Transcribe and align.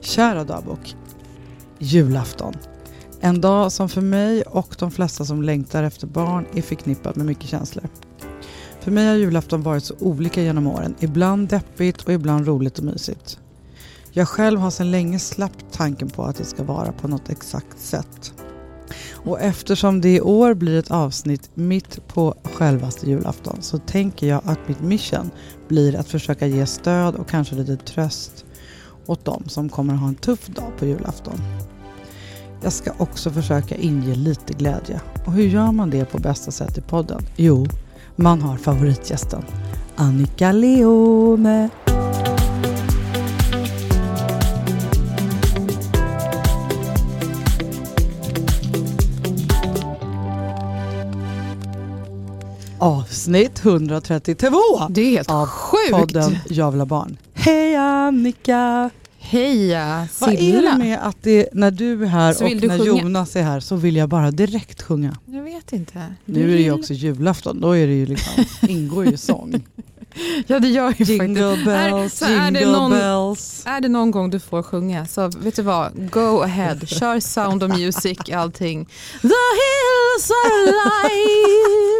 Kära 0.00 0.44
dagbok. 0.44 0.96
Julafton. 1.78 2.54
En 3.20 3.40
dag 3.40 3.72
som 3.72 3.88
för 3.88 4.00
mig 4.00 4.42
och 4.42 4.76
de 4.78 4.90
flesta 4.90 5.24
som 5.24 5.42
längtar 5.42 5.82
efter 5.82 6.06
barn 6.06 6.46
är 6.54 6.62
förknippad 6.62 7.16
med 7.16 7.26
mycket 7.26 7.48
känslor. 7.48 7.88
För 8.80 8.90
mig 8.90 9.06
har 9.06 9.14
julafton 9.14 9.62
varit 9.62 9.84
så 9.84 9.94
olika 9.98 10.42
genom 10.42 10.66
åren. 10.66 10.94
Ibland 11.00 11.48
deppigt 11.48 12.02
och 12.02 12.12
ibland 12.12 12.46
roligt 12.46 12.78
och 12.78 12.84
mysigt. 12.84 13.38
Jag 14.12 14.28
själv 14.28 14.60
har 14.60 14.70
sedan 14.70 14.90
länge 14.90 15.18
släppt 15.18 15.64
tanken 15.72 16.10
på 16.10 16.24
att 16.24 16.36
det 16.36 16.44
ska 16.44 16.62
vara 16.64 16.92
på 16.92 17.08
något 17.08 17.30
exakt 17.30 17.80
sätt. 17.80 18.32
Och 19.12 19.40
eftersom 19.40 20.00
det 20.00 20.14
i 20.14 20.20
år 20.20 20.54
blir 20.54 20.78
ett 20.78 20.90
avsnitt 20.90 21.50
mitt 21.54 22.06
på 22.08 22.34
självaste 22.42 23.10
julafton 23.10 23.56
så 23.60 23.78
tänker 23.78 24.26
jag 24.26 24.40
att 24.44 24.68
mitt 24.68 24.80
mission 24.80 25.30
blir 25.68 25.96
att 25.96 26.08
försöka 26.08 26.46
ge 26.46 26.66
stöd 26.66 27.14
och 27.14 27.28
kanske 27.28 27.54
lite 27.54 27.76
tröst 27.76 28.44
åt 29.06 29.24
dem 29.24 29.42
som 29.46 29.68
kommer 29.68 29.94
ha 29.94 30.08
en 30.08 30.14
tuff 30.14 30.46
dag 30.46 30.72
på 30.78 30.86
julafton. 30.86 31.40
Jag 32.62 32.72
ska 32.72 32.92
också 32.98 33.30
försöka 33.30 33.74
inge 33.74 34.14
lite 34.14 34.52
glädje. 34.52 35.00
Och 35.26 35.32
hur 35.32 35.48
gör 35.48 35.72
man 35.72 35.90
det 35.90 36.04
på 36.04 36.18
bästa 36.18 36.50
sätt 36.50 36.78
i 36.78 36.80
podden? 36.80 37.22
Jo, 37.36 37.66
man 38.16 38.42
har 38.42 38.56
favoritgästen 38.56 39.44
Annika 39.96 40.52
Leone. 40.52 41.68
Avsnitt 52.80 53.64
132 53.64 54.56
Det 54.90 55.00
är 55.00 55.10
helt 55.10 55.30
av 55.30 55.46
sjukt. 55.46 55.90
podden 55.92 56.38
Jag 56.48 56.70
vill 56.70 56.80
ha 56.80 56.86
barn. 56.86 57.16
Hej 57.34 57.76
Annika! 57.76 58.90
Heja 59.22 60.08
Vad 60.20 60.30
är 60.34 60.62
det 60.62 60.78
med 60.78 60.98
att 61.06 61.16
det, 61.22 61.48
när 61.52 61.70
du 61.70 62.02
är 62.02 62.06
här 62.06 62.32
Så 62.32 62.44
och 62.44 62.50
du 62.50 62.66
när 62.68 62.78
sjunga? 62.78 63.02
Jonas 63.02 63.36
är 63.36 63.42
här 63.42 63.60
så 63.60 63.76
vill 63.76 63.96
jag 63.96 64.08
bara 64.08 64.30
direkt 64.30 64.82
sjunga. 64.82 65.16
Jag 65.26 65.42
vet 65.42 65.72
inte. 65.72 66.14
Nu 66.24 66.52
är 66.52 66.56
det 66.56 66.62
ju 66.62 66.72
också 66.72 66.92
julafton, 66.92 67.60
då 67.60 67.76
är 67.76 67.86
det 67.86 67.92
ju 67.94 68.06
liksom, 68.06 68.44
ingår 68.68 69.06
ju 69.06 69.16
sång. 69.16 69.54
Ja 70.46 70.58
det 70.58 70.68
gör 70.68 70.94
ju 70.98 71.04
Jingle 71.04 71.48
faktiskt. 71.50 71.64
bells, 71.64 72.22
är 72.22 72.28
det 72.50 72.60
jingle 72.60 72.72
någon- 72.78 72.90
bells. 72.90 73.62
Är 73.66 73.80
det 73.80 73.88
någon 73.88 74.10
gång 74.10 74.30
du 74.30 74.40
får 74.40 74.62
sjunga 74.62 75.06
så 75.06 75.28
vet 75.28 75.56
du 75.56 75.62
vad, 75.62 76.10
go 76.10 76.40
ahead. 76.42 76.76
Kör 76.86 77.20
Sound 77.20 77.62
of 77.62 77.70
Music, 77.78 78.18
allting. 78.34 78.84
The 79.22 79.28
hills 79.28 80.30
are 80.30 80.70
alive 80.70 81.99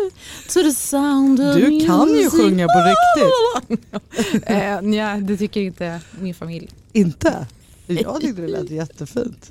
to 0.53 0.63
the 0.63 0.73
sound 0.73 1.41
of 1.41 1.55
Du 1.55 1.87
kan 1.87 2.09
ju 2.09 2.15
music. 2.15 2.33
sjunga 2.41 2.67
på 2.67 2.79
riktigt. 2.91 4.43
eh, 4.51 4.81
nej, 4.83 5.21
det 5.21 5.37
tycker 5.37 5.61
inte 5.61 6.01
min 6.21 6.35
familj. 6.35 6.71
Inte? 6.93 7.47
Jag 7.87 8.21
tyckte 8.21 8.43
det 8.43 8.49
lät 8.49 8.71
jättefint. 8.71 9.51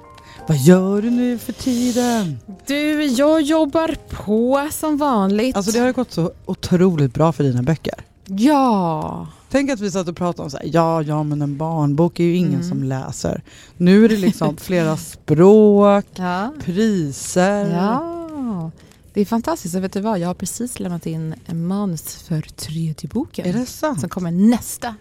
Vad 0.51 0.59
gör 0.59 1.01
du 1.01 1.09
nu 1.09 1.37
för 1.37 1.53
tiden? 1.53 2.39
Du, 2.67 3.03
jag 3.05 3.41
jobbar 3.41 3.95
på 4.09 4.67
som 4.71 4.97
vanligt. 4.97 5.55
Alltså 5.55 5.71
det 5.71 5.79
har 5.79 5.87
ju 5.87 5.93
gått 5.93 6.11
så 6.11 6.31
otroligt 6.45 7.13
bra 7.13 7.31
för 7.31 7.43
dina 7.43 7.63
böcker. 7.63 7.93
Ja. 8.25 9.27
Tänk 9.49 9.69
att 9.71 9.79
vi 9.79 9.91
satt 9.91 10.07
och 10.07 10.15
pratade 10.17 10.43
om 10.43 10.51
så 10.51 10.57
här, 10.57 10.69
ja, 10.73 11.01
ja 11.01 11.23
men 11.23 11.41
en 11.41 11.57
barnbok 11.57 12.19
är 12.19 12.23
ju 12.23 12.35
ingen 12.35 12.53
Mm. 12.53 12.69
som 12.69 12.83
läser. 12.83 13.41
Nu 13.77 14.05
är 14.05 14.09
det 14.09 14.17
liksom 14.17 14.57
flera 14.61 14.97
språk, 14.97 16.05
Ja. 16.15 16.53
priser. 16.63 17.71
Ja, 17.75 18.71
det 19.13 19.21
är 19.21 19.25
fantastiskt. 19.25 19.75
Och 19.75 19.83
vet 19.83 19.93
du 19.93 19.99
vad? 20.01 20.19
Jag 20.19 20.27
har 20.27 20.33
precis 20.33 20.79
lämnat 20.79 21.05
in 21.05 21.35
en 21.45 21.67
manus 21.67 22.15
för 22.15 22.41
tredje 22.41 23.09
boken. 23.09 23.45
Är 23.45 23.53
det 23.53 23.65
sant? 23.65 23.99
Som 23.99 24.09
kommer 24.09 24.31
nästa 24.31 24.95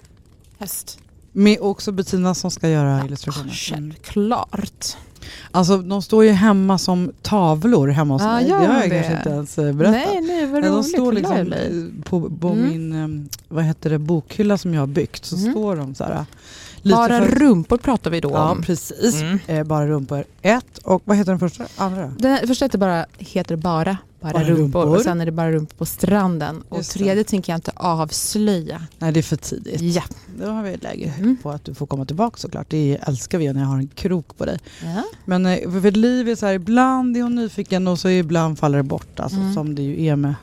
höst. 0.59 0.99
Med 1.33 1.61
också 1.61 1.93
Bettina 1.93 2.35
som 2.35 2.51
ska 2.51 2.69
göra 2.69 2.99
Ja, 2.99 3.05
illustrationer. 3.07 3.45
Mm. 3.73 3.91
Självklart. 3.93 4.97
Alltså 5.51 5.77
de 5.79 6.03
står 6.03 6.25
ju 6.25 6.31
hemma 6.31 6.79
som 6.79 7.13
tavlor 7.23 7.89
hemma 7.89 8.15
hos 8.15 8.23
Ja, 8.23 8.33
mig. 8.35 8.45
Det 8.45 8.53
har 8.53 8.63
jag 8.83 8.91
kanske 8.91 9.13
inte 9.17 9.31
ens 9.31 9.59
eh, 9.59 9.73
berättat. 9.73 10.07
Nej, 10.13 10.21
nej, 10.21 10.47
vad 10.47 10.61
Nej, 10.61 10.71
de 10.71 10.77
roligt. 10.77 10.89
står 10.91 11.13
liksom 11.13 11.53
på, 12.05 12.31
på 12.41 12.49
Mm. 12.49 12.69
min 12.69 12.93
eh, 13.25 13.31
vad 13.49 13.65
heter 13.65 13.91
det, 13.91 13.99
bokhylla 13.99 14.59
som 14.59 14.75
jag 14.75 14.83
har 14.83 14.87
byggt. 14.87 15.25
Så 15.25 15.37
Mm. 15.37 15.53
står 15.53 15.77
de 15.77 15.95
så 15.95 16.05
här. 16.05 16.25
Bara 16.83 17.21
för- 17.21 17.27
rumpor 17.39 17.77
pratar 17.79 18.11
vi 18.11 18.21
då 18.21 18.31
Ja, 18.31 18.51
om. 18.51 18.63
precis. 18.63 19.21
Mm. 19.21 19.39
Eh, 19.47 19.65
bara 19.65 19.87
rumpor. 19.87 20.25
Ett. 20.43 20.79
Och 20.79 21.03
vad 21.05 21.17
heter 21.17 21.33
den 21.33 21.39
första? 21.39 21.65
Andra? 21.77 22.13
Den 22.19 22.47
första 22.49 22.65
heter 22.65 22.79
bara, 22.79 23.07
heter 23.19 23.57
bara, 23.57 23.97
bara, 24.21 24.33
Bara 24.33 24.43
rumpor. 24.45 24.63
rumpor. 24.63 24.87
Och 24.97 25.01
sen 25.01 25.21
är 25.21 25.27
det 25.27 25.33
bara 25.33 25.51
rumpor 25.53 25.77
på 25.77 25.87
stranden. 25.87 26.63
Och 26.69 26.79
Just 26.79 26.93
det. 26.93 26.99
tredje 26.99 27.25
tänker 27.25 27.53
jag 27.53 27.57
inte 27.59 27.73
avslöja. 27.77 28.83
Nej, 28.99 29.13
det 29.13 29.21
är 29.21 29.23
för 29.23 29.37
tidigt. 29.37 29.81
Ja. 29.81 30.03
Då 30.41 30.47
har 30.51 30.63
vi 30.63 30.77
läge 30.77 31.15
Mm. 31.19 31.37
på 31.43 31.51
att 31.51 31.65
du 31.65 31.75
får 31.75 31.87
komma 31.87 32.05
tillbaka 32.05 32.37
såklart. 32.39 32.67
Det 32.71 32.99
älskar 33.07 33.39
vi 33.39 33.53
när 33.53 33.61
jag 33.61 33.69
har 33.69 33.77
en 33.79 33.89
krok 33.89 34.37
på 34.39 34.45
dig. 34.45 34.59
ja. 34.83 35.03
Men 35.25 35.47
eh, 35.47 35.71
för 35.73 35.81
för 35.81 35.91
Liv 35.91 36.29
är 36.29 36.35
så 36.37 36.47
här, 36.47 36.53
ibland 36.55 37.17
är 37.17 37.23
hon 37.23 37.35
nyfiken 37.35 37.89
och 37.89 37.99
så 37.99 38.09
ibland 38.09 38.59
faller 38.59 38.77
det 38.79 38.83
bort. 38.85 39.21
Alltså, 39.21 39.39
Mm. 39.39 39.55
Som 39.55 39.75
det 39.75 39.83
ju 39.83 40.07
är 40.07 40.17
med 40.17 40.35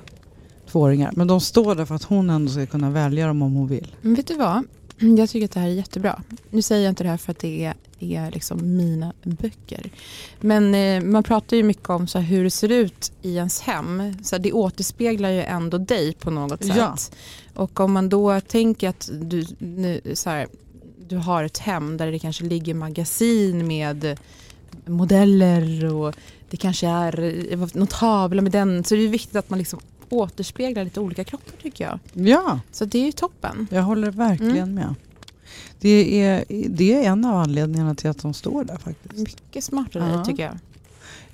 tvååringar. 0.72 1.12
Men 1.16 1.28
de 1.28 1.42
står 1.42 1.76
där 1.76 1.86
för 1.86 1.96
att 1.96 2.04
hon 2.04 2.30
ändå 2.30 2.52
ska 2.52 2.66
kunna 2.66 2.90
välja 2.90 3.28
dem 3.28 3.42
om 3.42 3.54
hon 3.54 3.68
vill. 3.68 3.96
Men 4.02 4.16
vet 4.16 4.28
du 4.28 4.36
vad? 4.36 4.64
Jag 5.00 5.30
tycker 5.30 5.46
att 5.46 5.52
det 5.52 5.60
här 5.60 5.68
är 5.68 5.74
jättebra. 5.74 6.22
Nu 6.50 6.62
säger 6.62 6.84
jag 6.84 6.92
inte 6.92 7.04
det 7.04 7.10
här 7.10 7.18
för 7.18 7.32
att 7.32 7.40
det 7.40 7.66
är, 7.66 7.74
är 8.00 8.32
liksom 8.32 8.78
mina 8.78 9.14
böcker. 9.24 9.90
Men 10.42 10.76
eh, 10.76 11.02
man 11.02 11.24
pratar 11.24 11.58
ju 11.58 11.64
mycket 11.64 11.90
om 11.90 12.08
så 12.08 12.20
här, 12.20 12.26
hur 12.26 12.44
det 12.44 12.50
ser 12.50 12.72
ut 12.72 13.12
i 13.22 13.36
ens 13.36 13.62
hem. 13.62 14.14
Så 14.24 14.36
här, 14.36 14.44
det 14.44 14.52
återspeglar 14.52 15.30
ju 15.30 15.42
ändå 15.42 15.78
dig 15.78 16.14
på 16.14 16.32
något 16.32 16.64
sätt. 16.64 16.78
Ja. 16.78 16.98
Och 17.54 17.80
om 17.80 17.92
man 17.92 18.10
då 18.10 18.42
tänker 18.42 18.90
att 18.90 19.10
du, 19.14 19.46
nu, 19.60 20.02
så 20.14 20.30
här, 20.30 20.48
du 21.08 21.18
har 21.18 21.44
ett 21.44 21.58
hem 21.58 21.98
där 21.98 22.12
det 22.12 22.20
kanske 22.20 22.44
ligger 22.44 22.74
magasin 22.74 23.68
med 23.68 24.20
modeller 24.86 25.94
och 25.94 26.16
det 26.50 26.58
kanske 26.58 26.88
är 26.88 27.20
eh, 27.52 27.60
någon 27.74 27.88
tavla 27.88 28.42
med 28.42 28.52
den. 28.52 28.84
Så 28.84 28.96
det 28.96 29.02
är 29.02 29.08
viktigt 29.08 29.36
att 29.36 29.50
man 29.50 29.60
liksom 29.60 29.80
återspeglar 30.10 30.84
lite 30.84 31.00
olika 31.00 31.24
kroppar 31.24 31.54
tycker 31.62 31.84
jag. 31.86 32.00
Ja, 32.28 32.60
Så 32.72 32.86
det 32.86 33.00
är 33.00 33.06
ju 33.06 33.12
toppen. 33.12 33.68
jag 33.72 33.82
håller 33.84 34.12
verkligen 34.12 34.58
Mm. 34.58 34.76
med. 34.76 34.96
Det 35.80 36.22
är, 36.24 36.46
det 36.70 36.94
är 36.94 37.04
en 37.12 37.26
av 37.26 37.36
anledningarna 37.36 37.96
till 37.96 38.10
att 38.10 38.22
de 38.22 38.34
står 38.34 38.64
där 38.64 38.78
faktiskt. 38.78 39.16
Mycket 39.18 39.64
smart 39.64 39.96
av 39.96 40.02
dig 40.02 40.12
Ja. 40.12 40.26
tycker 40.26 40.44
jag. 40.44 40.54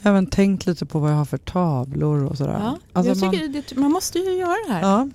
Jag 0.01 0.03
har 0.03 0.11
även 0.11 0.27
tänkt 0.27 0.65
lite 0.65 0.85
på 0.85 0.99
vad 0.99 1.11
jag 1.11 1.15
har 1.15 1.25
för 1.25 1.37
tavlor 1.37 2.23
och 2.25 2.37
sådär. 2.37 2.59
Ja, 2.59 2.77
Alltså 2.93 3.25
man, 3.25 3.31
det, 3.35 3.75
man 3.77 3.91
måste 3.91 4.19
ju 4.19 4.31
göra 4.33 4.55
det 4.67 4.73
här. 4.73 4.81
ja, 4.81 5.09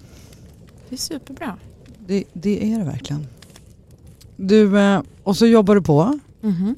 Det 0.88 0.94
är 0.94 0.98
superbra. 0.98 1.56
det, 2.06 2.24
det 2.32 2.72
är 2.72 2.78
det 2.78 2.84
verkligen. 2.84 3.26
Du, 4.36 4.78
eh, 4.80 5.02
och 5.22 5.36
så 5.36 5.46
jobbar 5.46 5.74
du 5.74 5.82
på 5.82 6.18
Mhm. 6.40 6.74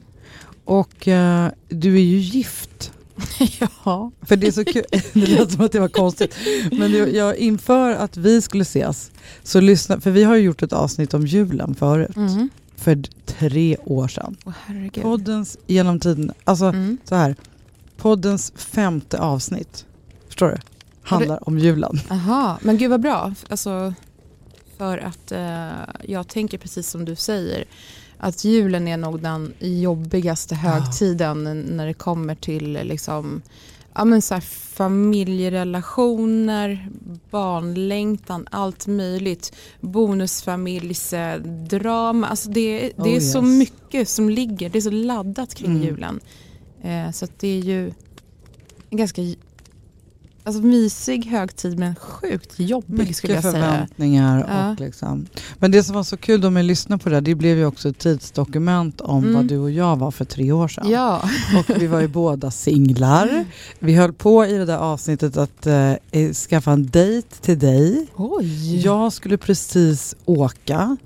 och 0.65 1.09
eh, 1.09 1.51
du 1.69 1.95
är 1.97 2.01
ju 2.03 2.17
gift. 2.19 2.93
ja. 3.85 4.11
För 4.23 4.37
det 4.37 4.47
är 4.47 4.53
så 4.53 4.65
kul, 4.65 4.85
det 5.13 5.27
lät 5.27 5.53
som 5.53 5.65
att 5.65 5.73
det 5.73 5.81
var 5.81 5.89
konstigt. 5.89 6.35
Men 6.73 6.93
det, 6.93 6.99
jag, 6.99 7.37
inför 7.37 7.91
att 7.93 8.17
vi 8.17 8.43
skulle 8.43 8.63
ses, 8.63 9.11
så 9.43 9.61
lyssna, 9.61 10.01
för 10.01 10.11
vi 10.11 10.25
har 10.25 10.35
ju 10.37 10.43
gjort 10.43 10.63
ett 10.63 10.73
avsnitt 10.73 11.15
om 11.15 11.27
julen 11.27 11.75
förut, 11.75 12.17
Mm. 12.17 12.49
för 12.77 13.03
tre 13.27 13.77
år 13.85 14.09
sedan. 14.09 14.37
Herregud. 14.67 15.03
Poddens 15.05 15.59
genom 15.67 16.01
tiden, 16.01 16.33
alltså 16.45 16.65
Mm. 16.65 16.99
så 17.05 17.15
här, 17.15 17.35
poddens 17.97 18.53
femte 18.57 19.19
avsnitt, 19.19 19.85
förstår 20.27 20.49
du? 20.49 20.57
Handlar 21.03 21.49
om 21.49 21.59
julen. 21.59 22.01
Aha, 22.11 22.59
men 22.63 22.79
gud 22.79 22.91
vad 22.91 23.01
bra. 23.01 23.35
Alltså, 23.49 23.95
för 24.79 24.99
att 24.99 25.33
eh, 25.33 25.69
jag 26.09 26.29
tänker 26.29 26.59
precis 26.59 26.91
som 26.91 27.05
du 27.05 27.17
säger. 27.17 27.65
Att 28.23 28.45
julen 28.45 28.89
är 28.89 28.97
nog 28.97 29.21
den 29.21 29.53
jobbigaste 29.61 30.55
högtiden 30.55 31.45
när 31.69 31.87
det 31.87 31.95
kommer 31.95 32.35
till 32.35 32.73
liksom, 32.73 33.43
ja, 33.95 34.05
men 34.05 34.23
så 34.23 34.41
familjerelationer, 34.41 36.89
barnlängtan, 37.31 38.47
allt 38.51 38.87
möjligt. 38.87 39.53
Bonusfamiljsdrama, 39.81 42.27
alltså 42.27 42.51
det, 42.51 42.93
det 42.97 43.03
Oh, 43.03 43.17
är 43.17 43.21
så 43.21 43.39
yes. 43.39 43.47
mycket 43.59 44.09
som 44.09 44.31
ligger, 44.31 44.69
det 44.71 44.79
är 44.79 44.83
så 44.83 44.91
laddat 44.91 45.55
kring 45.55 45.71
Mm. 45.71 45.83
julen. 45.83 46.21
Eh, 46.83 47.11
så 47.11 47.27
det 47.41 47.49
är 47.49 47.61
ju 47.61 47.93
en 48.91 48.97
ganska 48.97 49.23
alltså, 50.45 50.63
mysig 50.63 51.27
högtid 51.27 51.79
men 51.79 51.95
sjukt 51.95 52.55
jobbig 52.61 53.17
skulle 53.17 53.33
jag 53.35 53.39
Mycket 53.45 53.53
säga. 53.53 53.65
förväntningar. 53.73 54.47
Ja. 54.49 54.71
Och 54.73 54.81
liksom. 54.81 55.27
Men 55.59 55.71
det 55.71 55.83
som 55.83 55.95
var 55.95 56.03
så 56.03 56.17
kul 56.17 56.41
då 56.41 56.51
med 56.51 56.61
att 56.61 56.67
lyssna 56.67 56.99
på 56.99 57.09
det, 57.09 57.21
det 57.21 57.35
blev 57.35 57.57
ju 57.59 57.67
också 57.67 57.89
ett 57.89 57.99
tidsdokument 57.99 59.01
om 59.01 59.19
Mm. 59.25 59.35
vad 59.35 59.45
du 59.45 59.59
och 59.59 59.71
jag 59.71 59.97
var 59.97 60.11
för 60.11 60.25
tre 60.25 60.53
år 60.53 60.69
sedan. 60.69 60.91
Ja, 60.91 61.23
Och 61.59 61.83
vi 61.83 61.87
var 61.87 62.01
ju 62.01 62.09
båda 62.23 62.51
singlar. 62.51 63.45
Vi 63.79 63.95
höll 63.95 64.13
på 64.13 64.47
i 64.47 64.53
det 64.53 64.65
där 64.65 64.79
avsnittet 64.79 65.37
att 65.37 65.67
eh, 65.67 66.33
skaffa 66.33 66.73
en 66.73 66.87
dejt 66.87 67.29
till 67.41 67.59
dig. 67.59 68.07
oj. 68.17 68.81
Jag 68.85 69.13
skulle 69.13 69.37
precis 69.39 70.15
åka 70.25 70.97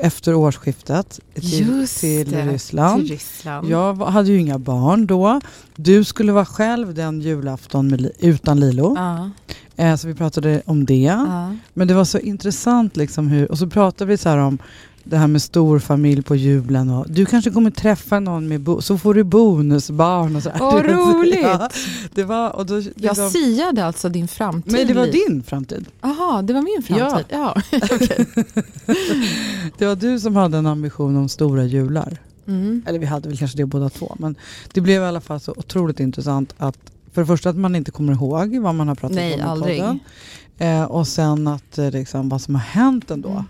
efter 0.00 0.34
årsskiftet 0.34 1.20
till, 1.34 1.86
till 1.88 2.30
det, 2.30 2.46
Ryssland. 2.46 3.02
Till 3.02 3.10
Ryssland. 3.12 3.68
Jag 3.68 3.94
hade 3.94 4.28
ju 4.28 4.38
inga 4.40 4.58
barn 4.58 5.06
då. 5.06 5.40
Du 5.76 6.04
skulle 6.04 6.32
vara 6.32 6.44
själv 6.44 6.94
den 6.94 7.20
julafton 7.20 7.88
med, 7.88 8.10
utan 8.18 8.60
Lilo. 8.60 8.94
Ja, 8.96 9.30
Eh, 9.76 9.96
så 9.96 10.08
vi 10.08 10.14
pratade 10.14 10.62
om 10.66 10.84
det. 10.84 10.96
ja. 11.02 11.54
Men 11.74 11.88
det 11.88 11.94
var 11.94 12.04
så 12.04 12.18
intressant 12.18 12.96
liksom 12.96 13.28
hur, 13.28 13.50
och 13.50 13.58
så 13.58 13.66
pratade 13.66 14.08
vi 14.08 14.16
så 14.16 14.28
här 14.28 14.38
om 14.38 14.58
det 15.04 15.16
här 15.16 15.26
med 15.26 15.42
stor 15.42 15.78
familj 15.78 16.22
på 16.22 16.36
julen 16.36 16.90
och 16.90 17.06
du 17.10 17.26
kanske 17.26 17.50
kommer 17.50 17.70
träffa 17.70 18.20
någon 18.20 18.48
med 18.48 18.60
bo- 18.60 18.82
så 18.82 18.98
får 18.98 19.14
du 19.14 19.24
bonusbarn 19.24 20.36
och 20.36 20.42
så. 20.42 20.50
Åh, 20.60 20.74
roligt. 20.82 21.38
Ja, 21.42 21.70
det 22.14 22.24
var, 22.24 22.50
och 22.56 22.66
då, 22.66 22.74
Jag 22.80 22.84
liksom, 22.96 23.30
siade 23.30 23.86
alltså 23.86 24.08
din 24.08 24.28
framtid. 24.28 24.72
men 24.72 24.86
det 24.86 24.94
var 24.94 25.06
din 25.06 25.42
framtid. 25.42 25.86
Jaha, 26.02 26.42
det 26.42 26.52
var 26.52 26.62
min 26.62 26.82
framtid. 26.82 27.26
Ja. 27.28 27.56
Det 29.78 29.86
var 29.86 29.96
du 29.96 30.20
som 30.20 30.36
hade 30.36 30.58
en 30.58 30.66
ambition 30.66 31.16
om 31.16 31.28
stora 31.28 31.64
jular. 31.64 32.16
Mm. 32.46 32.82
Eller 32.86 32.98
vi 32.98 33.06
hade 33.06 33.28
väl 33.28 33.38
kanske 33.38 33.56
det 33.56 33.66
båda 33.66 33.88
två. 33.88 34.16
Men 34.18 34.34
det 34.72 34.80
blev 34.80 35.02
i 35.02 35.04
alla 35.04 35.20
fall 35.20 35.40
så 35.40 35.54
otroligt 35.56 36.00
intressant 36.00 36.54
att 36.58 36.78
för 37.12 37.20
det 37.20 37.26
första 37.26 37.50
att 37.50 37.56
man 37.56 37.76
inte 37.76 37.90
kommer 37.90 38.12
ihåg 38.12 38.56
vad 38.58 38.74
man 38.74 38.88
har 38.88 38.94
pratat 38.94 39.14
Nej, 39.16 39.34
om 39.34 39.40
i 39.40 39.42
aldrig. 39.42 39.80
podden. 39.80 39.98
Eh, 40.58 40.84
och 40.84 41.08
sen 41.08 41.48
att 41.48 41.78
eh, 41.78 41.90
liksom, 41.90 42.28
vad 42.28 42.40
som 42.40 42.54
har 42.54 42.62
hänt 42.62 43.10
ändå 43.10 43.28
Mm. 43.30 43.44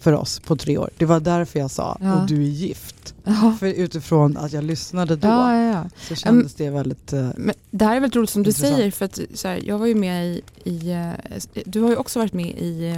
För 0.00 0.12
oss 0.12 0.40
på 0.40 0.56
tre 0.56 0.78
år. 0.78 0.90
Det 0.98 1.04
var 1.04 1.20
därför 1.20 1.58
jag 1.58 1.70
sa, 1.70 1.98
Ja. 2.00 2.20
och 2.20 2.26
du 2.28 2.34
är 2.36 2.48
gift. 2.48 3.14
Ja. 3.24 3.56
För 3.60 3.66
utifrån 3.66 4.36
att 4.36 4.52
jag 4.52 4.64
lyssnade 4.64 5.16
då 5.16 5.28
Ja, 5.28 5.84
så 6.08 6.14
kändes 6.14 6.54
det 6.54 6.70
väldigt... 6.70 7.12
Eh, 7.12 7.28
Men 7.36 7.54
det 7.70 7.84
här 7.84 7.96
är 7.96 8.00
väldigt 8.00 8.16
roligt 8.16 8.30
som 8.30 8.42
du 8.42 8.50
Intressant. 8.50 8.76
säger 8.76 8.90
för 8.90 9.04
att 9.04 9.20
så 9.34 9.48
här, 9.48 9.60
jag 9.66 9.78
var 9.78 9.86
ju 9.86 9.94
med 9.94 10.26
i, 10.26 10.42
i 10.64 10.90
eh, 10.90 11.10
du 11.64 11.80
har 11.80 11.90
ju 11.90 11.96
också 11.96 12.18
varit 12.18 12.32
med 12.32 12.46
i 12.46 12.94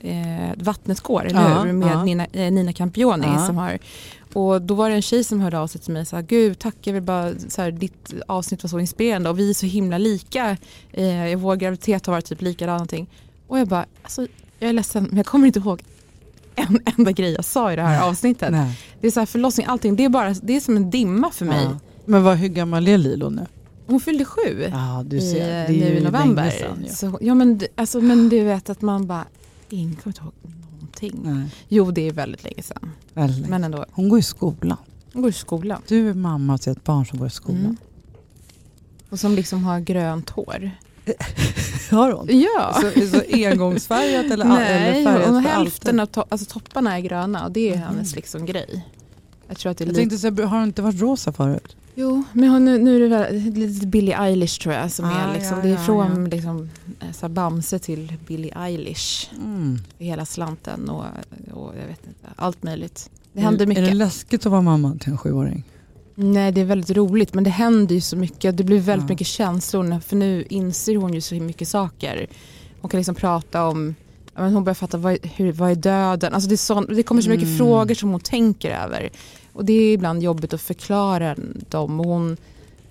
eh, 0.00 0.64
Vattnets 0.64 1.00
går, 1.00 1.24
eller 1.26 1.64
hur? 1.64 1.72
Med. 1.72 2.04
Nina, 2.04 2.26
Nina 2.32 2.72
Campioni 2.72 3.26
som 3.46 3.56
har 3.56 3.78
och 4.32 4.62
då 4.62 4.74
var 4.74 4.88
det 4.88 4.94
en 4.94 5.02
tjej 5.02 5.24
som 5.24 5.40
hörde 5.40 5.58
av 5.58 5.66
sig 5.66 5.80
till 5.80 5.92
mig 5.92 6.02
och 6.02 6.08
sa 6.08 6.20
Gud 6.20 6.58
tack 6.58 6.74
jag 6.82 6.92
vill 6.94 7.02
bara 7.02 7.32
så 7.48 7.62
här, 7.62 7.70
ditt 7.70 8.14
avsnitt 8.26 8.62
var 8.62 8.68
så 8.68 8.78
inspirerande 8.78 9.30
och 9.30 9.38
vi 9.38 9.50
är 9.50 9.54
så 9.54 9.66
himla 9.66 9.98
lika. 9.98 10.56
Eh, 10.92 11.36
vår 11.38 11.56
graviditet 11.56 12.06
har 12.06 12.12
varit 12.14 12.24
typ 12.24 12.42
likadan 12.42 12.72
någonting. 12.72 13.06
Och 13.46 13.58
jag 13.58 13.68
bara 13.68 13.86
alltså, 14.02 14.26
jag 14.58 14.68
är 14.68 14.72
ledsen 14.72 15.04
men 15.04 15.16
jag 15.16 15.26
kommer 15.26 15.46
inte 15.46 15.58
ihåg 15.58 15.82
en 16.68 16.80
enda 16.98 17.12
grej 17.12 17.32
jag 17.32 17.44
sa 17.44 17.72
i 17.72 17.76
det 17.76 17.82
här 17.82 17.98
Nej. 18.00 18.08
avsnittet. 18.08 18.50
nej. 18.52 18.78
Det 19.00 19.06
är 19.06 19.10
så 19.10 19.20
här 19.20 19.26
förlossning, 19.26 19.66
allting, 19.66 19.96
det 19.96 20.04
är 20.04 20.08
bara 20.08 20.34
det 20.42 20.56
är 20.56 20.60
som 20.60 20.76
en 20.76 20.90
dimma 20.90 21.30
för 21.30 21.44
mig. 21.44 21.64
Ja. 21.64 21.78
Men 22.04 22.22
vad, 22.22 22.36
hur 22.36 22.48
gammal 22.48 22.88
är 22.88 22.98
Lilo 22.98 23.28
nu? 23.30 23.46
Hon 23.86 24.00
fyllde 24.00 24.24
sju 24.24 24.68
Ja, 24.72 25.02
du 25.06 25.16
i, 25.16 25.20
ser. 25.20 25.40
eh, 25.40 25.66
Det 25.68 25.82
är 25.82 25.90
nu 25.90 25.98
i 25.98 26.00
november. 26.04 26.50
sedan, 26.50 26.84
ju. 26.86 26.88
så, 26.92 27.18
ja, 27.20 27.34
men, 27.34 27.60
alltså, 27.74 28.00
men 28.00 28.28
du 28.28 28.44
vet 28.44 28.70
att 28.70 28.82
man 28.82 29.06
bara, 29.06 29.24
ingen 29.68 29.96
kommer 29.96 30.16
ihåg 30.22 30.32
någonting. 30.72 31.20
Nej, 31.24 31.48
Jo 31.68 31.90
det 31.90 32.08
är 32.08 32.12
väldigt 32.12 32.44
länge 32.44 32.62
sedan. 32.62 32.90
väldigt. 33.14 33.48
Men 33.48 33.64
ändå, 33.64 33.84
Hon 33.92 34.08
går 34.08 34.18
i 34.18 34.22
skolan. 34.22 34.76
hon 35.12 35.22
går 35.22 35.30
i 35.30 35.32
skolan. 35.32 35.82
Du 35.88 36.10
är 36.10 36.14
mamma 36.14 36.58
till 36.58 36.72
ett 36.72 36.84
barn 36.84 37.06
som 37.06 37.18
går 37.18 37.26
i 37.28 37.30
skolan. 37.30 37.60
Mm. 37.60 37.76
Och 39.10 39.20
som 39.20 39.34
liksom 39.34 39.64
har 39.64 39.80
grönt 39.80 40.30
hår. 40.30 40.70
Har 41.90 42.12
hon? 42.12 42.28
Ja. 42.40 42.74
Så, 42.80 43.06
så 43.06 43.22
engångsfärgat 43.28 44.24
eller, 44.24 44.44
eller 44.44 44.54
Nej, 44.54 45.04
färgat 45.04 45.28
och 45.28 45.42
för 45.42 45.50
hälften 45.50 46.00
av 46.00 46.06
to- 46.08 46.24
alltså, 46.28 46.46
topparna 46.52 46.96
är 46.96 47.00
gröna 47.00 47.44
och 47.44 47.52
det 47.52 47.70
är 47.70 47.76
Mhm. 47.76 47.82
hennes 47.84 48.16
liksom 48.16 48.46
grej. 48.46 48.86
Jag 49.48 49.58
tror 49.58 49.72
att 49.72 49.78
det 49.78 49.84
är 49.84 49.86
Jag 49.86 49.96
tänkte 49.96 50.18
säga, 50.18 50.46
har 50.46 50.58
det 50.58 50.64
inte 50.64 50.82
varit 50.82 51.00
rosa 51.00 51.32
förut? 51.32 51.76
Jo, 51.94 52.24
men 52.32 52.48
hon, 52.50 52.64
nu, 52.64 52.78
nu 52.78 52.96
är 52.96 53.00
det 53.00 53.08
väl 53.08 53.34
lite 53.54 53.86
Billie 53.86 54.12
Eilish 54.14 54.60
tror 54.62 54.74
jag 54.74 54.90
som 54.92 55.04
Ah, 55.04 55.10
är 55.20 55.34
liksom, 55.34 55.56
ja, 55.56 55.62
det 55.64 55.70
är 55.70 55.76
från 55.76 56.22
ja. 56.24 56.28
liksom, 56.30 56.70
eh, 57.00 57.12
så 57.12 57.28
Bamse 57.28 57.78
till 57.78 58.12
Billie 58.26 58.52
Eilish. 58.56 59.30
Mm. 59.44 59.78
hela 59.98 60.26
slanten 60.26 60.88
och, 60.90 61.04
och 61.52 61.72
jag 61.82 61.86
vet 61.86 62.06
inte, 62.06 62.26
allt 62.36 62.62
möjligt. 62.62 63.10
Det 63.32 63.40
händer 63.40 63.66
mycket. 63.66 63.84
Är 63.84 63.88
det 63.88 63.94
läskigt 63.94 64.46
att 64.46 64.52
vara 64.52 64.62
mamma 64.62 64.96
till 65.00 65.10
en 65.12 65.18
sjuåring? 65.18 65.64
Nej 66.22 66.52
det 66.52 66.60
är 66.60 66.64
väldigt 66.64 66.90
roligt 66.96 67.34
men 67.34 67.44
det 67.44 67.50
händer 67.50 67.94
ju 67.94 68.00
så 68.00 68.16
mycket. 68.16 68.56
Det 68.56 68.64
blir 68.64 68.78
väldigt 68.80 69.08
Ja. 69.08 69.12
mycket 69.12 69.26
känslor 69.26 70.00
för 70.00 70.16
nu 70.16 70.44
inser 70.48 70.96
hon 70.96 71.14
ju 71.14 71.20
så 71.20 71.34
mycket 71.34 71.68
saker. 71.68 72.26
Hon 72.80 72.88
kan 72.88 72.98
liksom 72.98 73.14
prata 73.14 73.66
om, 73.66 73.94
men 74.34 74.54
hon 74.54 74.64
börjar 74.64 74.74
fatta 74.74 74.98
vad, 74.98 75.12
är- 75.12 75.18
hur, 75.36 75.52
vad 75.52 75.70
är 75.70 75.74
döden? 75.74 76.34
Alltså 76.34 76.48
det, 76.48 76.54
är 76.54 76.56
sån, 76.56 76.86
det 76.94 77.02
kommer 77.02 77.22
så 77.22 77.30
mycket 77.30 77.44
Mm. 77.46 77.58
frågor 77.58 77.94
som 77.94 78.10
hon 78.10 78.20
tänker 78.20 78.70
över. 78.70 79.10
Och 79.52 79.64
det 79.64 79.72
är 79.72 79.92
ibland 79.94 80.22
jobbigt 80.22 80.54
att 80.54 80.60
förklara 80.60 81.34
dem. 81.68 82.00
Och 82.00 82.06
hon, 82.06 82.36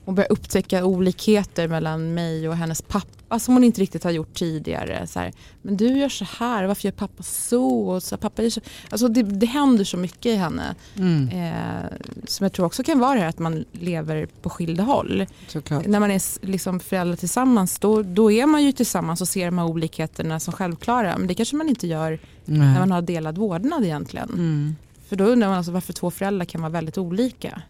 hon 0.10 0.16
börjar 0.16 0.32
upptäcka 0.32 0.86
olikheter 0.86 1.68
mellan 1.68 2.14
mig 2.14 2.50
och 2.50 2.56
hennes 2.56 2.82
pappa 2.82 3.40
som 3.40 3.54
hon 3.54 3.64
inte 3.64 3.82
riktigt 3.82 4.04
har 4.04 4.12
gjort 4.12 4.34
tidigare. 4.34 5.08
Så 5.08 5.20
här, 5.20 5.34
men 5.62 5.78
du 5.78 5.98
gör 5.98 6.10
så 6.10 6.26
här, 6.40 6.64
varför 6.64 6.86
gör 6.86 6.92
pappa 6.92 7.24
så? 7.24 7.88
Och 7.88 8.04
så 8.04 8.16
här, 8.16 8.22
pappa 8.22 8.44
gör 8.44 8.50
så. 8.50 8.62
Alltså 8.90 9.08
det, 9.08 9.24
det 9.24 9.46
händer 9.46 9.84
så 9.84 9.98
mycket 9.98 10.26
i 10.26 10.36
henne. 10.36 10.76
Mm. 10.96 11.30
Eh, 11.30 11.92
som 12.28 12.44
jag 12.44 12.54
tror 12.54 12.66
också 12.66 12.84
kan 12.84 13.00
vara 13.00 13.14
det 13.14 13.20
här 13.20 13.30
att 13.30 13.40
man 13.40 13.66
lever 13.72 14.28
på 14.42 14.50
skilda 14.50 14.84
håll. 14.84 15.26
Såklart. 15.48 15.86
När 15.88 16.00
man 16.00 16.12
är 16.12 16.46
liksom 16.46 16.80
föräldrar 16.80 17.16
tillsammans 17.16 17.80
då, 17.80 18.02
då 18.04 18.32
är 18.32 18.46
man 18.46 18.64
ju 18.64 18.72
tillsammans 18.72 19.22
och 19.22 19.28
ser 19.28 19.46
de 19.46 19.58
här 19.58 19.66
olikheterna 19.66 20.40
som 20.40 20.54
självklara. 20.54 21.18
Men 21.18 21.28
det 21.28 21.34
kanske 21.34 21.56
man 21.56 21.70
inte 21.70 21.88
gör 21.88 22.20
Nej. 22.46 22.60
när 22.60 22.80
man 22.80 22.92
har 22.92 23.02
delad 23.02 23.38
vårdnad 23.38 23.84
egentligen. 23.84 24.30
Mm. 24.30 24.76
För 25.10 25.16
då 25.16 25.24
undrar 25.24 25.48
man 25.48 25.58
alltså 25.58 25.72
varför 25.72 25.94
två 25.94 26.12
föräldrar 26.12 26.46
kan 26.46 26.62
vara 26.62 26.72
väldigt 26.72 26.98
olika. 26.98 27.62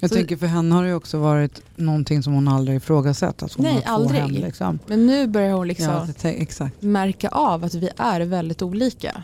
Jag 0.00 0.10
Så- 0.10 0.16
tänker 0.16 0.36
för 0.36 0.46
henne 0.46 0.74
har 0.74 0.84
det 0.84 0.94
också 0.94 1.18
varit 1.18 1.62
någonting 1.76 2.22
som 2.22 2.32
hon 2.32 2.48
aldrig 2.48 2.76
ifrågasatt. 2.76 3.42
Att 3.42 3.52
hon 3.52 3.64
Nej, 3.64 3.82
har 3.86 3.94
aldrig. 3.94 4.20
Hem, 4.20 4.30
liksom. 4.30 4.78
Men 4.86 5.06
nu 5.06 5.26
börjar 5.26 5.52
hon 5.52 5.68
liksom 5.68 6.06
Ja, 6.22 6.28
exakt. 6.30 6.82
märka 6.82 7.28
av 7.28 7.64
att 7.64 7.74
vi 7.74 7.90
är 7.96 8.20
väldigt 8.20 8.62
olika. 8.62 9.22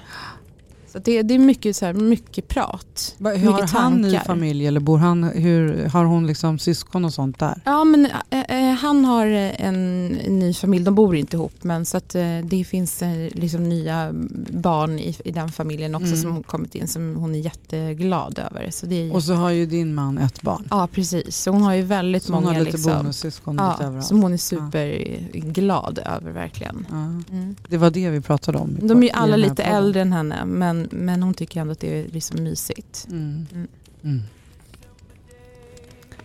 Så 0.94 1.00
det, 1.00 1.22
det 1.22 1.34
är 1.34 1.38
mycket, 1.38 1.76
så 1.76 1.86
här, 1.86 1.92
mycket 1.92 2.48
prat. 2.48 3.14
Va, 3.18 3.30
Hur 3.30 3.50
har 3.50 3.56
mycket 3.60 3.70
han 3.70 3.92
ny 4.00 4.10
tankar. 4.10 4.24
familj 4.26 4.66
eller 4.66 4.80
bor 4.80 4.98
han, 4.98 5.22
hur, 5.24 5.86
har 5.88 6.04
hon 6.04 6.26
liksom 6.26 6.58
syskon 6.58 7.04
och 7.04 7.12
sånt 7.14 7.38
där? 7.38 7.60
Ja 7.64 7.84
men 7.84 8.08
eh, 8.30 8.70
han 8.74 9.04
har 9.04 9.26
en 9.26 10.08
ny 10.08 10.54
familj, 10.54 10.84
de 10.84 10.94
bor 10.94 11.16
inte 11.16 11.36
ihop 11.36 11.52
men 11.64 11.84
så 11.84 11.96
att 11.96 12.14
eh, 12.14 12.22
det 12.44 12.64
finns 12.64 13.02
eh, 13.02 13.28
liksom 13.32 13.68
nya 13.68 14.10
barn 14.50 14.98
i, 14.98 15.16
i 15.24 15.30
den 15.30 15.48
familjen 15.48 15.94
också 15.94 16.06
Mm. 16.06 16.16
som 16.22 16.32
har 16.32 16.42
kommit 16.42 16.74
in 16.74 16.88
som 16.88 17.16
hon 17.16 17.34
är 17.34 17.38
jätteglad 17.38 18.38
över. 18.38 18.70
Så 18.70 18.86
det 18.86 18.94
är, 19.08 19.14
Och 19.14 19.22
så 19.22 19.34
har 19.34 19.50
ju 19.50 19.66
din 19.66 19.94
man 19.94 20.18
ett 20.18 20.42
barn. 20.42 20.66
ja 20.70 20.88
precis, 20.92 21.36
så 21.36 21.50
hon 21.50 21.62
har 21.62 21.74
ju 21.74 21.82
väldigt 21.82 22.22
Så 22.22 22.32
hon 22.32 22.42
många 22.44 22.54
har 22.54 22.64
lite 22.64 22.76
liksom, 22.76 22.98
bonussyskon 22.98 23.54
lite 23.54 23.64
ja, 23.80 23.86
överallt. 23.86 24.06
som 24.06 24.22
hon 24.22 24.32
är 24.32 24.36
superglad 24.36 25.98
över 26.06 26.30
verkligen. 26.32 26.86
Ja. 26.90 26.96
Mm. 27.36 27.56
Det 27.68 27.76
var 27.76 27.90
det 27.90 28.10
vi 28.10 28.20
pratade 28.20 28.58
om. 28.58 28.78
i- 28.82 28.86
De 28.86 28.98
är 28.98 29.02
ju 29.02 29.08
i 29.08 29.12
alla 29.12 29.36
lite 29.36 29.62
äldre 29.62 30.00
än 30.02 30.12
henne 30.12 30.44
men, 30.44 30.83
men 30.90 31.22
hon 31.22 31.34
tycker 31.34 31.60
ändå 31.60 31.72
att 31.72 31.80
det 31.80 32.00
är 32.00 32.08
liksom 32.08 32.42
mysigt. 32.42 33.06
Mm. 33.10 33.46
Mm. 33.52 33.68
Mm. 34.04 34.22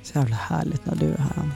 Så 0.04 0.18
jävla 0.18 0.36
härligt 0.36 0.86
när 0.86 0.96
du 0.96 1.06
är 1.06 1.18
här 1.18 1.51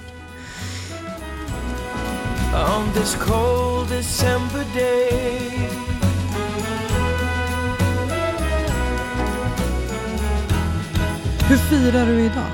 on 2.53 2.93
this 2.93 3.15
cold 3.15 3.89
December 3.89 4.65
day. 4.75 5.69
Hur 11.49 11.57
firar 11.57 12.05
du 12.05 12.21
idag? 12.21 12.51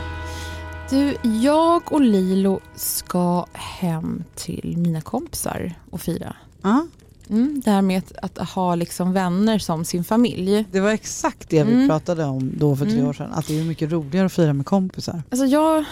Du, 0.89 1.15
jag 1.39 1.93
och 1.93 2.01
Lilo 2.01 2.59
ska 2.75 3.45
hem 3.53 4.23
till 4.35 4.77
mina 4.77 5.01
kompisar 5.01 5.73
och 5.89 6.01
fira. 6.01 6.35
Ja, 6.61 6.87
Mm, 7.29 7.61
det 7.65 7.71
här 7.71 7.81
med 7.81 8.03
att, 8.21 8.37
att 8.37 8.49
ha 8.49 8.75
liksom 8.75 9.13
vänner 9.13 9.59
som 9.59 9.85
sin 9.85 10.03
familj. 10.03 10.65
det 10.71 10.79
var 10.79 10.89
exakt 10.91 11.49
det 11.49 11.63
vi 11.63 11.73
Mm. 11.73 11.87
pratade 11.87 12.23
om 12.25 12.51
då 12.57 12.75
för 12.75 12.85
tre 12.85 12.93
Mm. 12.93 13.07
år 13.07 13.13
sedan. 13.13 13.31
Att 13.33 13.47
det 13.47 13.59
är 13.59 13.63
mycket 13.63 13.91
roligare 13.91 14.25
att 14.25 14.33
fira 14.33 14.53
med 14.53 14.65
kompisar. 14.65 15.23
Alltså 15.29 15.45
jag, 15.45 15.85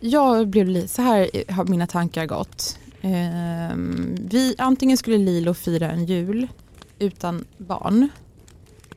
jag 0.00 0.48
blev 0.48 0.86
så 0.86 1.02
här 1.02 1.28
har 1.52 1.64
mina 1.64 1.86
tankar 1.86 2.26
gått. 2.26 2.78
Ehm, 3.02 4.16
vi, 4.30 4.54
antingen 4.58 4.96
skulle 4.96 5.18
Lilo 5.18 5.54
fira 5.54 5.90
en 5.90 6.04
jul 6.04 6.48
utan 6.98 7.44
barn. 7.58 8.08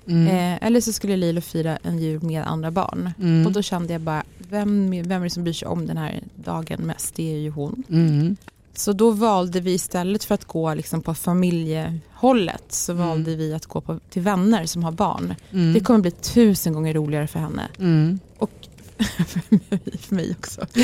Mm. 0.07 0.27
Eh, 0.27 0.67
eller 0.67 0.81
så 0.81 0.93
skulle 0.93 1.15
Lilo 1.15 1.41
fira 1.41 1.77
en 1.83 1.99
jul 1.99 2.23
med 2.23 2.47
andra 2.47 2.71
barn. 2.71 3.11
Mm. 3.19 3.45
Och 3.45 3.51
då 3.51 3.61
kände 3.61 3.93
jag 3.93 4.01
bara, 4.01 4.23
vem, 4.49 4.91
vem 4.91 5.11
är 5.21 5.23
det 5.23 5.29
som 5.29 5.43
bryr 5.43 5.53
sig 5.53 5.67
om 5.67 5.85
den 5.87 5.97
här 5.97 6.23
dagen 6.35 6.81
mest? 6.81 7.15
Det 7.15 7.33
är 7.33 7.37
ju 7.37 7.49
hon. 7.49 7.83
Mm. 8.77 8.83
Så 8.83 8.93
då 8.93 9.11
valde 9.11 9.59
vi 9.59 9.73
istället 9.73 10.23
för 10.23 10.35
att 10.35 10.45
gå 10.45 10.73
liksom 10.73 11.01
på 11.01 11.13
familjehållet 11.13 12.63
så 12.69 12.91
Mm. 12.91 13.07
valde 13.07 13.35
vi 13.35 13.53
att 13.53 13.65
gå 13.65 13.81
på, 13.81 13.99
till 14.09 14.21
vänner 14.21 14.65
som 14.65 14.83
har 14.83 14.91
barn. 14.91 15.35
Mm. 15.53 15.73
Det 15.73 15.79
kommer 15.79 15.99
bli 15.99 16.11
tusen 16.11 16.73
gånger 16.73 16.93
roligare 16.93 17.27
för 17.27 17.39
henne. 17.39 17.67
Mm. 17.79 18.19
Och 18.37 18.51
för 19.99 20.15
mig, 20.15 20.35
också. 20.39 20.61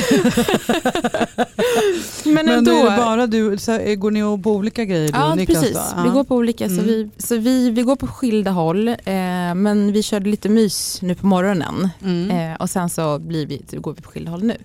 Men 2.26 2.34
Men 2.46 2.50
ändå. 2.50 2.72
är 2.72 2.92
det 2.92 2.98
bara 2.98 3.28
du, 3.28 3.58
så 3.58 3.72
går 3.98 4.12
ni 4.12 4.44
på 4.44 4.52
olika 4.52 4.86
grejer 4.86 5.12
du 5.12 5.18
Ja 5.20 5.36
Niklas? 5.36 5.60
precis, 5.62 5.78
då? 5.98 6.04
vi 6.04 6.10
går 6.10 6.24
på 6.24 6.36
olika, 6.36 6.68
så, 6.68 6.74
Mm. 6.74 6.86
vi, 6.86 7.10
så 7.18 7.38
vi, 7.38 7.70
vi 7.70 7.82
går 7.82 7.96
på 7.96 8.08
skilda 8.08 8.52
håll. 8.52 8.88
Eh, 8.88 8.96
men 9.56 9.92
vi 9.92 10.04
körde 10.04 10.30
lite 10.30 10.50
mys 10.50 11.02
nu 11.02 11.16
på 11.16 11.26
morgonen. 11.28 11.90
Mm. 12.04 12.32
Eh, 12.52 12.56
och 12.62 12.70
sen 12.70 12.90
så 12.90 13.20
blir 13.20 13.46
vi, 13.46 13.62
går 13.72 13.94
vi 13.94 14.02
på 14.02 14.10
skilda 14.12 14.32
håll 14.32 14.44
nu. 14.44 14.58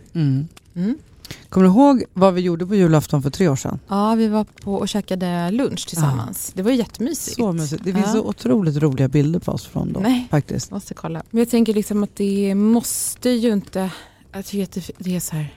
Mm. 1.30 1.38
Mm. 1.40 1.48
Kommer 1.48 1.66
du 1.66 1.72
ihåg 1.72 2.04
vad 2.12 2.34
vi 2.34 2.40
gjorde 2.40 2.66
på 2.66 2.74
julafton 2.74 3.22
för 3.22 3.30
tre 3.30 3.48
år 3.48 3.56
sedan? 3.56 3.78
Ja, 3.88 4.14
vi 4.14 4.28
var 4.28 4.44
på 4.44 4.74
och 4.74 4.88
käkade 4.88 5.50
lunch 5.50 5.88
tillsammans. 5.88 6.52
Det 6.54 6.62
var 6.62 6.70
jättemysigt. 6.70 7.36
Så 7.36 7.52
mysigt. 7.52 7.84
Det 7.84 7.92
finns 7.92 8.06
Ja. 8.06 8.12
så 8.12 8.22
otroligt 8.24 8.76
roliga 8.76 9.08
bilder 9.08 9.40
på 9.40 9.52
oss 9.52 9.66
från 9.66 9.92
då. 9.92 10.00
Nej. 10.00 10.26
Faktiskt. 10.30 10.70
Måste 10.70 10.94
kolla. 10.94 11.22
Men 11.30 11.38
jag 11.38 11.48
tänker 11.50 11.74
liksom 11.74 12.02
att 12.02 12.16
det 12.16 12.54
måste 12.54 13.30
ju 13.30 13.52
inte... 13.52 13.90
Jag 14.32 14.46
tycker 14.46 14.64
att 14.64 14.88
det, 14.98 15.16
är 15.16 15.20
så 15.20 15.36
här... 15.36 15.54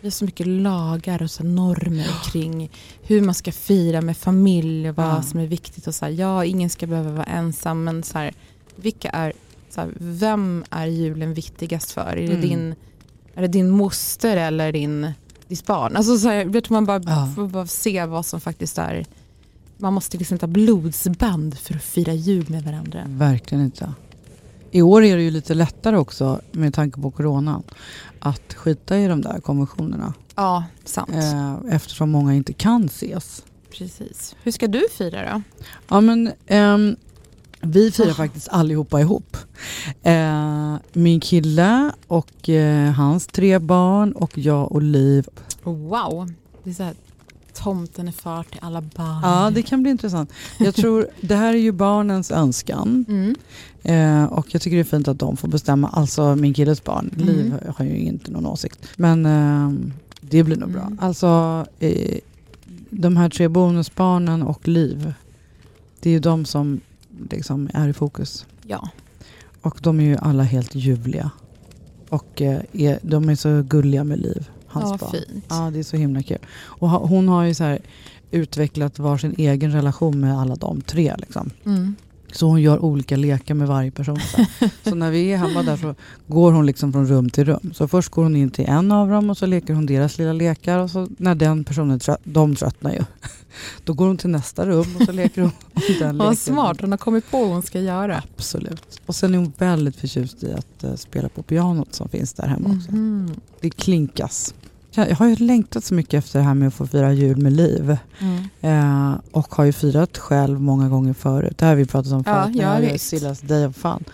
Det 0.00 0.06
är 0.06 0.10
så 0.10 0.24
mycket 0.24 0.46
lagar 0.46 1.22
och 1.22 1.30
så 1.30 1.44
normer 1.44 2.06
kring 2.32 2.70
hur 3.02 3.20
man 3.20 3.34
ska 3.34 3.52
fira 3.52 4.00
med 4.00 4.16
familj 4.16 4.88
och 4.90 4.96
vad 4.96 5.06
Ja. 5.06 5.22
som 5.22 5.40
är 5.40 5.46
viktigt. 5.46 5.86
Och 5.86 5.94
så 5.94 6.04
här, 6.04 6.12
ja, 6.12 6.44
ingen 6.44 6.70
ska 6.70 6.86
behöva 6.86 7.10
vara 7.10 7.24
ensam, 7.24 7.84
men 7.84 8.02
så 8.02 8.18
här, 8.18 8.32
vilka 8.76 9.08
är, 9.10 9.32
så 9.70 9.80
här, 9.80 9.90
vem 9.98 10.64
är 10.70 10.86
julen 10.86 11.34
viktigast 11.34 11.90
för? 11.92 12.02
Är 12.02 12.16
det, 12.16 12.22
Mm. 12.34 12.40
din, 12.40 12.74
är 13.34 13.42
det 13.42 13.48
din 13.48 13.70
moster 13.70 14.36
eller 14.36 14.72
din, 14.72 15.12
ditt 15.48 15.66
barn? 15.66 15.96
Alltså 15.96 16.18
så 16.18 16.28
här, 16.28 16.60
tror 16.60 16.72
man 16.74 16.84
bara 16.86 17.02
Ja. 17.06 17.32
får 17.36 17.48
bara 17.48 17.66
se 17.66 18.04
vad 18.06 18.26
som 18.26 18.40
faktiskt 18.40 18.78
är... 18.78 19.04
Man 19.76 19.92
måste 19.92 20.18
liksom 20.18 20.38
ta 20.38 20.46
blodsband 20.46 21.58
för 21.58 21.74
att 21.74 21.82
fira 21.82 22.12
jul 22.12 22.50
med 22.50 22.62
varandra. 22.64 23.04
Verkligen 23.06 23.64
inte. 23.64 23.92
I 24.70 24.82
år 24.82 25.04
är 25.04 25.16
det 25.16 25.22
ju 25.22 25.30
lite 25.30 25.54
lättare 25.54 25.96
också 25.96 26.40
med 26.52 26.74
tanke 26.74 27.00
på 27.00 27.10
coronan 27.10 27.62
att 28.18 28.54
skita 28.54 28.98
i 28.98 29.06
de 29.06 29.20
där 29.22 29.40
konventionerna. 29.40 30.14
Ja, 30.34 30.64
sant. 30.84 31.10
Eh, 31.14 31.54
eftersom 31.70 32.10
många 32.10 32.34
inte 32.34 32.52
kan 32.52 32.84
ses. 32.84 33.44
Precis. 33.78 34.36
Hur 34.42 34.52
ska 34.52 34.66
du 34.66 34.82
fira 34.92 35.32
då? 35.32 35.42
Ja 35.88 36.00
men 36.00 36.32
ehm, 36.46 36.96
vi 37.66 37.90
firar 37.90 38.10
Ah. 38.10 38.14
faktiskt 38.14 38.48
allihopa 38.48 39.00
ihop. 39.00 39.36
Eh, 40.02 40.74
min 40.92 41.20
kille 41.20 41.90
och 42.06 42.48
eh, 42.48 42.92
hans 42.92 43.26
tre 43.26 43.58
barn 43.58 44.12
och 44.12 44.38
jag 44.38 44.72
och 44.72 44.82
Liv. 44.82 45.26
Wow. 45.62 46.32
Det 46.64 46.70
är 46.70 46.74
så 46.74 46.82
här, 46.82 46.94
tomten 47.54 48.08
är 48.08 48.12
far 48.12 48.42
till 48.42 48.60
alla 48.62 48.80
barn. 48.80 49.20
Ja 49.22 49.50
det 49.54 49.62
kan 49.62 49.82
bli 49.82 49.90
intressant. 49.90 50.32
Jag 50.58 50.74
tror 50.74 51.08
det 51.20 51.34
här 51.34 51.54
är 51.54 51.58
ju 51.58 51.72
barnens 51.72 52.30
önskan. 52.30 53.04
Mm. 53.08 53.34
Eh, 53.82 54.24
och 54.32 54.46
jag 54.54 54.62
tycker 54.62 54.76
det 54.76 54.82
är 54.82 54.84
fint 54.84 55.08
att 55.08 55.18
de 55.18 55.36
får 55.36 55.48
bestämma, 55.48 55.88
alltså 55.88 56.36
min 56.36 56.54
killes 56.54 56.84
barn. 56.84 57.10
Mm. 57.16 57.26
Liv 57.26 57.54
har 57.76 57.84
ju 57.84 57.96
inte 57.96 58.30
någon 58.30 58.46
åsikt. 58.46 58.78
Men 58.96 59.26
eh, 59.26 59.72
det 60.20 60.42
blir 60.42 60.56
nog 60.56 60.72
bra. 60.72 60.82
Mm. 60.82 60.98
Alltså 61.02 61.66
eh, 61.78 62.18
de 62.90 63.16
här 63.16 63.28
tre 63.28 63.48
bonusbarnen 63.48 64.42
och 64.42 64.68
Liv. 64.68 65.12
Det 66.00 66.10
är 66.10 66.12
ju 66.12 66.20
de 66.20 66.44
som 66.44 66.80
liksom 67.30 67.70
är 67.74 67.88
i 67.88 67.92
fokus. 67.92 68.46
Ja. 68.66 68.88
Och 69.62 69.78
de 69.82 70.00
är 70.00 70.04
ju 70.04 70.16
alla 70.16 70.42
helt 70.42 70.74
ljuvliga. 70.74 71.30
Och 72.08 72.42
eh, 72.42 72.60
är, 72.72 72.98
de 73.02 73.28
är 73.28 73.34
så 73.34 73.62
gulliga 73.62 74.04
med 74.04 74.18
Liv, 74.18 74.50
hans 74.66 74.90
ja, 74.90 74.96
barn. 74.96 75.10
fint. 75.10 75.44
Ja, 75.48 75.70
det 75.72 75.78
är 75.78 75.82
så 75.82 75.96
himla 75.96 76.22
kul. 76.22 76.38
Och 76.54 76.88
hon 76.90 77.28
har 77.28 77.44
ju 77.44 77.54
så 77.54 77.64
här 77.64 77.78
utvecklat 78.30 78.98
varsin 78.98 79.34
egen 79.38 79.72
relation 79.72 80.20
med 80.20 80.38
alla 80.38 80.56
de 80.56 80.80
tre. 80.80 81.14
Liksom. 81.18 81.50
Mm. 81.66 81.94
Så 82.34 82.46
hon 82.46 82.62
gör 82.62 82.78
olika 82.84 83.16
lekar 83.16 83.54
med 83.54 83.68
varje 83.68 83.90
person. 83.90 84.18
Så, 84.20 84.44
så 84.90 84.94
när 84.94 85.10
vi 85.10 85.32
är 85.32 85.36
hemma 85.36 85.62
där 85.62 85.76
så 85.76 85.94
går 86.26 86.52
hon 86.52 86.66
liksom 86.66 86.92
från 86.92 87.06
rum 87.06 87.30
till 87.30 87.44
rum. 87.44 87.72
Så 87.74 87.88
först 87.88 88.08
går 88.08 88.22
hon 88.22 88.36
in 88.36 88.50
till 88.50 88.64
en 88.68 88.92
av 88.92 89.08
dem 89.08 89.30
och 89.30 89.38
så 89.38 89.46
leker 89.46 89.74
hon 89.74 89.86
deras 89.86 90.18
lilla 90.18 90.32
lekar. 90.32 90.78
Och 90.78 90.90
så 90.90 91.08
när 91.18 91.34
den 91.34 91.64
personen 91.64 91.98
trött, 91.98 92.20
de 92.24 92.54
tröttnar 92.56 92.92
ju. 92.92 93.00
Då 93.84 93.92
går 93.92 94.06
hon 94.06 94.16
till 94.16 94.30
nästa 94.30 94.66
rum 94.66 94.96
och 95.00 95.02
så 95.06 95.12
leker 95.12 95.42
hon 95.42 95.50
den 95.98 96.18
Vad 96.18 96.26
leken. 96.30 96.36
smart, 96.36 96.80
hon 96.80 96.90
har 96.90 96.98
kommit 96.98 97.30
på 97.30 97.38
vad 97.38 97.48
hon 97.52 97.62
ska 97.62 97.80
göra. 97.80 98.22
Absolut. 98.36 99.00
Och 99.06 99.14
sen 99.14 99.34
är 99.34 99.38
hon 99.38 99.52
väldigt 99.58 99.96
förtjust 99.96 100.42
i 100.42 100.52
att 100.52 100.84
eh, 100.84 100.94
spela 100.94 101.28
på 101.28 101.42
pianot 101.42 101.94
som 101.94 102.08
finns 102.08 102.32
där 102.32 102.46
hemma 102.46 102.76
också. 102.78 102.92
Mhm. 102.92 103.30
Det 103.60 103.70
klinkas. 103.70 104.54
Jag 104.94 105.10
jag 105.10 105.16
har 105.16 105.26
ju 105.28 105.36
längtat 105.36 105.84
så 105.84 105.94
mycket 105.94 106.14
efter 106.24 106.38
det 106.38 106.44
här 106.44 106.54
med 106.54 106.68
att 106.68 106.74
få 106.74 106.86
fira 106.86 107.12
jul 107.12 107.36
med 107.36 107.52
liv. 107.52 107.96
Mm. 108.18 109.10
Eh, 109.10 109.14
och 109.32 109.54
har 109.54 109.64
ju 109.64 109.72
firat 109.72 110.18
själv 110.18 110.60
många 110.60 110.88
gånger 110.88 111.12
förut. 111.14 111.58
Det 111.58 111.64
här 111.64 111.72
har 111.72 111.76
vi 111.76 111.86
pratat 111.86 112.12
om 112.12 112.24
förut. 112.24 112.50
ja, 112.56 112.80
jag. 112.80 113.00
Sillas 113.00 113.40
Day 113.40 113.66
of 113.66 113.76
Fun. 113.76 114.04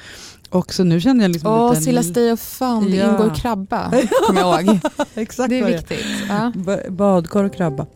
Och 0.50 0.74
så 0.74 0.84
nu 0.84 1.00
känner 1.00 1.24
jag 1.24 1.30
liksom 1.30 1.52
Åh, 1.52 1.70
lite... 1.70 1.82
Sillas 1.82 2.06
Day 2.12 2.32
of 2.32 2.40
Fun, 2.40 2.84
det 2.90 2.96
Ja. 2.96 3.10
ingår 3.12 3.34
krabba. 3.34 3.92
Kommer 4.26 4.40
jag 4.40 4.62
ihåg. 4.66 4.78
Exakt 5.14 5.50
Det 5.50 5.58
är 5.60 5.66
viktigt. 5.66 6.04
Ja. 6.28 6.52
Ba- 6.56 6.90
Badkar 6.90 7.44
och 7.44 7.54
krabba. 7.54 7.86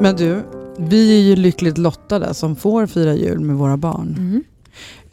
Men 0.00 0.16
du, 0.16 0.42
vi 0.78 1.16
är 1.18 1.20
ju 1.22 1.36
lyckligt 1.36 1.78
lottade 1.78 2.34
som 2.34 2.56
får 2.56 2.86
fira 2.86 3.14
jul 3.14 3.40
med 3.40 3.56
våra 3.56 3.76
barn. 3.76 4.14
Mm. 4.18 4.42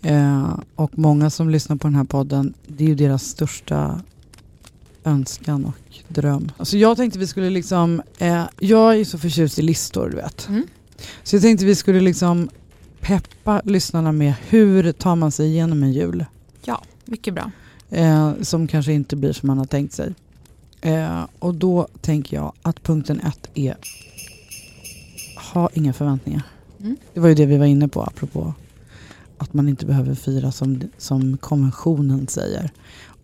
Eh, 0.01 0.59
och 0.75 0.97
många 0.97 1.29
som 1.29 1.49
lyssnar 1.49 1.75
på 1.75 1.87
den 1.87 1.95
här 1.95 2.03
podden, 2.03 2.53
det 2.67 2.83
är 2.83 2.87
ju 2.87 2.95
deras 2.95 3.23
största 3.23 4.01
önskan 5.03 5.65
och 5.65 5.99
dröm. 6.07 6.51
Alltså 6.57 6.77
jag 6.77 6.97
tänkte 6.97 7.19
vi 7.19 7.27
skulle 7.27 7.49
liksom, 7.49 8.01
eh, 8.17 8.43
jag 8.59 8.91
är 8.93 8.97
ju 8.97 9.05
så 9.05 9.17
förtjust 9.17 9.59
i 9.59 9.61
listor 9.61 10.09
du 10.09 10.15
vet. 10.15 10.47
Mm. 10.47 10.63
Så 11.23 11.35
jag 11.35 11.43
tänkte 11.43 11.65
vi 11.65 11.75
skulle 11.75 11.99
liksom 11.99 12.49
peppa 12.99 13.61
lyssnarna 13.65 14.11
med 14.11 14.33
hur 14.49 14.91
tar 14.91 15.15
man 15.15 15.31
sig 15.31 15.47
igenom 15.47 15.83
en 15.83 15.93
jul. 15.93 16.25
Mycket 17.05 17.33
bra. 17.33 17.51
Eh, 17.89 18.31
som 18.41 18.67
kanske 18.67 18.93
inte 18.93 19.15
blir 19.15 19.33
som 19.33 19.47
man 19.47 19.57
har 19.57 19.65
tänkt 19.65 19.93
sig. 19.93 20.13
Eh, 20.81 21.21
och 21.39 21.55
då 21.55 21.87
tänker 22.01 22.37
jag 22.37 22.53
att 22.61 22.83
punkten 22.83 23.19
ett 23.19 23.49
är 23.53 23.75
ha 25.53 25.69
inga 25.73 25.93
förväntningar. 25.93 26.43
Mm. 26.79 26.97
Det 27.13 27.19
var 27.19 27.29
ju 27.29 27.35
det 27.35 27.45
vi 27.45 27.57
var 27.57 27.65
inne 27.65 27.87
på 27.87 28.03
apropå 28.03 28.53
att 29.41 29.53
man 29.53 29.69
inte 29.69 29.85
behöver 29.85 30.15
fira 30.15 30.51
som, 30.51 30.81
som 30.97 31.37
konventionen 31.37 32.27
säger. 32.27 32.69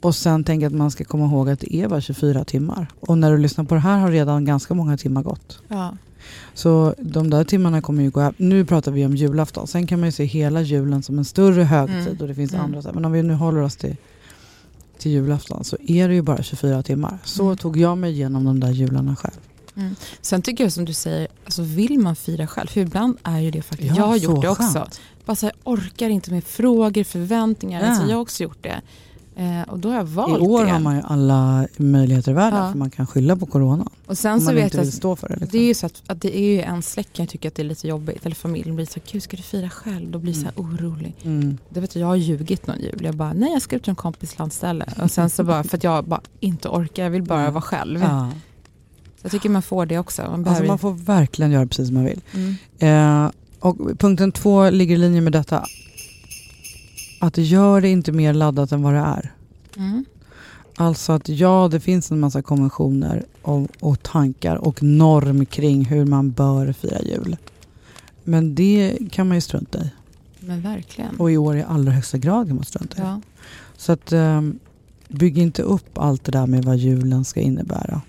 Och 0.01 0.15
sen 0.15 0.43
tänker 0.43 0.67
att 0.67 0.73
man 0.73 0.91
ska 0.91 1.03
komma 1.03 1.25
ihåg 1.25 1.49
att 1.49 1.59
det 1.59 1.75
är 1.75 1.87
bara 1.87 2.01
24 2.01 2.43
timmar. 2.43 2.87
Och 2.99 3.17
när 3.17 3.31
du 3.31 3.37
lyssnar 3.37 3.63
på 3.63 3.73
det 3.75 3.81
här 3.81 3.97
har 3.99 4.11
redan 4.11 4.45
ganska 4.45 4.73
många 4.73 4.97
timmar 4.97 5.23
gått. 5.23 5.59
Ja. 5.67 5.97
Så 6.53 6.95
de 6.99 7.29
där 7.29 7.43
timmarna 7.43 7.81
kommer 7.81 8.03
ju 8.03 8.09
gå. 8.09 8.33
Nu 8.37 8.65
pratar 8.65 8.91
vi 8.91 9.05
om 9.05 9.15
julafton. 9.15 9.67
Sen 9.67 9.87
kan 9.87 9.99
man 9.99 10.07
ju 10.07 10.11
se 10.11 10.23
hela 10.25 10.61
julen 10.61 11.03
som 11.03 11.17
en 11.17 11.25
större 11.25 11.63
högtid 11.63 11.97
Mm. 12.07 12.17
och 12.21 12.27
det 12.27 12.35
finns 12.35 12.53
Mm. 12.53 12.65
andra. 12.65 12.91
Men 12.93 13.05
om 13.05 13.11
vi 13.11 13.23
nu 13.23 13.33
håller 13.33 13.61
oss 13.61 13.75
till, 13.75 13.95
till 14.97 15.11
julafton 15.11 15.63
så 15.63 15.77
är 15.87 16.07
det 16.07 16.13
ju 16.13 16.21
bara 16.21 16.43
24 16.43 16.83
timmar. 16.83 17.17
Så 17.23 17.43
Mm. 17.45 17.57
tog 17.57 17.77
jag 17.77 17.97
mig 17.97 18.11
igenom 18.11 18.43
de 18.45 18.59
där 18.59 18.71
jularna 18.71 19.15
själv. 19.15 19.33
Sen 20.21 20.41
tycker 20.41 20.63
jag 20.63 20.73
som 20.73 20.85
du 20.85 20.93
säger, 20.93 21.27
alltså 21.45 21.61
vill 21.61 21.99
man 21.99 22.15
fira 22.15 22.47
själv, 22.47 22.67
för 22.67 22.81
ibland 22.81 23.17
är 23.23 23.39
ju 23.39 23.51
det 23.51 23.61
faktiskt, 23.61 23.95
jag 23.97 24.03
har 24.07 24.15
gjort 24.17 24.41
det 24.41 24.49
också. 24.49 24.63
skönt. 24.73 24.99
Bara 25.27 25.35
så 25.35 25.45
här, 25.45 25.55
orkar 25.63 26.09
inte 26.09 26.31
med 26.31 26.43
frågor, 26.43 27.03
förväntningar. 27.03 27.81
Ja. 27.81 27.87
Alltså 27.89 28.03
jag 28.07 28.15
har 28.15 28.21
också 28.21 28.43
gjort 28.43 28.63
det. 28.63 28.81
Eh, 29.35 29.61
och 29.69 29.79
då 29.79 29.89
har 29.89 29.95
jag 29.95 30.07
I 30.07 30.11
valt 30.13 30.41
år 30.41 30.65
det. 30.65 30.71
har 30.71 30.79
man 30.79 30.95
ju 30.95 31.01
alla 31.05 31.67
möjligheter 31.77 32.31
i 32.31 32.33
världen 32.33 32.59
Ja. 32.59 32.71
för 32.71 32.77
man 32.77 32.89
kan 32.89 33.07
skylla 33.07 33.35
på 33.35 33.45
corona. 33.45 33.87
och 34.05 34.17
sen 34.17 34.41
så 34.41 34.53
vet 34.53 34.73
jag 34.73 34.83
att 34.87 34.93
stå 34.93 35.15
för 35.15 35.27
det. 35.27 35.33
Liksom. 35.35 35.49
det 35.51 35.57
är 35.57 35.67
ju 35.67 35.73
så 35.73 35.85
att, 35.85 36.03
att 36.07 36.21
det 36.21 36.37
är 36.37 36.41
ju 36.41 36.61
en 36.61 36.81
släkt 36.81 37.19
jag 37.19 37.29
tycker 37.29 37.49
att 37.49 37.55
det 37.55 37.61
är 37.61 37.63
lite 37.63 37.87
jobbigt, 37.87 38.25
eller 38.25 38.35
familjen 38.35 38.75
blir 38.75 38.85
så 38.85 38.93
här, 38.93 39.03
gud 39.11 39.23
ska 39.23 39.37
du 39.37 39.43
fira 39.43 39.69
själv? 39.69 40.11
Då 40.11 40.19
blir 40.19 40.33
jag 40.33 40.39
så 40.41 40.45
här 40.45 40.53
orolig. 40.57 41.13
mm. 41.23 41.57
Det 41.69 41.79
vet 41.79 41.95
jag, 41.95 42.01
jag 42.01 42.07
har 42.07 42.15
ljugit 42.15 42.67
någon 42.67 42.79
jul. 42.79 42.99
Jag 43.03 43.15
bara, 43.15 43.33
nej 43.33 43.51
jag 43.53 43.61
ska 43.61 43.75
ut 43.75 43.83
till 43.83 43.89
en 43.89 43.95
kompis 43.95 44.37
landställe. 44.39 44.85
Och 45.03 45.11
sen 45.11 45.29
så 45.29 45.43
bara, 45.43 45.63
för 45.63 45.77
att 45.77 45.83
jag 45.83 46.05
bara 46.05 46.21
inte 46.39 46.69
orkar, 46.69 47.03
jag 47.03 47.09
vill 47.09 47.23
bara 47.23 47.43
Ja. 47.43 47.51
vara 47.51 47.61
själv. 47.61 47.99
ja. 48.01 48.31
Så 49.21 49.25
jag 49.25 49.31
tycker 49.31 49.49
man 49.49 49.61
får 49.61 49.85
det 49.85 49.99
också. 49.99 50.21
Man 50.21 50.31
Alltså 50.31 50.43
behöver... 50.49 50.67
man 50.67 50.77
får 50.79 50.91
verkligen 50.91 51.51
göra 51.51 51.67
precis 51.67 51.87
som 51.87 51.95
man 51.95 52.05
vill. 52.05 52.21
mm. 52.33 52.55
Eh, 53.25 53.31
och 53.59 53.99
punkten 53.99 54.31
två 54.31 54.69
ligger 54.69 54.95
i 54.95 54.97
linje 54.97 55.21
med 55.21 55.31
detta. 55.31 55.65
Att 57.19 57.37
gör 57.37 57.81
det 57.81 57.89
inte 57.89 58.11
mer 58.11 58.33
laddat 58.33 58.71
än 58.71 58.81
vad 58.81 58.93
det 58.93 58.99
är. 58.99 59.33
Mm. 59.77 60.05
Alltså 60.75 61.11
att 61.11 61.29
ja, 61.29 61.67
det 61.71 61.79
finns 61.79 62.11
en 62.11 62.19
massa 62.19 62.41
konventioner 62.41 63.25
och, 63.41 63.67
och 63.79 64.03
tankar 64.03 64.55
och 64.55 64.83
norm 64.83 65.45
kring 65.45 65.85
hur 65.85 66.05
man 66.05 66.31
bör 66.31 66.73
fira 66.73 67.01
jul. 67.01 67.37
Men 68.23 68.55
det 68.55 68.97
kan 69.11 69.27
man 69.27 69.37
ju 69.37 69.41
strunta 69.41 69.79
i. 69.79 69.89
Men 70.39 70.61
verkligen. 70.61 71.15
Och 71.15 71.31
i 71.31 71.37
år 71.37 71.57
i 71.57 71.63
allra 71.63 71.91
högsta 71.91 72.17
grad 72.17 72.47
kan 72.47 72.55
man 72.55 72.65
strunta 72.65 72.97
i. 72.97 73.01
Ja. 73.01 73.21
Så 73.77 73.91
att 73.91 74.11
eh, 74.11 74.41
bygg 75.07 75.37
inte 75.37 75.61
upp 75.61 75.97
allt 75.97 76.23
det 76.23 76.31
där 76.31 76.47
med 76.47 76.65
vad 76.65 76.77
julen 76.77 77.25
ska 77.25 77.39
innebära. 77.39 78.01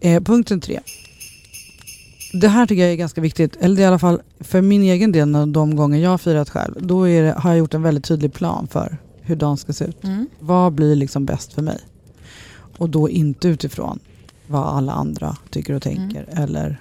Eh, 0.00 0.22
punkten 0.22 0.60
tre. 0.60 0.80
Det 2.32 2.48
här 2.48 2.66
tycker 2.66 2.82
jag 2.82 2.92
är 2.92 2.96
ganska 2.96 3.20
viktigt, 3.20 3.56
eller 3.60 3.82
i 3.82 3.84
alla 3.84 3.98
fall 3.98 4.20
för 4.40 4.60
min 4.60 4.82
egen 4.82 5.12
del, 5.12 5.28
när 5.28 5.46
de 5.46 5.76
gånger 5.76 5.98
jag 5.98 6.10
har 6.10 6.18
firat 6.18 6.50
själv, 6.50 6.74
då 6.80 7.04
det, 7.04 7.34
har 7.38 7.50
jag 7.50 7.58
gjort 7.58 7.74
en 7.74 7.82
väldigt 7.82 8.04
tydlig 8.04 8.32
plan 8.32 8.68
för 8.70 8.98
hur 9.20 9.36
dagen 9.36 9.56
ska 9.56 9.72
se 9.72 9.84
ut. 9.84 10.04
Mm. 10.04 10.26
Vad 10.38 10.72
blir 10.72 10.96
liksom 10.96 11.26
bäst 11.26 11.52
för 11.52 11.62
mig? 11.62 11.78
Och 12.78 12.90
då 12.90 13.08
inte 13.08 13.48
utifrån 13.48 13.98
vad 14.46 14.76
alla 14.76 14.92
andra 14.92 15.36
tycker 15.50 15.74
och 15.74 15.82
tänker. 15.82 16.26
Eller, 16.32 16.80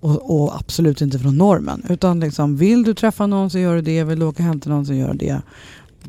och, 0.00 0.42
och 0.42 0.56
absolut 0.56 1.00
inte 1.00 1.18
från 1.18 1.38
normen. 1.38 1.82
Utan 1.88 2.20
liksom, 2.20 2.56
vill 2.56 2.82
du 2.82 2.94
träffa 2.94 3.26
någon 3.26 3.50
så 3.50 3.58
gör 3.58 3.74
du 3.74 3.82
det. 3.82 4.04
Vill 4.04 4.18
du 4.18 4.26
åka 4.26 4.42
hem 4.42 4.60
till 4.60 4.70
någon 4.70 4.86
så 4.86 4.94
gör 4.94 5.12
du 5.12 5.18
det. 5.18 5.42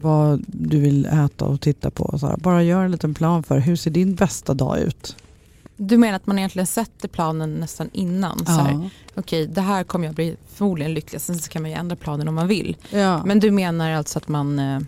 Vad 0.01 0.43
du 0.47 0.79
vill 0.79 1.05
äta 1.05 1.45
och 1.45 1.61
titta 1.61 1.89
på. 1.89 2.03
Och 2.03 2.19
så 2.19 2.27
här. 2.27 2.37
Bara 2.37 2.63
gör 2.63 2.83
en 2.83 2.91
liten 2.91 3.13
plan 3.13 3.43
för 3.43 3.59
hur 3.59 3.75
ser 3.75 3.91
din 3.91 4.15
bästa 4.15 4.53
dag 4.53 4.79
ut? 4.79 5.15
Du 5.87 5.97
menar 5.97 6.15
att 6.15 6.27
man 6.27 6.37
egentligen 6.37 6.67
sätter 6.67 7.07
planen 7.07 7.53
nästan 7.53 7.89
innan? 7.93 8.45
Här, 8.47 8.89
Okej, 9.15 9.47
det 9.47 9.61
här 9.61 9.83
kommer 9.83 10.05
jag 10.05 10.15
bli 10.15 10.35
förmodligen 10.53 10.93
lycklig. 10.93 11.21
Sen 11.21 11.37
så 11.39 11.49
kan 11.49 11.61
man 11.61 11.71
ju 11.71 11.77
ändra 11.77 11.95
planen 11.95 12.27
om 12.27 12.35
man 12.35 12.47
vill. 12.47 12.77
Ja. 12.89 13.25
Men 13.25 13.39
du 13.39 13.51
menar 13.51 13.91
alltså 13.91 14.17
att 14.19 14.27
man... 14.27 14.59
eh, 14.59 14.79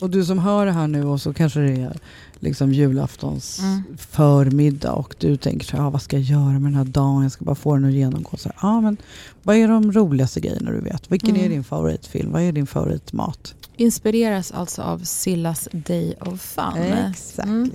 Och 0.00 0.10
du 0.10 0.24
som 0.24 0.38
hör 0.38 0.66
det 0.66 0.72
här 0.72 0.86
nu 0.86 1.04
och 1.04 1.20
så 1.20 1.34
kanske 1.34 1.60
det 1.60 1.80
är 1.82 1.96
liksom 2.40 2.72
julaftons 2.72 3.58
Mm. 3.58 3.82
förmiddag 4.10 4.92
och 4.92 5.14
du 5.18 5.36
tänker 5.36 5.66
så 5.66 5.76
här, 5.76 5.84
ah, 5.86 5.90
vad 5.90 6.02
ska 6.02 6.16
jag 6.16 6.24
göra 6.24 6.52
med 6.52 6.62
den 6.62 6.74
här 6.74 6.84
dagen? 6.84 7.22
Jag 7.22 7.32
ska 7.32 7.44
bara 7.44 7.54
få 7.54 7.74
den 7.74 7.84
att 7.84 7.92
genomgå. 7.92 8.36
Så 8.36 8.50
här, 8.56 8.68
ah, 8.68 8.80
men 8.80 8.96
vad 9.42 9.56
är 9.56 9.68
de 9.68 9.92
roligaste 9.92 10.40
grejerna 10.40 10.70
du 10.70 10.80
vet? 10.80 11.12
Vilken 11.12 11.30
Mm. 11.30 11.44
är 11.44 11.48
din 11.48 11.64
favoritfilm? 11.64 12.32
Vad 12.32 12.42
är 12.42 12.52
din 12.52 12.66
favoritmat? 12.66 13.54
Inspireras 13.76 14.52
alltså 14.52 14.82
av 14.82 14.98
Sillas 14.98 15.68
Day 15.72 16.14
of 16.20 16.40
Fun. 16.40 16.82
Exakt. 17.10 17.48
Mm. 17.48 17.70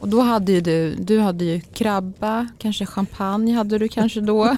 Och 0.00 0.08
då 0.08 0.20
hade 0.20 0.52
ju 0.52 0.60
du, 0.60 0.94
du 0.94 1.18
hade 1.18 1.44
ju 1.44 1.60
krabba, 1.60 2.48
kanske 2.58 2.86
champagne 2.86 3.52
hade 3.54 3.78
du 3.78 3.88
kanske 3.88 4.20
då. 4.20 4.44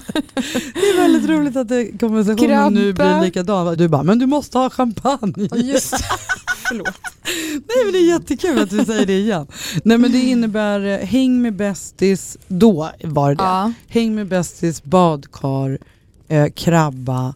Det 0.73 0.79
är 0.79 1.01
väldigt 1.01 1.29
roligt 1.29 1.55
att 1.55 1.67
det, 1.67 1.99
konversationen 1.99 2.73
nu 2.73 2.93
Krabba. 2.93 3.19
blir 3.19 3.25
likadan. 3.25 3.77
Du 3.77 3.87
bara, 3.87 4.03
men 4.03 4.19
du 4.19 4.25
måste 4.25 4.57
ha 4.57 4.69
champagne. 4.69 5.49
Just 5.55 5.93
Förlåt. 6.67 6.99
Nej 7.53 7.83
men 7.85 7.93
det 7.93 7.97
är 7.97 8.07
jättekul 8.09 8.59
att 8.59 8.69
du 8.69 8.85
säger 8.85 9.05
det 9.05 9.19
igen. 9.19 9.47
Nej 9.83 9.97
men 9.97 10.11
det 10.11 10.19
innebär 10.19 10.85
eh, 10.85 11.07
häng 11.07 11.41
med 11.41 11.55
bästis, 11.55 12.37
då 12.47 12.89
var 13.03 13.35
det. 13.35 13.43
Ja. 13.43 13.73
Häng 13.87 14.15
med 14.15 14.27
bästis, 14.27 14.83
badkar, 14.83 15.77
eh, 16.27 16.49
krabba, 16.49 17.33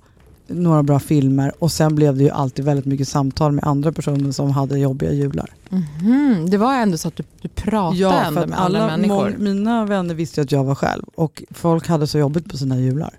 några 0.47 0.83
bra 0.83 0.99
filmer 0.99 1.51
och 1.59 1.71
sen 1.71 1.95
blev 1.95 2.17
det 2.17 2.23
ju 2.23 2.29
alltid 2.29 2.65
väldigt 2.65 2.85
mycket 2.85 3.07
samtal 3.07 3.51
med 3.51 3.63
andra 3.63 3.91
personer 3.91 4.31
som 4.31 4.51
hade 4.51 4.79
jobbiga 4.79 5.11
jular. 5.13 5.49
Mhm, 5.69 6.49
Det 6.49 6.57
var 6.57 6.73
ändå 6.73 6.97
så 6.97 7.07
att 7.07 7.15
du, 7.15 7.23
du 7.41 7.47
pratade 7.47 7.97
Ja, 7.97 8.21
ändå 8.23 8.45
med 8.47 8.59
alla, 8.59 8.79
alla 8.79 8.97
människor. 8.97 9.29
mång- 9.29 9.37
mina 9.39 9.85
vänner 9.85 10.15
visste 10.15 10.41
att 10.41 10.51
jag 10.51 10.63
var 10.63 10.75
själv 10.75 11.03
och 11.15 11.43
folk 11.51 11.87
hade 11.87 12.07
så 12.07 12.17
jobbigt 12.17 12.49
på 12.51 12.57
sina 12.57 12.77
jular. 12.79 13.13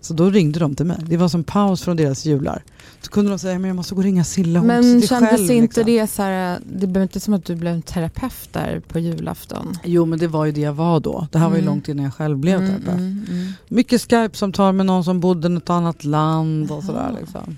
Så 0.00 0.14
då 0.14 0.30
ringde 0.30 0.58
de 0.60 0.74
till 0.74 0.86
mig. 0.86 0.96
Det 1.06 1.16
var 1.16 1.28
som 1.28 1.44
paus 1.44 1.82
från 1.82 1.96
deras 1.96 2.24
jular. 2.26 2.62
Så 3.00 3.10
kunde 3.10 3.30
de 3.30 3.38
säga, 3.38 3.58
men 3.58 3.68
jag 3.68 3.76
måste 3.76 3.94
gå 3.94 3.98
och 3.98 4.04
ringa 4.04 4.24
Silla, 4.24 4.62
Men 4.62 4.82
kändes 5.02 5.08
själv. 5.30 5.50
inte 5.50 5.60
liksom. 5.80 5.84
det 5.86 6.06
så 6.06 6.22
här, 6.22 6.58
det 6.72 6.86
blev 6.86 7.02
inte 7.02 7.20
som 7.20 7.34
att 7.34 7.44
du 7.44 7.54
blev 7.56 7.72
en 7.74 7.82
terapeut 7.82 8.48
där 8.52 8.80
på 8.88 8.98
julafton? 8.98 9.74
Jo 9.84 10.04
men 10.06 10.18
det 10.18 10.26
var 10.28 10.44
ju 10.44 10.52
det 10.52 10.60
jag 10.60 10.72
var 10.72 11.00
då. 11.00 11.26
Det 11.32 11.38
här 11.38 11.48
var 11.48 11.54
ju 11.56 11.62
Mm. 11.62 11.66
långt 11.74 11.88
innan 11.88 12.04
jag 12.04 12.14
själv 12.14 12.38
blev 12.38 12.56
Mm, 12.60 12.68
terapeut. 12.70 12.98
mm, 12.98 13.24
mm. 13.30 13.52
Mycket 13.68 14.00
Skype-samtal 14.00 14.72
med 14.74 14.86
någon 14.86 15.04
som 15.04 15.20
bodde 15.20 15.52
i 15.52 15.56
ett 15.56 15.70
annat 15.70 16.04
land 16.04 16.70
och 16.70 16.84
sådär. 16.84 17.16
Liksom. 17.20 17.56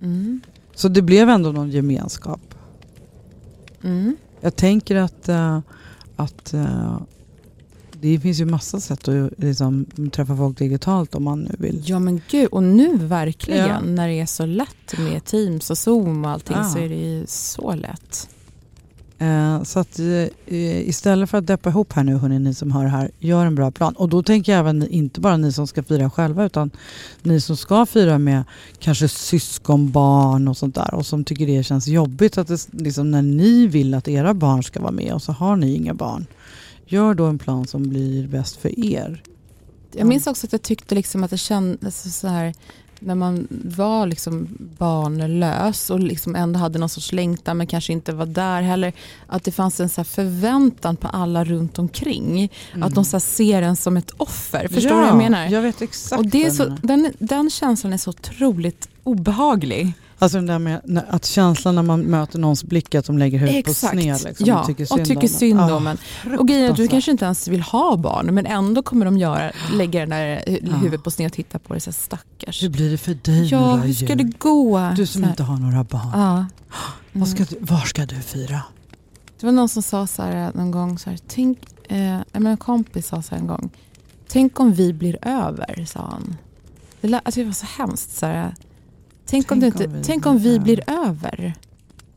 Mm. 0.00 0.40
Så 0.74 0.88
det 0.88 1.02
blev 1.02 1.28
ändå 1.28 1.52
någon 1.52 1.70
gemenskap. 1.70 2.40
Mm. 3.82 4.16
Jag 4.40 4.56
tänker 4.56 4.96
att, 4.96 5.28
eh, 5.28 5.58
att 6.16 6.54
eh, 6.54 6.96
det 8.02 8.20
finns 8.20 8.40
ju 8.40 8.44
massa 8.44 8.80
sätt 8.80 9.08
att 9.08 9.30
liksom, 9.38 9.86
träffa 10.12 10.36
folk 10.36 10.58
digitalt 10.58 11.14
om 11.14 11.24
man 11.24 11.40
nu 11.40 11.54
vill. 11.58 11.82
Ja 11.86 11.98
men 11.98 12.20
gud, 12.30 12.48
och 12.48 12.62
nu 12.62 12.96
verkligen 12.96 13.68
Ja. 13.68 13.80
när 13.80 14.08
det 14.08 14.20
är 14.20 14.26
så 14.26 14.46
lätt 14.46 14.98
med 14.98 15.24
Teams 15.24 15.70
och 15.70 15.78
Zoom 15.78 16.24
och 16.24 16.30
allting 16.30 16.56
Ja. 16.56 16.64
så 16.64 16.78
är 16.78 16.88
det 16.88 16.94
ju 16.94 17.24
så 17.26 17.74
lätt. 17.74 18.28
Eh, 19.18 19.62
så 19.62 19.78
att 19.78 19.98
eh, 19.98 20.88
istället 20.88 21.30
för 21.30 21.38
att 21.38 21.46
deppa 21.46 21.70
ihop 21.70 21.92
här 21.92 22.04
nu, 22.04 22.16
hörni, 22.16 22.38
ni 22.38 22.54
som 22.54 22.72
hör 22.72 22.86
här, 22.86 23.10
gör 23.18 23.46
en 23.46 23.54
bra 23.54 23.70
plan. 23.70 23.92
Och 23.96 24.08
då 24.08 24.22
tänker 24.22 24.52
jag 24.52 24.58
även 24.58 24.88
inte 24.88 25.20
bara 25.20 25.36
ni 25.36 25.52
som 25.52 25.66
ska 25.66 25.82
fira 25.82 26.10
själva, 26.10 26.44
utan 26.44 26.70
ni 27.22 27.40
som 27.40 27.56
ska 27.56 27.86
fira 27.86 28.18
med 28.18 28.44
kanske 28.78 29.08
syskonbarn 29.08 30.48
och 30.48 30.56
sånt 30.56 30.74
där 30.74 30.94
och 30.94 31.06
som 31.06 31.24
tycker 31.24 31.46
det 31.46 31.62
känns 31.62 31.86
jobbigt 31.88 32.38
att 32.38 32.48
det, 32.48 32.68
liksom, 32.70 33.10
när 33.10 33.22
ni 33.22 33.66
vill 33.66 33.94
att 33.94 34.08
era 34.08 34.34
barn 34.34 34.62
ska 34.62 34.80
vara 34.80 34.92
med 34.92 35.12
och 35.14 35.22
så 35.22 35.32
har 35.32 35.56
ni 35.56 35.74
inga 35.74 35.94
barn. 35.94 36.26
Gör 36.86 37.14
då 37.14 37.24
en 37.26 37.38
plan 37.38 37.66
som 37.66 37.88
blir 37.88 38.28
bäst 38.28 38.56
för 38.56 38.84
er. 38.84 39.22
Jag 39.92 40.06
minns 40.06 40.26
också 40.26 40.46
att 40.46 40.52
jag 40.52 40.62
tyckte 40.62 40.94
liksom 40.94 41.24
att 41.24 41.30
det 41.30 41.38
kändes 41.38 42.18
så 42.18 42.28
här 42.28 42.54
när 43.04 43.14
man 43.14 43.48
var 43.50 44.06
liksom 44.06 44.48
barnlös 44.78 45.90
och 45.90 46.00
liksom 46.00 46.34
ändå 46.34 46.58
hade 46.58 46.78
någon 46.78 46.88
sorts 46.88 47.12
längtan 47.12 47.56
men 47.56 47.66
kanske 47.66 47.92
inte 47.92 48.12
var 48.12 48.26
där 48.26 48.62
heller. 48.62 48.92
Att 49.26 49.44
det 49.44 49.52
fanns 49.52 49.80
en 49.80 49.88
så 49.88 50.00
här 50.00 50.04
förväntan 50.04 50.96
på 50.96 51.08
alla 51.08 51.44
runt 51.44 51.78
omkring. 51.78 52.52
Att 52.80 52.94
de 52.94 53.04
så 53.04 53.16
här 53.16 53.20
ser 53.20 53.62
en 53.62 53.76
som 53.76 53.96
ett 53.96 54.10
offer. 54.16 54.68
Förstår 54.68 54.90
du 54.90 54.96
vad 54.96 55.08
jag 55.08 55.16
menar? 55.16 55.46
Jag 55.46 55.62
vet 55.62 55.82
exakt 55.82 56.18
och 56.20 56.26
det 56.26 56.44
är 56.44 56.50
så, 56.50 56.76
den, 56.82 57.12
den 57.18 57.50
känslan 57.50 57.92
är 57.92 57.98
så 57.98 58.10
otroligt 58.10 58.88
obehaglig. 59.04 59.92
Alltså 60.22 60.38
den 60.38 60.46
där 60.46 60.58
med 60.58 61.04
att 61.08 61.24
känslan 61.24 61.74
när 61.74 61.82
man 61.82 62.00
möter 62.00 62.38
någons 62.38 62.64
blick 62.64 62.94
att 62.94 63.04
de 63.04 63.18
lägger 63.18 63.38
huvudet 63.38 63.64
på 63.64 63.74
sned. 63.74 64.22
Liksom, 64.24 64.46
ja, 64.46 64.60
och 64.60 64.66
tycker 65.06 65.24
och 65.24 65.30
synd 65.30 65.60
om 65.60 65.86
en. 65.86 65.98
Ah. 66.26 66.36
Och 66.38 66.48
grejen 66.48 66.64
är 66.66 66.70
att 66.70 66.76
du 66.76 66.88
kanske 66.88 67.10
inte 67.10 67.24
ens 67.24 67.48
vill 67.48 67.60
ha 67.62 67.96
barn 67.96 68.34
men 68.34 68.46
ändå 68.46 68.82
kommer 68.82 69.04
de 69.04 69.18
göra, 69.18 69.52
lägga 69.72 70.00
den 70.00 70.08
där 70.10 70.42
Ja. 70.62 70.76
huvudet 70.76 71.04
på 71.04 71.10
sned 71.10 71.26
och 71.26 71.32
titta 71.32 71.58
på 71.58 71.74
det 71.74 71.80
så 71.80 71.90
här, 71.90 71.94
stackars. 71.94 72.62
Hur 72.62 72.68
blir 72.68 72.90
det 72.90 72.98
för 72.98 73.14
dig 73.14 73.44
Ja, 73.46 73.74
hur 73.76 73.94
ska 73.94 74.14
det 74.14 74.38
gå? 74.38 74.92
Du 74.96 75.06
som 75.06 75.24
inte 75.24 75.42
har 75.42 75.56
några 75.56 75.84
barn. 75.84 76.10
Ja. 76.12 76.46
Vad 77.12 77.28
ska 77.28 77.36
Mm. 77.38 77.48
du, 77.50 77.56
var 77.66 77.80
ska 77.80 78.06
du 78.06 78.14
fira? 78.20 78.62
Det 79.40 79.46
var 79.46 79.52
någon 79.52 79.68
som 79.68 79.82
sa 79.82 80.06
så 80.06 80.22
här 80.22 80.52
någon 80.54 80.70
gång, 80.70 80.98
så 80.98 81.10
här, 81.10 81.18
tänk, 81.28 81.58
eh, 81.88 82.18
en 82.32 82.56
kompis 82.56 83.06
sa 83.06 83.22
så 83.22 83.34
här 83.34 83.42
en 83.42 83.46
gång, 83.46 83.70
tänk 84.28 84.60
om 84.60 84.72
vi 84.72 84.92
blir 84.92 85.18
över, 85.22 85.84
sa 85.88 86.00
han. 86.00 86.36
Det, 87.00 87.08
lä- 87.08 87.20
alltså 87.24 87.40
det 87.40 87.46
var 87.46 87.52
så 87.52 87.66
hemskt. 87.78 88.16
Så 88.16 88.26
här, 88.26 88.54
tänk, 89.32 89.52
om, 89.52 89.60
Tänk 89.60 89.74
inte, 89.74 89.86
om 89.86 89.92
vi 89.92 90.02
tänk 90.04 90.22
blir 90.22 90.30
om 90.32 90.38
vi 90.38 90.54
över. 90.54 90.64
blir 90.64 90.84
över. 90.90 91.54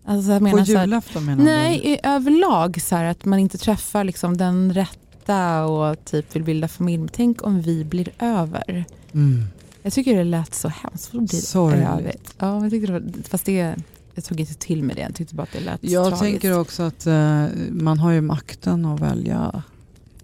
Alltså, 0.06 0.32
jag 0.32 0.40
På 0.40 0.44
menar, 0.44 0.60
här, 0.66 0.82
julafton 0.86 1.26
menar 1.26 1.44
nej, 1.44 1.82
i, 1.84 2.00
överlag 2.04 2.82
så 2.82 2.96
här, 2.96 3.06
att 3.06 3.26
man 3.26 3.40
inte 3.40 3.58
träffar 3.58 4.04
liksom, 4.04 4.38
den 4.38 4.74
rätta 4.74 5.66
och 5.66 6.06
typ 6.06 6.36
vill 6.36 6.44
bilda 6.44 6.68
familj. 6.68 6.98
Men 6.98 7.08
tänk 7.08 7.46
om 7.46 7.62
vi 7.62 7.84
blir 7.86 8.10
över. 8.20 8.64
du? 9.12 9.20
Mm. 9.20 9.44
Jag 9.82 9.94
tycker 9.94 10.18
det 10.18 10.24
lät 10.24 10.54
så 10.56 10.68
hemskt. 10.68 11.14
Vad 11.14 11.28
blir 11.28 11.40
Sorgligt. 11.40 12.34
Ja, 12.38 12.62
jag 12.64 12.72
tyckte 12.72 12.92
det 12.92 13.00
var, 13.00 13.12
fast 13.30 13.46
det, 13.46 13.76
jag 14.14 14.24
tog 14.24 14.40
inte 14.40 14.54
till 14.54 14.84
med 14.84 14.96
det. 14.96 15.02
Jag 15.02 15.16
tyckte 15.16 15.36
bara 15.36 15.44
att 15.44 15.52
det 15.54 15.60
lät 15.60 15.80
Jag 15.84 16.04
tragiskt. 16.04 16.22
tänker 16.22 16.60
också 16.60 16.84
att 16.84 17.08
eh, 17.08 17.46
man 17.72 18.00
har 18.00 18.12
ju 18.12 18.22
makten 18.22 18.86
att 18.86 19.00
välja 19.00 19.64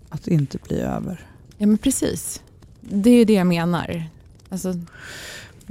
att 0.10 0.28
inte 0.28 0.58
bli 0.68 0.80
över. 0.80 1.26
Ja 1.58 1.68
men 1.68 1.78
precis. 1.78 2.42
Det 2.82 3.10
är 3.10 3.16
ju 3.18 3.26
det 3.26 3.34
jag 3.34 3.48
menar. 3.48 4.04
Alltså, 4.50 4.74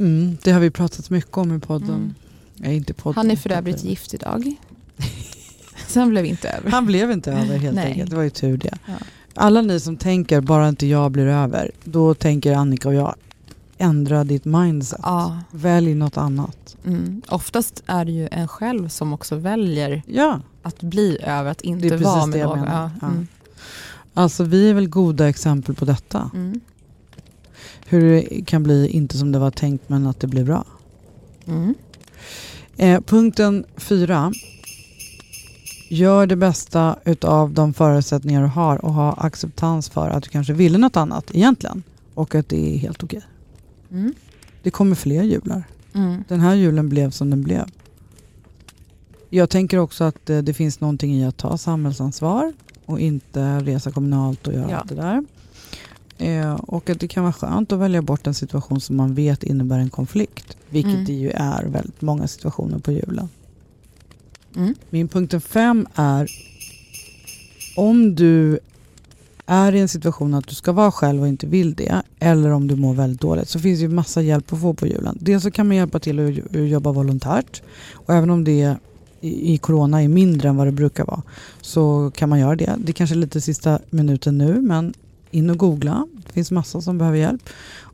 Mm, 0.00 0.36
det 0.42 0.50
har 0.52 0.60
vi 0.60 0.70
pratat 0.70 1.10
mycket 1.10 1.36
om 1.38 1.56
i 1.56 1.60
podden. 1.60 1.88
mm. 1.90 2.14
Nej, 2.56 2.76
inte 2.76 2.94
podden. 2.94 3.16
Han 3.16 3.30
är 3.30 3.36
för 3.36 3.50
övrigt 3.52 3.84
gift 3.84 4.14
idag. 4.14 4.56
Så 5.88 6.00
han 6.00 6.08
blev 6.10 6.26
inte 6.26 6.48
över. 6.48 6.70
Han 6.70 6.86
blev 6.86 7.10
inte 7.10 7.32
över 7.32 7.58
helt 7.58 7.74
Nej. 7.76 7.86
enkelt. 7.86 8.10
Det 8.10 8.16
var 8.16 8.22
ju 8.22 8.30
tur 8.30 8.56
det. 8.56 8.78
Ja. 8.86 8.94
Alla 9.34 9.62
ni 9.62 9.80
som 9.80 9.96
tänker 9.96 10.40
bara 10.40 10.68
inte 10.68 10.86
jag 10.86 11.10
blir 11.10 11.26
över. 11.26 11.70
Då 11.84 12.14
tänker 12.14 12.54
Annika 12.54 12.88
och 12.88 12.94
jag 12.94 13.14
ändra 13.78 14.24
ditt 14.24 14.44
mindset. 14.44 15.00
Ja, 15.02 15.38
Välj 15.50 15.94
något 15.94 16.16
annat. 16.16 16.76
mm. 16.86 17.22
Oftast 17.28 17.82
är 17.86 18.04
det 18.04 18.12
ju 18.12 18.28
en 18.32 18.48
själv 18.48 18.88
som 18.88 19.12
också 19.12 19.36
väljer 19.36 20.02
Ja, 20.06 20.40
att 20.62 20.80
bli 20.82 21.18
över, 21.22 21.50
att 21.50 21.60
inte 21.60 21.96
vara 21.96 22.26
med 22.26 22.40
någon. 22.40 22.58
Ja. 22.64 22.90
Mm. 23.02 23.26
alltså 24.14 24.44
vi 24.44 24.70
är 24.70 24.74
väl 24.74 24.88
goda 24.88 25.28
exempel 25.28 25.74
på 25.74 25.84
detta. 25.84 26.30
Mm. 26.34 26.60
Hur 27.90 28.10
det 28.10 28.44
kan 28.46 28.62
bli 28.62 28.88
inte 28.88 29.18
som 29.18 29.32
det 29.32 29.38
var 29.38 29.50
tänkt 29.50 29.88
men 29.88 30.06
att 30.06 30.20
det 30.20 30.26
blir 30.26 30.44
bra. 30.44 30.64
Mm. 31.46 31.74
Eh, 32.76 33.00
punkten 33.00 33.64
fyra. 33.76 34.32
Gör 35.88 36.26
det 36.26 36.36
bästa 36.36 36.96
utav 37.04 37.52
de 37.54 37.74
förutsättningar 37.74 38.42
du 38.42 38.48
har 38.48 38.84
och 38.84 38.92
ha 38.94 39.12
acceptans 39.12 39.88
för 39.88 40.10
att 40.10 40.22
du 40.22 40.28
kanske 40.30 40.52
ville 40.52 40.78
något 40.78 40.96
annat 40.96 41.34
egentligen. 41.34 41.82
Och 42.14 42.34
att 42.34 42.48
det 42.48 42.74
är 42.74 42.78
helt 42.78 43.02
okej. 43.04 43.22
Mm. 43.90 44.14
Det 44.62 44.70
kommer 44.70 44.94
fler 44.96 45.22
jular. 45.22 45.64
Mm. 45.94 46.24
Den 46.28 46.40
här 46.40 46.54
julen 46.54 46.88
blev 46.88 47.10
som 47.10 47.30
den 47.30 47.42
blev. 47.42 47.64
Jag 49.30 49.50
tänker 49.50 49.78
också 49.78 50.04
att 50.04 50.30
eh, 50.30 50.38
det 50.38 50.54
finns 50.54 50.80
någonting 50.80 51.14
i 51.14 51.24
att 51.26 51.36
ta 51.36 51.58
samhällsansvar 51.58 52.52
och 52.86 53.00
inte 53.00 53.58
resa 53.60 53.90
kommunalt 53.90 54.46
och 54.46 54.54
göra 54.54 54.70
Ja. 54.70 54.76
allt 54.76 54.88
det 54.88 54.94
där. 54.94 55.24
Eh, 56.20 56.54
och 56.54 56.90
att 56.90 57.00
det 57.00 57.08
kan 57.08 57.22
vara 57.22 57.32
skönt 57.32 57.72
att 57.72 57.78
välja 57.78 58.02
bort 58.02 58.26
en 58.26 58.34
situation 58.34 58.80
som 58.80 58.96
man 58.96 59.14
vet 59.14 59.42
innebär 59.42 59.78
en 59.78 59.90
konflikt. 59.90 60.56
Vilket 60.68 60.92
Mm. 60.92 61.04
det 61.04 61.12
ju 61.12 61.30
är 61.30 61.64
väldigt 61.64 62.02
många 62.02 62.28
situationer 62.28 62.78
på 62.78 62.92
julen. 62.92 63.28
Mm. 64.56 64.74
Min 64.90 65.08
punkten 65.08 65.40
fem 65.40 65.86
är 65.94 66.30
om 67.76 68.14
du 68.14 68.58
är 69.46 69.74
i 69.74 69.80
en 69.80 69.88
situation 69.88 70.34
att 70.34 70.48
du 70.48 70.54
ska 70.54 70.72
vara 70.72 70.92
själv 70.92 71.22
och 71.22 71.28
inte 71.28 71.46
vill 71.46 71.74
det, 71.74 72.02
eller 72.18 72.50
om 72.50 72.68
du 72.68 72.76
mår 72.76 72.94
väldigt 72.94 73.20
dåligt, 73.20 73.48
så 73.48 73.58
finns 73.58 73.78
det 73.78 73.82
ju 73.82 73.88
massa 73.88 74.22
hjälp 74.22 74.52
att 74.52 74.60
få 74.60 74.74
på 74.74 74.86
julen. 74.86 75.18
Dels 75.20 75.42
så 75.42 75.50
kan 75.50 75.68
man 75.68 75.76
hjälpa 75.76 75.98
till 75.98 76.28
att 76.28 76.68
jobba 76.68 76.92
volontärt, 76.92 77.62
och 77.92 78.14
även 78.14 78.30
om 78.30 78.44
det 78.44 78.76
i, 79.20 79.58
corona 79.58 80.02
är 80.02 80.08
mindre 80.08 80.48
än 80.48 80.56
vad 80.56 80.66
det 80.66 80.72
brukar 80.72 81.04
vara, 81.04 81.22
så 81.60 82.10
kan 82.14 82.28
man 82.28 82.38
göra 82.38 82.56
det. 82.56 82.74
Det 82.78 82.92
kanske 82.92 83.14
är 83.14 83.18
lite 83.18 83.40
sista 83.40 83.78
minuten 83.90 84.38
nu, 84.38 84.60
men 84.60 84.94
in 85.30 85.50
och 85.50 85.58
googla. 85.58 86.06
Det 86.26 86.32
finns 86.32 86.50
massa 86.50 86.80
som 86.80 86.98
behöver 86.98 87.18
hjälp. 87.18 87.48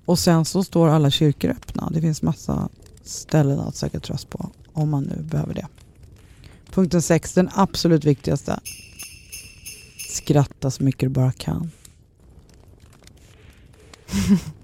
Och 0.05 0.19
sen 0.19 0.45
så 0.45 0.65
står 0.65 0.89
alla 0.89 1.11
kyrkor 1.11 1.51
öppna. 1.51 1.91
Det 1.91 2.01
finns 2.01 2.23
massa 2.23 2.69
ställen 3.05 3.61
att 3.61 3.77
söka 3.77 4.01
tröst 4.01 4.31
på 4.31 4.51
om 4.73 4.91
man 4.91 5.03
nu 5.03 5.23
behöver 5.23 5.55
det. 5.55 5.67
Punkten 6.71 7.03
6, 7.03 7.33
den 7.33 7.51
absolut 7.55 8.05
viktigaste. 8.05 8.61
Skratta 10.09 10.71
så 10.71 10.83
mycket 10.83 11.01
du 11.01 11.09
bara 11.09 11.33
kan. 11.33 11.71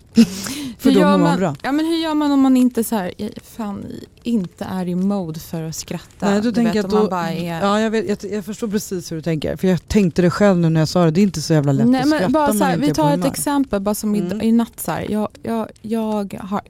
För 0.78 0.90
hur 0.90 0.94
då 0.94 1.00
mår 1.00 1.10
man 1.10 1.20
man, 1.20 1.38
bra. 1.38 1.54
ja, 1.62 1.72
men 1.72 1.86
hur 1.86 1.96
gör 1.96 2.14
man 2.14 2.32
om 2.32 2.40
man 2.40 2.56
inte, 2.56 2.84
så 2.84 2.96
här, 2.96 3.12
fan, 3.44 3.86
inte 4.22 4.64
är 4.64 4.88
i 4.88 4.94
mode 4.94 5.40
för 5.40 5.62
att 5.62 5.76
skratta? 5.76 6.30
Nej, 6.30 6.34
du 6.40 6.50
Du 6.50 6.52
tänker 6.54 6.82
vet, 6.82 6.92
man 6.92 7.04
då, 7.04 7.10
bara 7.10 7.30
är... 7.32 7.60
ja, 7.62 7.80
jag, 7.80 7.90
vet, 7.90 8.22
jag, 8.24 8.32
jag 8.32 8.44
förstår 8.44 8.68
precis 8.68 9.12
hur 9.12 9.16
du 9.16 9.22
tänker. 9.22 9.56
För 9.56 9.68
jag 9.68 9.88
tänkte 9.88 10.22
det 10.22 10.30
själv 10.30 10.58
nu 10.58 10.68
när 10.68 10.80
jag 10.80 10.88
sa 10.88 11.04
det. 11.04 11.10
Det 11.10 11.20
är 11.20 11.22
inte 11.22 11.42
så 11.42 11.52
jävla 11.52 11.72
lätt 11.72 11.86
Nej, 11.88 12.00
att 12.00 12.08
skratta 12.08 12.28
bara 12.28 12.52
så 12.52 12.64
här, 12.64 12.76
vi 12.76 12.94
tar 12.94 13.14
ett 13.14 13.24
exempel 13.24 13.80
bara 13.80 13.94
som 13.94 14.14
Mm. 14.14 14.42
i, 14.42 14.44
i 14.46 14.52
natt. 14.52 14.80
Så 14.80 14.90
här. 14.90 15.06
Jag, 15.10 15.28
jag, 15.42 15.68
jag 15.82 16.32
har 16.40 16.60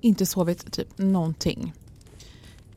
inte 0.00 0.26
sovit 0.26 0.72
typ 0.72 0.88
någonting. 0.98 1.72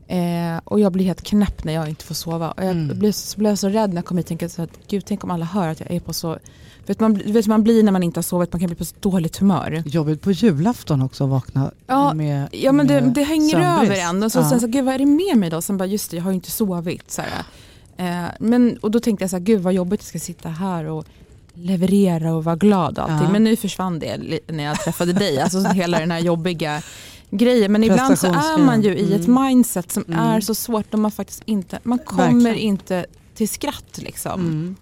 Eh, 0.06 0.60
och 0.64 0.80
jag 0.80 0.92
blir 0.92 1.04
helt 1.04 1.22
knäpp 1.22 1.64
när 1.64 1.72
jag 1.72 1.88
inte 1.88 2.04
får 2.04 2.14
sova. 2.14 2.50
Och 2.50 2.64
jag 2.64 2.70
Mm. 2.70 2.98
blir, 2.98 3.12
så 3.12 3.38
blir 3.38 3.50
jag 3.50 3.58
så 3.58 3.68
rädd 3.68 3.90
när 3.90 3.96
jag 3.96 4.04
kommer 4.04 4.18
hit 4.18 4.26
och 4.26 4.28
tänker 4.28 4.48
så 4.48 4.62
att 4.62 4.78
gud 4.88 5.04
tänk 5.06 5.24
om 5.24 5.30
alla 5.30 5.44
hör 5.44 5.68
att 5.68 5.80
jag 5.80 5.90
är 5.90 6.00
på 6.00 6.12
så... 6.12 6.38
Vet 6.90 7.00
man, 7.00 7.14
vet 7.32 7.46
man 7.46 7.62
blir 7.62 7.82
när 7.82 7.92
man 7.92 8.02
inte 8.02 8.18
har 8.18 8.22
sovit, 8.22 8.52
man 8.52 8.60
kan 8.60 8.66
bli 8.66 8.76
på 8.76 8.84
så 8.84 8.94
dåligt 9.00 9.36
humör. 9.36 9.82
Jobbigt 9.86 10.20
på 10.22 10.32
julafton 10.32 11.02
också 11.02 11.24
att 11.24 11.30
vakna 11.30 11.70
Ja, 11.86 12.14
med 12.14 12.48
Ja 12.52 12.72
men 12.72 12.86
det, 12.86 13.00
med 13.00 13.12
det 13.14 13.22
hänger 13.22 13.50
sömnbrist. 13.50 13.92
över 13.92 14.08
en 14.10 14.22
och 14.22 14.32
så, 14.32 14.38
Ja. 14.38 14.50
sen 14.50 14.60
så, 14.60 14.66
gud 14.66 14.84
vad 14.84 14.94
är 14.94 14.98
det 14.98 15.06
med 15.06 15.36
mig 15.36 15.50
då? 15.50 15.62
Sen 15.62 15.76
bara 15.76 15.86
just 15.86 16.10
det, 16.10 16.16
jag 16.16 16.24
har 16.24 16.30
ju 16.30 16.34
inte 16.34 16.50
sovit. 16.50 17.10
Så. 17.10 17.22
Eh, 17.96 18.24
men, 18.40 18.76
och 18.82 18.90
då 18.90 19.00
tänkte 19.00 19.22
jag 19.22 19.30
så 19.30 19.36
här, 19.36 19.44
gud 19.44 19.60
vad 19.60 19.72
jobbigt 19.72 20.00
jag 20.00 20.06
ska 20.08 20.18
sitta 20.18 20.48
här 20.48 20.84
och 20.84 21.04
leverera 21.54 22.34
och 22.34 22.44
vara 22.44 22.56
glad 22.56 22.98
och 22.98 23.04
allting. 23.04 23.26
Ja. 23.26 23.32
Men 23.32 23.44
nu 23.44 23.56
försvann 23.56 23.98
det 23.98 24.40
när 24.48 24.64
jag 24.64 24.80
träffade 24.80 25.12
dig, 25.12 25.40
alltså 25.40 25.58
hela 25.60 25.98
den 25.98 26.10
här 26.10 26.18
jobbiga 26.20 26.82
grejen. 27.30 27.72
Men 27.72 27.84
ibland 27.84 28.18
så 28.18 28.26
är 28.26 28.58
man 28.64 28.82
ju 28.82 28.96
i 28.98 29.14
ett 29.14 29.26
Mm. 29.26 29.44
mindset 29.46 29.92
som 29.92 30.04
Mm. 30.08 30.18
är 30.20 30.40
så 30.40 30.54
svårt 30.54 30.94
och 30.94 30.98
man 31.00 31.10
faktiskt 31.10 31.42
inte, 31.44 31.78
man 31.82 31.98
kommer 31.98 32.24
Verkligen. 32.32 32.56
inte 32.58 33.06
till 33.34 33.48
skratt 33.48 33.98
liksom. 33.98 34.40
Mm. 34.40 34.76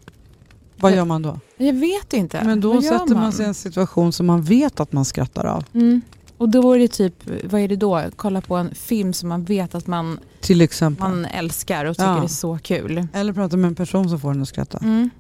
Vad 0.81 0.97
gör 0.97 1.05
man 1.05 1.23
då? 1.23 1.41
Jag 1.57 1.73
vet 1.73 2.13
inte. 2.13 2.45
Men 2.45 2.61
då 2.61 2.83
sätter 2.83 3.15
man 3.15 3.33
sig 3.33 3.45
i 3.45 3.49
en 3.49 3.55
situation 3.55 4.13
som 4.13 4.27
man 4.27 4.43
vet 4.43 4.81
att 4.81 4.93
man 4.93 5.05
skrattar 5.05 5.45
av. 5.45 5.65
Mm. 5.75 6.01
Och 6.39 6.49
då 6.49 6.73
är 6.73 6.79
det 6.79 6.89
typ, 6.89 7.15
vad 7.51 7.61
är 7.61 7.69
det 7.69 7.77
då? 7.77 8.03
Kolla 8.17 8.41
på 8.41 8.57
en 8.57 8.75
film 8.75 9.13
som 9.13 9.29
man 9.29 9.45
vet 9.45 9.75
att 9.75 9.87
man 9.87 10.19
Till 10.41 10.61
exempel. 10.61 11.09
man 11.09 11.25
älskar 11.25 11.85
och 11.85 11.97
tycker 11.97 12.09
Ja. 12.09 12.25
är 12.25 12.29
så 12.29 12.59
kul. 12.63 13.07
Eller 13.13 13.33
prata 13.33 13.57
med 13.57 13.69
en 13.69 13.75
person 13.75 14.09
som 14.09 14.21
får 14.21 14.31
en 14.31 14.43
att 14.43 14.49
skratta. 14.49 14.79
Mm. 14.79 15.11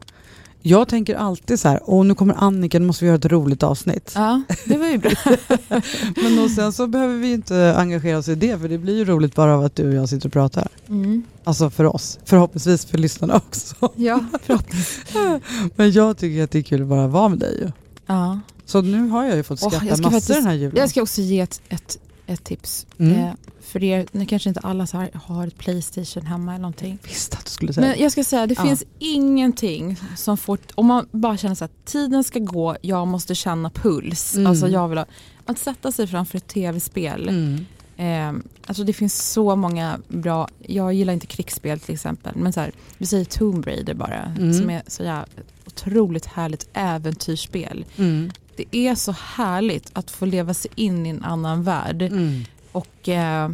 Jag 0.62 0.88
tänker 0.88 1.14
alltid 1.16 1.60
så 1.60 1.68
här, 1.68 1.80
åh 1.84 2.04
nu 2.06 2.14
kommer 2.14 2.34
Annika, 2.38 2.78
nu 2.78 2.86
måste 2.86 3.04
vi 3.04 3.08
göra 3.08 3.18
ett 3.18 3.24
roligt 3.26 3.62
avsnitt. 3.62 4.12
Ja, 4.14 4.42
det 4.64 4.76
var 4.78 4.86
ju 4.86 4.98
bra. 4.98 5.10
Men 6.22 6.38
och 6.44 6.50
sen 6.50 6.72
så 6.72 6.86
behöver 6.86 7.14
vi 7.16 7.32
inte 7.32 7.74
engagera 7.76 8.18
oss 8.18 8.28
i 8.28 8.34
det, 8.34 8.58
för 8.60 8.68
det 8.68 8.78
blir 8.78 8.96
ju 8.96 9.04
roligt 9.04 9.34
bara 9.34 9.54
av 9.54 9.64
att 9.64 9.76
du 9.76 9.88
och 9.88 9.94
jag 9.94 10.08
sitter 10.08 10.26
och 10.26 10.32
pratar. 10.32 10.68
Mm. 10.88 11.22
Alltså 11.44 11.70
för 11.70 11.84
oss, 11.84 12.18
förhoppningsvis 12.24 12.84
för 12.84 12.98
lyssnarna 12.98 13.36
också. 13.36 13.74
Ja, 13.96 14.24
förhoppningsvis. 14.42 15.04
Men 15.76 15.90
jag 15.92 16.18
tycker 16.18 16.44
att 16.44 16.50
det 16.50 16.58
är 16.58 16.62
kul 16.62 16.82
att 16.82 16.88
bara 16.88 17.06
vara 17.06 17.28
med 17.28 17.38
dig 17.38 17.58
ju. 17.60 17.70
Ja. 18.06 18.40
Så 18.66 18.80
nu 18.82 19.08
har 19.08 19.24
jag 19.24 19.36
ju 19.36 19.42
fått 19.42 19.58
skratta 19.60 19.76
ska 19.78 19.86
massor 19.88 20.02
faktiskt- 20.10 20.28
den 20.28 20.46
här 20.46 20.54
julen. 20.54 20.76
Jag 20.76 20.90
ska 20.90 21.02
också 21.02 21.20
ge 21.20 21.40
ett, 21.40 21.60
ett, 21.68 21.98
ett 22.28 22.44
tips. 22.44 22.86
Mm. 22.98 23.12
Eh, 23.24 23.32
för 23.60 23.84
er, 23.84 24.06
nu 24.12 24.26
kanske 24.26 24.48
inte 24.48 24.60
alla 24.60 24.86
här 24.92 25.10
har 25.14 25.46
ett 25.46 25.58
Playstation 25.58 26.26
hemma 26.26 26.52
eller 26.52 26.62
någonting. 26.62 26.98
Visst 27.04 27.34
att 27.34 27.44
du 27.44 27.50
skulle 27.50 27.72
säga 27.72 27.86
Men 27.86 28.00
jag 28.00 28.12
ska 28.12 28.24
säga, 28.24 28.46
det 28.46 28.54
Ja. 28.58 28.64
finns 28.64 28.84
ingenting 28.98 29.96
som 30.16 30.36
får, 30.36 30.58
om 30.74 30.86
man 30.86 31.08
bara 31.10 31.36
känner 31.36 31.54
så 31.54 31.64
att 31.64 31.84
tiden 31.84 32.24
ska 32.24 32.38
gå, 32.38 32.76
jag 32.82 33.06
måste 33.08 33.34
känna 33.34 33.70
puls. 33.70 34.34
Mm. 34.34 34.46
Alltså 34.46 34.68
jag 34.68 34.88
vill 34.88 34.98
ha, 34.98 35.06
att 35.46 35.58
sätta 35.58 35.92
sig 35.92 36.06
framför 36.06 36.36
ett 36.36 36.46
tv-spel. 36.48 37.28
Mm. 37.28 37.66
Eh, 37.96 38.42
alltså 38.66 38.84
det 38.84 38.92
finns 38.92 39.30
så 39.32 39.56
många 39.56 39.98
bra, 40.08 40.48
jag 40.66 40.92
gillar 40.94 41.12
inte 41.12 41.26
krigsspel 41.26 41.80
till 41.80 41.94
exempel, 41.94 42.32
men 42.36 42.52
så 42.52 42.60
här, 42.60 42.72
vi 42.98 43.06
säger 43.06 43.24
Tomb 43.24 43.66
Raider 43.66 43.94
bara, 43.94 44.22
Mm. 44.38 44.52
som 44.54 44.70
är 44.70 44.82
så 44.86 45.02
jävla 45.02 45.26
otroligt 45.66 46.26
härligt 46.26 46.68
äventyrsspel. 46.72 47.84
Mm. 47.96 48.30
Det 48.72 48.76
är 48.88 48.94
så 48.94 49.12
härligt 49.12 49.90
att 49.92 50.10
få 50.10 50.26
leva 50.26 50.54
sig 50.54 50.70
in 50.74 51.06
i 51.06 51.08
en 51.08 51.24
annan 51.24 51.62
värld 51.62 52.02
Mm. 52.02 52.44
och 52.72 53.08
eh, 53.08 53.50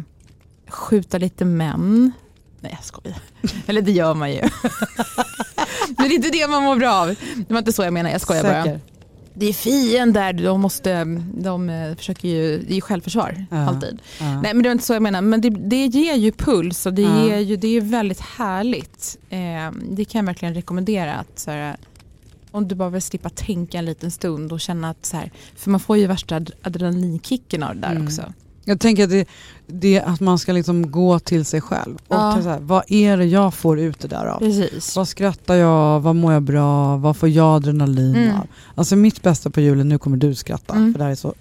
skjuta 0.67 1.17
lite 1.17 1.45
män. 1.45 2.11
Nej 2.59 2.71
jag 2.77 2.83
skojar. 2.83 3.17
Eller 3.67 3.81
det 3.81 3.91
gör 3.91 4.13
man 4.13 4.31
ju. 4.31 4.41
Men 5.97 6.07
det 6.09 6.13
är 6.13 6.15
inte 6.15 6.29
det 6.29 6.47
man 6.47 6.63
mår 6.63 6.75
bra 6.75 6.93
av. 6.93 7.07
Det 7.47 7.53
var 7.53 7.57
inte 7.59 7.73
så 7.73 7.83
jag 7.83 7.93
menar, 7.93 8.09
jag 8.09 8.21
skojar 8.21 8.43
bara. 8.43 8.63
Säker. 8.63 8.79
Det 9.37 9.45
är 9.45 9.53
fiender, 9.53 10.33
de 10.33 10.61
måste, 10.61 11.03
de 11.37 11.69
eh, 11.69 11.95
försöker 11.95 12.27
ju, 12.27 12.57
det 12.57 12.73
är 12.73 12.75
ju 12.75 12.81
självförsvar 12.81 13.45
Ja. 13.51 13.57
alltid. 13.57 13.99
Ja. 14.19 14.41
Nej 14.41 14.53
men 14.53 14.63
det 14.63 14.69
var 14.69 14.71
inte 14.71 14.85
så 14.85 14.93
jag 14.93 15.01
menar, 15.03 15.21
men 15.21 15.41
det, 15.41 15.49
det 15.49 15.85
ger 15.85 16.15
ju 16.15 16.31
puls 16.31 16.85
och 16.85 16.93
det, 16.93 17.01
Ja. 17.01 17.25
ger 17.25 17.39
ju, 17.39 17.55
det 17.57 17.67
är 17.77 17.81
väldigt 17.81 18.19
härligt. 18.19 19.17
Eh, 19.29 19.71
det 19.91 20.05
kan 20.05 20.19
jag 20.19 20.25
verkligen 20.25 20.53
rekommendera. 20.55 21.13
att 21.15 21.39
så 21.39 21.51
här, 21.51 21.75
Om 22.55 22.67
du 22.67 22.75
bara 22.75 22.89
vill 22.89 23.01
slippa 23.01 23.29
tänka 23.29 23.77
en 23.77 23.85
liten 23.85 24.11
stund 24.11 24.51
och 24.51 24.59
känna 24.59 24.89
att 24.89 25.05
så 25.05 25.17
här, 25.17 25.31
för 25.55 25.71
man 25.71 25.79
får 25.79 25.97
ju 25.97 26.07
värsta 26.07 26.35
ad- 26.35 26.51
adrenalinkicken 26.61 27.63
av 27.63 27.75
det 27.75 27.81
där 27.81 27.91
Mm. 27.91 28.03
också. 28.05 28.33
Jag 28.67 28.79
tänker 28.79 29.03
att 29.03 29.09
det, 29.09 29.27
det 29.67 29.97
är 29.97 30.03
att 30.05 30.19
man 30.19 30.39
ska 30.39 30.51
liksom 30.53 30.91
gå 30.91 31.19
till 31.19 31.45
sig 31.45 31.61
själv. 31.61 31.95
Och 31.95 32.15
Ja. 32.15 32.39
så 32.43 32.49
här, 32.49 32.59
vad 32.59 32.83
är 32.87 33.17
det 33.17 33.25
jag 33.25 33.53
får 33.53 33.79
ut 33.79 33.99
det 33.99 34.07
där 34.07 34.25
av? 34.25 34.39
Precis. 34.39 34.95
Vad 34.95 35.07
skrattar 35.07 35.55
jag 35.55 35.69
av? 35.69 36.03
Vad 36.03 36.15
mår 36.15 36.33
jag 36.33 36.43
bra 36.43 36.65
av? 36.65 37.01
Vad 37.01 37.17
får 37.17 37.29
jag 37.29 37.55
adrenalin 37.55 38.15
Mm. 38.15 38.35
av? 38.35 38.47
Alltså 38.75 38.95
mitt 38.95 39.21
bästa 39.23 39.49
på 39.49 39.61
julen, 39.61 39.89
nu 39.89 39.97
kommer 39.97 40.17
du 40.17 40.35
skratta, 40.35 40.73
Mm. 40.73 40.93
för 40.93 40.97
det 40.99 41.03
här 41.05 41.11
är 41.11 41.15
så 41.15 41.33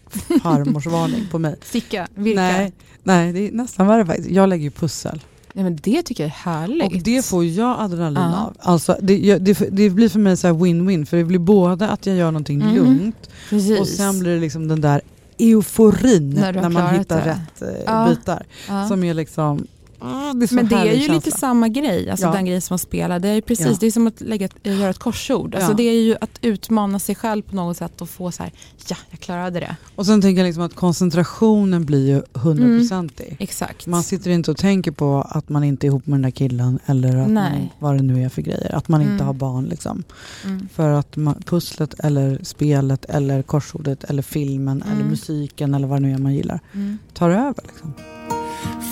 farmorsvarning 0.42 1.27
på 1.31 1.38
mig. 1.38 1.57
Sicka, 1.64 2.09
vilka? 2.14 2.40
Nej, 2.40 2.59
Nej. 2.59 2.72
nej, 3.03 3.33
det 3.33 3.48
är 3.48 3.53
nästan 3.53 3.87
värre 3.87 4.07
faktiskt. 4.07 4.31
Jag 4.31 4.48
lägger 4.48 4.64
ju 4.64 4.70
pussel. 4.70 5.20
Men 5.62 5.77
det 5.83 6.03
tycker 6.03 6.23
jag 6.25 6.29
är 6.31 6.51
härligt. 6.53 6.85
Och 6.93 6.93
det 7.05 7.25
får 7.25 7.45
jag 7.45 7.81
adrenalin 7.81 8.19
Ja. 8.23 8.37
av. 8.47 8.57
Alltså, 8.59 8.97
det, 9.01 9.19
jag- 9.19 9.43
det, 9.43 9.59
det 9.73 9.90
blir 9.90 10.09
för 10.09 10.19
mig 10.19 10.37
så 10.37 10.47
här 10.47 10.55
win-win, 10.55 11.05
för 11.05 11.17
det 11.17 11.25
blir 11.25 11.38
både 11.38 11.88
att 11.88 12.07
jag 12.07 12.17
gör 12.17 12.31
någonting 12.31 12.59
Mhm. 12.59 12.75
lugnt 12.75 13.31
Precis. 13.51 13.81
och 13.81 13.87
sen 13.88 14.19
blir 14.19 14.35
det 14.35 14.40
liksom 14.40 14.69
den 14.69 14.81
där 14.81 15.01
euforin 15.38 16.31
När 16.31 16.53
när, 16.53 16.69
man 16.69 16.95
hittar 16.99 17.25
det. 17.25 17.31
rätt 17.62 17.83
Ja. 17.87 18.07
bitar. 18.11 18.43
ja. 18.69 18.88
Som 18.88 19.05
är 19.05 19.14
liksom, 19.14 19.67
ah, 19.99 20.33
det 20.33 20.51
Men 20.53 20.69
det 20.69 20.75
är 20.77 20.85
ju 20.85 20.91
känsla. 20.99 21.15
lite 21.15 21.31
samma 21.31 21.69
grej, 21.69 22.11
alltså 22.11 22.27
Ja. 22.27 22.33
den 22.33 22.45
grejen 22.45 22.61
som 22.63 22.73
man 22.75 22.79
spelar. 22.79 23.19
Det 23.19 23.29
är, 23.29 23.41
precis, 23.41 23.67
Ja. 23.67 23.77
det 23.81 23.87
är 23.87 23.91
som 23.91 24.07
att 24.07 24.21
lägga 24.21 24.45
ett, 24.47 24.55
göra 24.63 24.91
ett 24.91 24.99
korsord. 24.99 25.55
Alltså 25.55 25.71
Ja. 25.71 25.77
Det 25.77 25.83
är 25.83 26.03
ju 26.03 26.17
att 26.21 26.39
utmana 26.43 26.99
sig 26.99 27.15
själv 27.15 27.43
på 27.43 27.57
något 27.57 27.77
sätt 27.77 28.01
och 28.01 28.09
få 28.09 28.31
så 28.33 28.43
här, 28.43 28.53
ja 28.89 28.97
jag 29.11 29.21
klarade 29.21 29.61
det. 29.61 29.77
Och 29.97 30.07
sen 30.07 30.21
tänker 30.23 30.41
jag 30.43 30.47
liksom 30.47 30.63
att 30.63 30.75
koncentrationen 30.75 31.85
blir 31.85 32.07
ju 32.09 32.23
hundraprocentig. 32.33 33.37
Exakt. 33.39 33.87
Man 33.87 34.03
sitter 34.03 34.31
inte 34.31 34.51
och 34.51 34.57
tänker 34.57 34.91
på 34.91 35.27
att 35.31 35.49
man 35.49 35.65
inte 35.65 35.87
är 35.87 35.89
ihop 35.89 36.07
med 36.07 36.15
den 36.15 36.23
där 36.23 36.31
killen 36.31 36.79
eller 36.87 37.17
att 37.17 37.31
man, 37.31 37.69
vad 37.79 37.97
det 37.97 38.03
nu 38.03 38.23
är 38.25 38.29
för 38.29 38.43
grejer. 38.43 38.75
Att 38.75 38.89
man 38.89 39.01
inte 39.01 39.13
Mm. 39.15 39.27
har 39.27 39.35
barn. 39.35 39.65
Liksom. 39.65 40.03
Mm. 40.45 40.69
För 40.75 40.91
att 40.91 41.17
man, 41.17 41.43
pusslet 41.47 41.95
eller 41.99 42.39
spelet 42.43 43.05
eller 43.05 43.43
korsordet 43.43 44.05
eller 44.05 44.23
filmen 44.23 44.83
eller 44.83 44.95
Mm. 44.97 45.09
musiken 45.09 45.75
eller 45.75 45.89
vad 45.89 45.97
det 46.03 46.07
nu 46.07 46.15
är 46.15 46.19
man 46.19 46.35
gillar 46.35 46.61
Mm. 46.75 46.99
tar 47.13 47.31
över. 47.31 47.55
Liksom. 47.67 47.93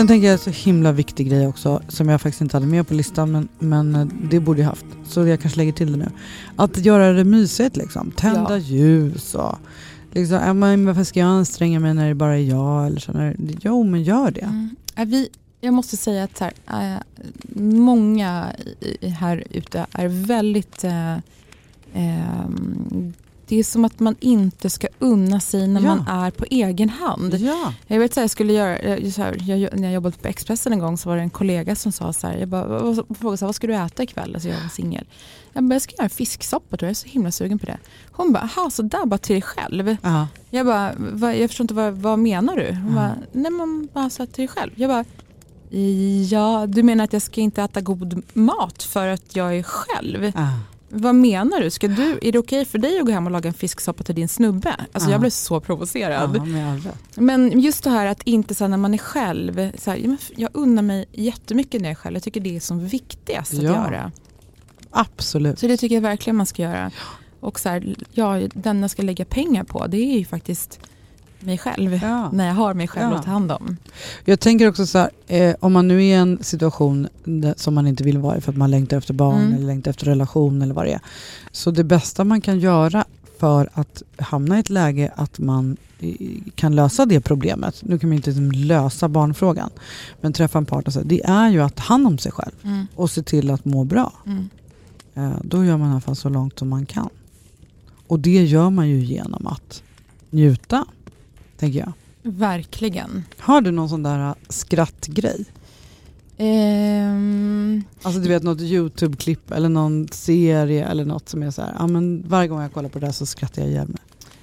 Sen 0.00 0.08
tänker 0.08 0.26
jag 0.26 0.32
en 0.32 0.38
så 0.38 0.50
himla 0.50 0.92
viktig 0.92 1.28
grej 1.28 1.46
också 1.46 1.82
som 1.88 2.08
jag 2.08 2.20
faktiskt 2.20 2.40
inte 2.40 2.56
hade 2.56 2.66
med 2.66 2.88
på 2.88 2.94
listan 2.94 3.32
men, 3.32 3.48
men 3.58 3.94
eh, 3.94 4.06
det 4.30 4.40
borde 4.40 4.60
jag 4.60 4.68
haft. 4.68 4.84
Så 5.04 5.26
jag 5.26 5.40
kanske 5.40 5.58
lägger 5.58 5.72
till 5.72 5.92
det 5.92 5.98
nu. 5.98 6.08
Att 6.56 6.78
göra 6.78 7.12
det 7.12 7.24
mysigt 7.24 7.76
liksom. 7.76 8.10
Tända 8.10 8.50
Ja. 8.50 8.56
ljus 8.56 9.34
och 9.34 9.58
liksom, 10.12 10.58
men 10.58 10.86
varför 10.86 11.04
ska 11.04 11.20
jag 11.20 11.28
anstränga 11.28 11.80
mig 11.80 11.94
när 11.94 12.08
det 12.08 12.14
bara 12.14 12.36
är 12.36 12.42
jag? 12.42 12.86
Eller 12.86 13.00
så, 13.00 13.12
när, 13.12 13.36
jo 13.38 13.84
men 13.84 14.02
gör 14.02 14.30
det. 14.30 14.40
Mm. 14.40 14.76
Vi, 14.96 15.28
jag 15.60 15.74
måste 15.74 15.96
säga 15.96 16.24
att 16.24 16.38
här, 16.38 16.52
eh, 16.66 17.00
många 17.62 18.46
här 19.02 19.44
ute 19.50 19.86
är 19.92 20.08
väldigt... 20.08 20.84
Eh, 20.84 21.16
ehm, 21.94 23.12
det 23.50 23.58
är 23.58 23.64
som 23.64 23.84
att 23.84 24.00
man 24.00 24.16
inte 24.20 24.70
ska 24.70 24.86
unna 24.98 25.40
sig 25.40 25.66
när 25.68 25.80
Ja. 25.80 25.86
man 25.96 26.08
är 26.08 26.30
på 26.30 26.44
egen 26.50 26.88
hand. 26.88 27.34
Ja. 27.34 27.74
Jag 27.86 27.98
vet 27.98 28.14
så 28.14 28.20
här, 28.20 28.22
jag 28.22 28.30
skulle 28.30 28.52
göra, 28.52 28.76
här, 29.16 29.50
jag, 29.50 29.78
när 29.78 29.82
jag 29.88 29.92
jobbade 29.94 30.16
på 30.16 30.28
Expressen 30.28 30.72
en 30.72 30.78
gång 30.78 30.98
så 30.98 31.08
var 31.08 31.16
det 31.16 31.22
en 31.22 31.30
kollega 31.30 31.76
som 31.76 31.92
sa 31.92 32.12
så 32.12 32.26
här, 32.26 32.36
jag 32.36 32.48
bara, 32.48 32.68
frågade 32.94 33.36
så 33.36 33.44
här, 33.44 33.46
vad 33.46 33.54
ska 33.54 33.66
du 33.66 33.74
äta 33.74 34.02
ikväll? 34.02 34.34
Alltså 34.34 34.48
jag 34.48 34.60
var 34.62 34.68
singel. 34.68 35.06
Jag 35.52 35.64
bara, 35.64 35.74
jag 35.74 35.82
ska 35.82 35.94
göra 35.98 36.08
fisksoppa 36.08 36.76
tror 36.76 36.86
jag, 36.86 36.88
jag 36.88 36.90
är 36.90 36.94
så 36.94 37.08
himla 37.08 37.30
sugen 37.32 37.58
på 37.58 37.66
det. 37.66 37.78
Hon 38.12 38.32
bara, 38.32 38.50
jaha 38.56 38.70
så 38.70 38.82
där 38.82 39.06
bara 39.06 39.18
till 39.18 39.34
dig 39.34 39.42
själv? 39.42 39.96
Ja. 40.02 40.28
Jag 40.50 40.66
bara, 40.66 40.92
vad, 40.98 41.36
jag 41.36 41.50
förstår 41.50 41.64
inte 41.64 41.74
vad, 41.74 41.92
vad 41.94 42.18
menar 42.18 42.56
du? 42.56 42.72
Hon 42.72 42.94
bara, 42.94 43.14
nej 43.32 43.50
men 43.52 43.88
bara 43.92 44.10
så 44.10 44.22
här 44.22 44.26
till 44.26 44.42
dig 44.42 44.48
själv. 44.48 44.72
Jag 44.74 44.90
bara, 44.90 45.04
ja 46.30 46.66
du 46.68 46.82
menar 46.82 47.04
att 47.04 47.12
jag 47.12 47.22
ska 47.22 47.40
inte 47.40 47.62
äta 47.62 47.80
god 47.80 48.22
mat 48.32 48.82
för 48.82 49.06
att 49.06 49.36
jag 49.36 49.56
är 49.58 49.62
själv? 49.62 50.32
Vad 50.92 51.14
menar 51.14 51.60
du? 51.60 51.70
Ska 51.70 51.88
du 51.88 52.18
är 52.22 52.32
det 52.32 52.38
okej 52.38 52.64
för 52.64 52.78
dig 52.78 52.98
att 53.00 53.06
gå 53.06 53.12
hem 53.12 53.26
och 53.26 53.32
laga 53.32 53.48
en 53.48 53.54
fisksoppa 53.54 54.02
till 54.02 54.14
din 54.14 54.28
snubbe? 54.28 54.76
Alltså 54.92 55.08
Ja. 55.08 55.12
jag 55.14 55.20
blev 55.20 55.30
så 55.30 55.60
provocerad. 55.60 56.36
Rätt. 56.36 56.96
Men 57.14 57.60
just 57.60 57.84
det 57.84 57.90
här 57.90 58.06
att 58.06 58.22
inte 58.22 58.54
så 58.54 58.68
när 58.68 58.76
man 58.76 58.94
är 58.94 58.98
själv, 58.98 59.72
så 59.78 59.90
här, 59.90 60.16
jag 60.36 60.50
unnar 60.52 60.82
mig 60.82 61.04
jättemycket 61.12 61.80
när 61.80 61.88
jag 61.88 61.90
är 61.90 62.00
själv. 62.00 62.16
Jag 62.16 62.22
tycker 62.22 62.40
det 62.40 62.56
är 62.56 62.60
som 62.60 62.86
viktigast 62.86 63.52
att 63.54 63.62
Ja. 63.62 63.70
göra. 63.70 64.12
Absolut. 64.90 65.58
Så 65.58 65.66
det 65.66 65.76
tycker 65.76 65.94
jag 65.94 66.02
verkligen 66.02 66.36
man 66.36 66.46
ska 66.46 66.62
göra. 66.62 66.90
Och 67.40 67.60
så 67.60 67.68
här, 67.68 67.94
ja, 68.12 68.40
den 68.54 68.80
jag 68.80 68.90
ska 68.90 69.02
lägga 69.02 69.24
pengar 69.24 69.64
på 69.64 69.86
det 69.86 69.96
är 70.14 70.18
ju 70.18 70.24
faktiskt 70.24 70.80
mig 71.40 71.58
själv. 71.58 71.94
Ja. 72.02 72.30
När 72.32 72.46
jag 72.46 72.54
har 72.54 72.74
mig 72.74 72.88
själv 72.88 73.10
Ja. 73.12 73.16
att 73.18 73.24
ta 73.24 73.30
hand 73.30 73.52
om. 73.52 73.76
Jag 74.24 74.40
tänker 74.40 74.68
också 74.68 74.86
så 74.86 74.98
här, 74.98 75.10
eh, 75.26 75.54
om 75.60 75.72
man 75.72 75.88
nu 75.88 75.94
är 75.96 76.00
i 76.00 76.12
en 76.12 76.38
situation 76.42 77.08
där, 77.24 77.54
som 77.56 77.74
man 77.74 77.86
inte 77.86 78.04
vill 78.04 78.18
vara 78.18 78.36
i 78.36 78.40
för 78.40 78.52
att 78.52 78.58
man 78.58 78.70
längtar 78.70 78.96
efter 78.98 79.14
barn 79.14 79.40
Mm. 79.40 79.54
eller 79.54 79.66
längtar 79.66 79.90
efter 79.90 80.06
relation 80.06 80.62
eller 80.62 80.74
vad 80.74 80.86
det 80.86 80.92
är. 80.92 81.00
Så 81.52 81.70
det 81.70 81.84
bästa 81.84 82.24
man 82.24 82.40
kan 82.40 82.58
göra 82.60 83.04
för 83.38 83.68
att 83.74 84.02
hamna 84.18 84.56
i 84.56 84.60
ett 84.60 84.70
läge 84.70 85.12
att 85.16 85.38
man 85.38 85.76
eh, 86.00 86.14
kan 86.54 86.74
lösa 86.76 87.06
det 87.06 87.20
problemet, 87.20 87.82
nu 87.82 87.98
kan 87.98 88.08
man 88.10 88.16
inte 88.16 88.30
liksom 88.30 88.52
lösa 88.52 89.08
barnfrågan, 89.08 89.70
men 90.20 90.32
träffa 90.32 90.58
en 90.58 90.66
partner, 90.66 90.92
så 90.92 91.00
det 91.04 91.24
är 91.24 91.48
ju 91.48 91.60
att 91.62 91.76
ta 91.76 91.82
hand 91.82 92.06
om 92.06 92.18
sig 92.18 92.32
själv 92.32 92.52
Mm. 92.64 92.86
och 92.94 93.10
se 93.10 93.22
till 93.22 93.50
att 93.50 93.64
må 93.64 93.84
bra. 93.84 94.12
Mm. 94.26 94.48
Eh, 95.14 95.36
Då 95.44 95.64
gör 95.64 95.76
man 95.76 95.88
i 95.88 95.92
alla 95.92 96.00
fall 96.00 96.16
så 96.16 96.28
långt 96.28 96.58
som 96.58 96.68
man 96.68 96.86
kan. 96.86 97.08
Och 98.06 98.20
det 98.20 98.44
gör 98.44 98.70
man 98.70 98.88
ju 98.88 98.98
genom 99.04 99.46
att 99.46 99.82
njuta, 100.30 100.84
tänker 101.60 101.78
jag. 101.78 101.92
Verkligen. 102.22 103.24
Har 103.38 103.60
du 103.60 103.70
någon 103.70 103.88
sån 103.88 104.02
där 104.02 104.28
eh, 104.28 104.34
skrattgrej? 104.48 105.44
Ehm, 106.60 107.84
Alltså 108.02 108.20
du 108.20 108.28
vet 108.28 108.42
något 108.42 108.60
YouTube-klipp 108.60 109.50
eller 109.52 109.68
någon 109.68 110.08
serie 110.08 110.84
eller 110.86 111.04
något 111.04 111.28
som 111.28 111.42
är 111.42 111.50
så 111.50 111.62
här, 111.62 111.74
ja 111.78 111.86
men 111.86 112.24
varje 112.28 112.48
gång 112.48 112.60
jag 112.62 112.72
kollar 112.72 112.88
på 112.88 112.98
det 112.98 113.06
där 113.06 113.12
så 113.12 113.26
skrattar 113.26 113.62
jag 113.62 113.70
ihjäl 113.70 113.88
mig. 113.88 113.98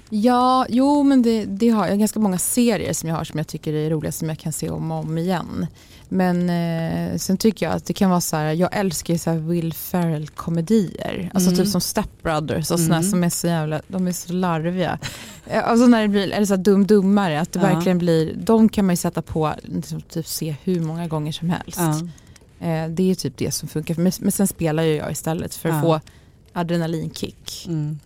ja, 0.09 0.65
jo 0.69 1.03
men 1.03 1.21
det, 1.21 1.45
det 1.45 1.69
har 1.69 1.87
jag. 1.87 1.99
ganska 1.99 2.19
många 2.19 2.37
serier 2.37 2.93
som 2.93 3.09
jag 3.09 3.15
har 3.15 3.23
som 3.23 3.37
jag 3.37 3.47
tycker 3.47 3.73
är 3.73 3.89
roliga 3.89 4.11
som 4.11 4.29
jag 4.29 4.39
kan 4.39 4.53
se 4.53 4.69
om 4.69 4.91
och 4.91 4.99
om 4.99 5.17
igen. 5.17 5.67
Men 6.09 6.49
eh, 6.49 7.17
sen 7.17 7.37
tycker 7.37 7.65
jag 7.65 7.75
att 7.75 7.85
det 7.85 7.93
kan 7.93 8.09
vara 8.09 8.21
så 8.21 8.35
här, 8.35 8.53
jag 8.53 8.69
älskar 8.77 9.13
ju 9.13 9.17
så 9.17 9.29
här 9.29 9.37
Will 9.37 9.73
Ferrell-komedier. 9.73 11.31
Alltså 11.33 11.49
Mm. 11.49 11.57
typ 11.63 11.67
som 11.71 11.81
Step 11.81 12.09
Brothers 12.23 12.71
och 12.71 12.79
sådana 12.79 12.95
Mm. 12.97 13.09
som 13.11 13.23
är 13.23 13.29
så 13.29 13.47
jävla, 13.47 13.81
de 13.87 14.07
är 14.07 14.11
så 14.11 14.33
larviga. 14.33 14.99
Eh, 15.47 15.67
Alltså 15.69 15.87
när 15.87 16.01
det 16.01 16.07
blir, 16.07 16.31
eller 16.31 16.45
så 16.45 16.55
här 16.55 16.63
dum 16.63 16.85
dummare, 16.87 17.41
att 17.41 17.51
det 17.53 17.59
Ja. 17.59 17.65
verkligen 17.67 17.97
blir, 17.97 18.33
de 18.43 18.69
kan 18.69 18.85
man 18.85 18.93
ju 18.93 18.97
sätta 18.97 19.21
på, 19.21 19.53
liksom, 19.63 20.01
typ 20.01 20.27
se 20.27 20.55
hur 20.63 20.79
många 20.79 21.07
gånger 21.07 21.31
som 21.31 21.49
helst. 21.49 21.79
Eh, 22.59 22.87
det 22.89 23.11
är 23.11 23.15
typ 23.15 23.37
det 23.37 23.51
som 23.51 23.69
funkar 23.69 23.95
mig. 23.95 24.11
Men 24.19 24.31
sen 24.31 24.47
spelar 24.47 24.83
ju 24.83 24.95
jag 24.95 25.11
istället 25.11 25.55
för 25.55 25.69
att 25.69 25.75
Ja. 25.75 25.81
få 25.81 25.99
adrenalinkick. 26.53 27.65
Mm. 27.67 27.99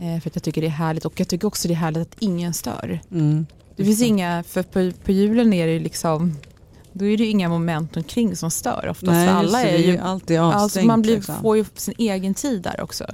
Eh, 0.00 0.20
för 0.20 0.30
att 0.30 0.36
jag 0.36 0.42
tycker 0.42 0.60
det 0.60 0.66
är 0.66 0.70
härligt 0.70 1.04
och 1.04 1.20
jag 1.20 1.28
tycker 1.28 1.46
också 1.46 1.68
det 1.68 1.74
är 1.74 1.78
härligt 1.78 2.02
att 2.02 2.16
ingen 2.18 2.54
stör. 2.54 3.00
Mm. 3.10 3.46
Det 3.76 3.84
finns 3.84 4.02
inga, 4.02 4.42
för 4.42 4.62
på, 4.62 4.90
på 5.04 5.12
julen 5.12 5.52
är 5.52 5.66
det 5.66 5.72
ju 5.72 5.78
liksom, 5.80 6.36
då 6.94 7.04
är 7.04 7.16
det 7.16 7.24
ju 7.24 7.30
inga 7.30 7.48
moment 7.48 7.96
omkring 7.96 8.36
som 8.36 8.50
stör 8.50 8.86
oftast. 8.90 9.12
Nej, 9.12 9.28
alla 9.28 9.62
är 9.62 9.74
är 9.74 9.78
ju, 9.78 9.98
alltid 9.98 10.40
alltså 10.40 10.64
avstängt. 10.64 10.86
man 10.86 11.02
blir, 11.02 11.16
liksom. 11.16 11.34
får 11.42 11.56
ju 11.56 11.64
sin 11.74 11.94
egen 11.98 12.34
tid 12.34 12.62
där 12.62 12.80
också. 12.80 13.06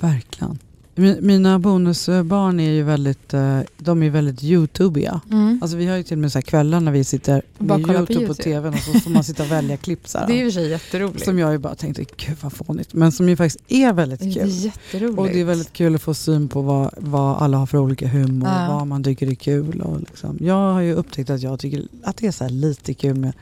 Verkligen. 0.00 0.58
Mi- 0.98 1.20
Mina 1.20 1.58
bonusbarn 1.58 2.60
är 2.60 2.70
ju 2.70 2.82
väldigt, 2.82 3.34
eh, 3.34 3.58
de 3.78 4.02
är 4.02 4.10
väldigt 4.10 4.42
youtubiga. 4.44 5.20
Mm. 5.30 5.58
Alltså 5.62 5.76
vi 5.76 5.86
har 5.86 5.96
ju 5.96 6.02
till 6.02 6.12
och 6.16 6.18
med 6.18 6.32
så 6.32 6.42
kvällar 6.42 6.80
när 6.80 6.92
vi 6.92 7.04
sitter 7.04 7.42
Bara 7.58 7.78
med 7.78 7.86
på 7.86 7.92
Youtube 7.92 8.06
på, 8.18 8.22
YouTube. 8.22 8.42
tvn 8.42 8.74
och 8.74 8.78
så 8.80 9.00
får 9.00 9.10
man 9.10 9.24
sitta 9.24 9.42
och 9.42 9.50
välja 9.50 9.76
klipp 9.86 10.08
så 10.08 10.18
här. 10.18 10.26
Det 10.26 10.32
är 10.40 10.44
ju 10.44 10.52
sig 10.52 10.68
jätteroligt. 10.68 11.24
Som 11.24 11.38
jag 11.38 11.52
ju 11.52 11.58
bara 11.58 11.74
tänkte, 11.74 12.04
gud 12.16 12.36
vad 12.40 12.52
fånigt. 12.52 12.94
Men 12.94 13.12
som 13.12 13.28
ju 13.28 13.36
faktiskt 13.36 13.64
är 13.68 13.92
väldigt 13.92 14.20
det 14.20 14.26
är 14.26 14.32
kul. 14.34 14.48
jätteroligt. 14.50 15.18
Och 15.18 15.26
det 15.26 15.40
är 15.40 15.44
väldigt 15.44 15.72
kul 15.72 15.94
att 15.94 16.02
få 16.02 16.14
syn 16.14 16.48
på 16.48 16.62
vad, 16.62 16.90
vad 16.96 17.36
alla 17.42 17.56
har 17.58 17.66
för 17.66 17.78
olika 17.78 18.08
humor, 18.08 18.48
Ja. 18.48 18.76
vad 18.76 18.86
man 18.86 19.04
tycker 19.04 19.26
är 19.30 19.34
kul. 19.34 19.80
Och 19.80 20.00
liksom. 20.00 20.38
Jag 20.40 20.72
har 20.72 20.80
ju 20.80 20.92
upptäckt 20.94 21.30
att 21.30 21.42
jag 21.42 21.60
tycker 21.60 21.82
att 22.04 22.16
det 22.16 22.26
är 22.26 22.32
så 22.32 22.48
lite 22.48 22.94
kul 22.94 23.14
med 23.16 23.32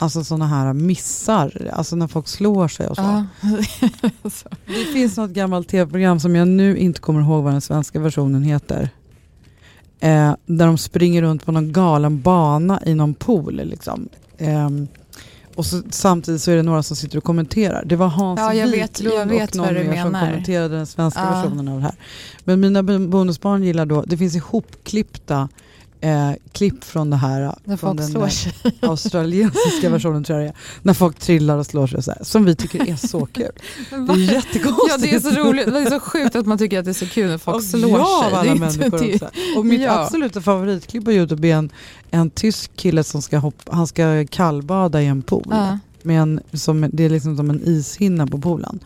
alltså 0.00 0.24
sådana 0.24 0.46
här 0.46 0.72
missar, 0.72 1.70
alltså 1.72 1.96
när 1.96 2.06
folk 2.06 2.28
slår 2.28 2.68
sig 2.68 2.86
och 2.88 2.96
så. 2.96 3.02
Ja. 3.02 3.24
Det 4.66 4.84
finns 4.92 5.16
något 5.16 5.30
gammalt 5.30 5.68
tv-program 5.68 6.20
som 6.20 6.36
jag 6.36 6.48
nu 6.48 6.76
inte 6.78 7.00
kommer 7.00 7.20
ihåg 7.20 7.44
vad 7.44 7.52
den 7.52 7.60
svenska 7.60 8.00
versionen 8.00 8.42
heter. 8.42 8.88
Eh, 10.00 10.34
där 10.46 10.66
de 10.66 10.78
springer 10.78 11.22
runt 11.22 11.46
på 11.46 11.52
någon 11.52 11.72
galen 11.72 12.20
bana 12.20 12.80
i 12.86 12.94
någon 12.94 13.14
pool. 13.14 13.54
Liksom. 13.64 14.08
Ehm, 14.38 14.88
och 15.54 15.66
så, 15.66 15.82
samtidigt 15.90 16.42
så 16.42 16.50
är 16.50 16.56
det 16.56 16.62
några 16.62 16.82
som 16.82 16.96
sitter 16.96 17.18
och 17.18 17.24
kommenterar. 17.24 17.84
Det 17.86 17.96
var 17.96 18.06
Hans 18.08 18.40
Ja, 18.40 18.54
jag 18.54 18.66
vet- 18.68 19.00
Wiklund 19.00 19.20
jag 19.20 19.26
vet 19.26 19.50
och 19.50 19.56
någon 19.56 19.74
mer 19.74 20.02
som 20.02 20.12
kommenterade 20.12 20.76
den 20.76 20.86
svenska 20.86 21.20
Ja. 21.20 21.30
versionen 21.30 21.68
av 21.68 21.76
det 21.76 21.82
här. 21.82 21.94
Men 22.44 22.60
mina 22.60 22.82
bo- 22.82 23.08
bonusbarn 23.08 23.62
gillar 23.62 23.86
då, 23.86 24.02
det 24.06 24.16
finns 24.16 24.36
ihopklippta 24.36 25.48
eh, 26.00 26.30
klipp 26.52 26.84
från 26.84 27.10
det 27.10 27.16
här. 27.16 27.40
När 27.64 27.76
från 27.76 27.78
folk 27.78 27.98
den 28.00 28.08
slår 28.08 28.28
sig. 28.28 28.52
australiensiska 28.80 29.90
versionen 29.90 30.24
tror 30.24 30.38
jag 30.38 30.46
det 30.46 30.50
är. 30.50 30.56
När 30.82 30.94
folk 30.94 31.18
trillar 31.18 31.56
och 31.58 31.66
slår 31.66 31.86
sig 31.86 31.96
och 31.98 32.04
så 32.04 32.10
här, 32.10 32.24
som 32.24 32.44
vi 32.44 32.54
tycker 32.56 32.88
är 32.90 32.96
så 32.96 33.26
kul. 33.26 33.50
Det 33.90 33.96
är 34.12 34.16
jättekonstigt. 34.16 34.88
Ja 34.90 34.96
det 34.98 35.14
är 35.14 35.20
så 35.20 35.30
roligt, 35.30 35.66
det 35.66 35.78
är 35.80 35.90
så 35.90 36.00
sjukt 36.00 36.36
att 36.36 36.46
man 36.46 36.58
tycker 36.58 36.78
att 36.78 36.84
det 36.84 36.90
är 36.90 37.06
så 37.06 37.06
kul 37.06 37.28
när 37.30 37.38
folk 37.38 37.56
Och 37.56 37.62
slår 37.64 37.90
jag 37.90 38.06
sig. 38.08 38.26
av 38.26 38.30
Det 38.30 38.36
är 38.36 38.52
alla 38.52 38.66
inte- 38.66 38.88
det-. 38.98 39.30
Och 39.56 39.66
mitt 39.66 39.80
Ja. 39.80 40.00
absoluta 40.04 40.40
favoritklipp 40.40 41.04
på 41.04 41.12
Youtube 41.12 41.48
är 41.48 41.54
en, 41.56 41.70
en 42.10 42.30
tysk 42.30 42.76
kille 42.76 43.04
som 43.04 43.22
ska, 43.22 43.38
hoppa, 43.38 43.72
han 43.76 43.86
ska 43.86 44.26
kallbada 44.30 45.02
i 45.02 45.06
en 45.06 45.22
pool. 45.22 45.46
Ja. 45.50 45.78
Med 46.02 46.22
en, 46.22 46.40
som, 46.52 46.90
det 46.92 47.04
är 47.04 47.10
liksom 47.10 47.36
som 47.36 47.50
en 47.50 47.62
ishinna 47.64 48.26
på 48.26 48.38
poolen. 48.38 48.80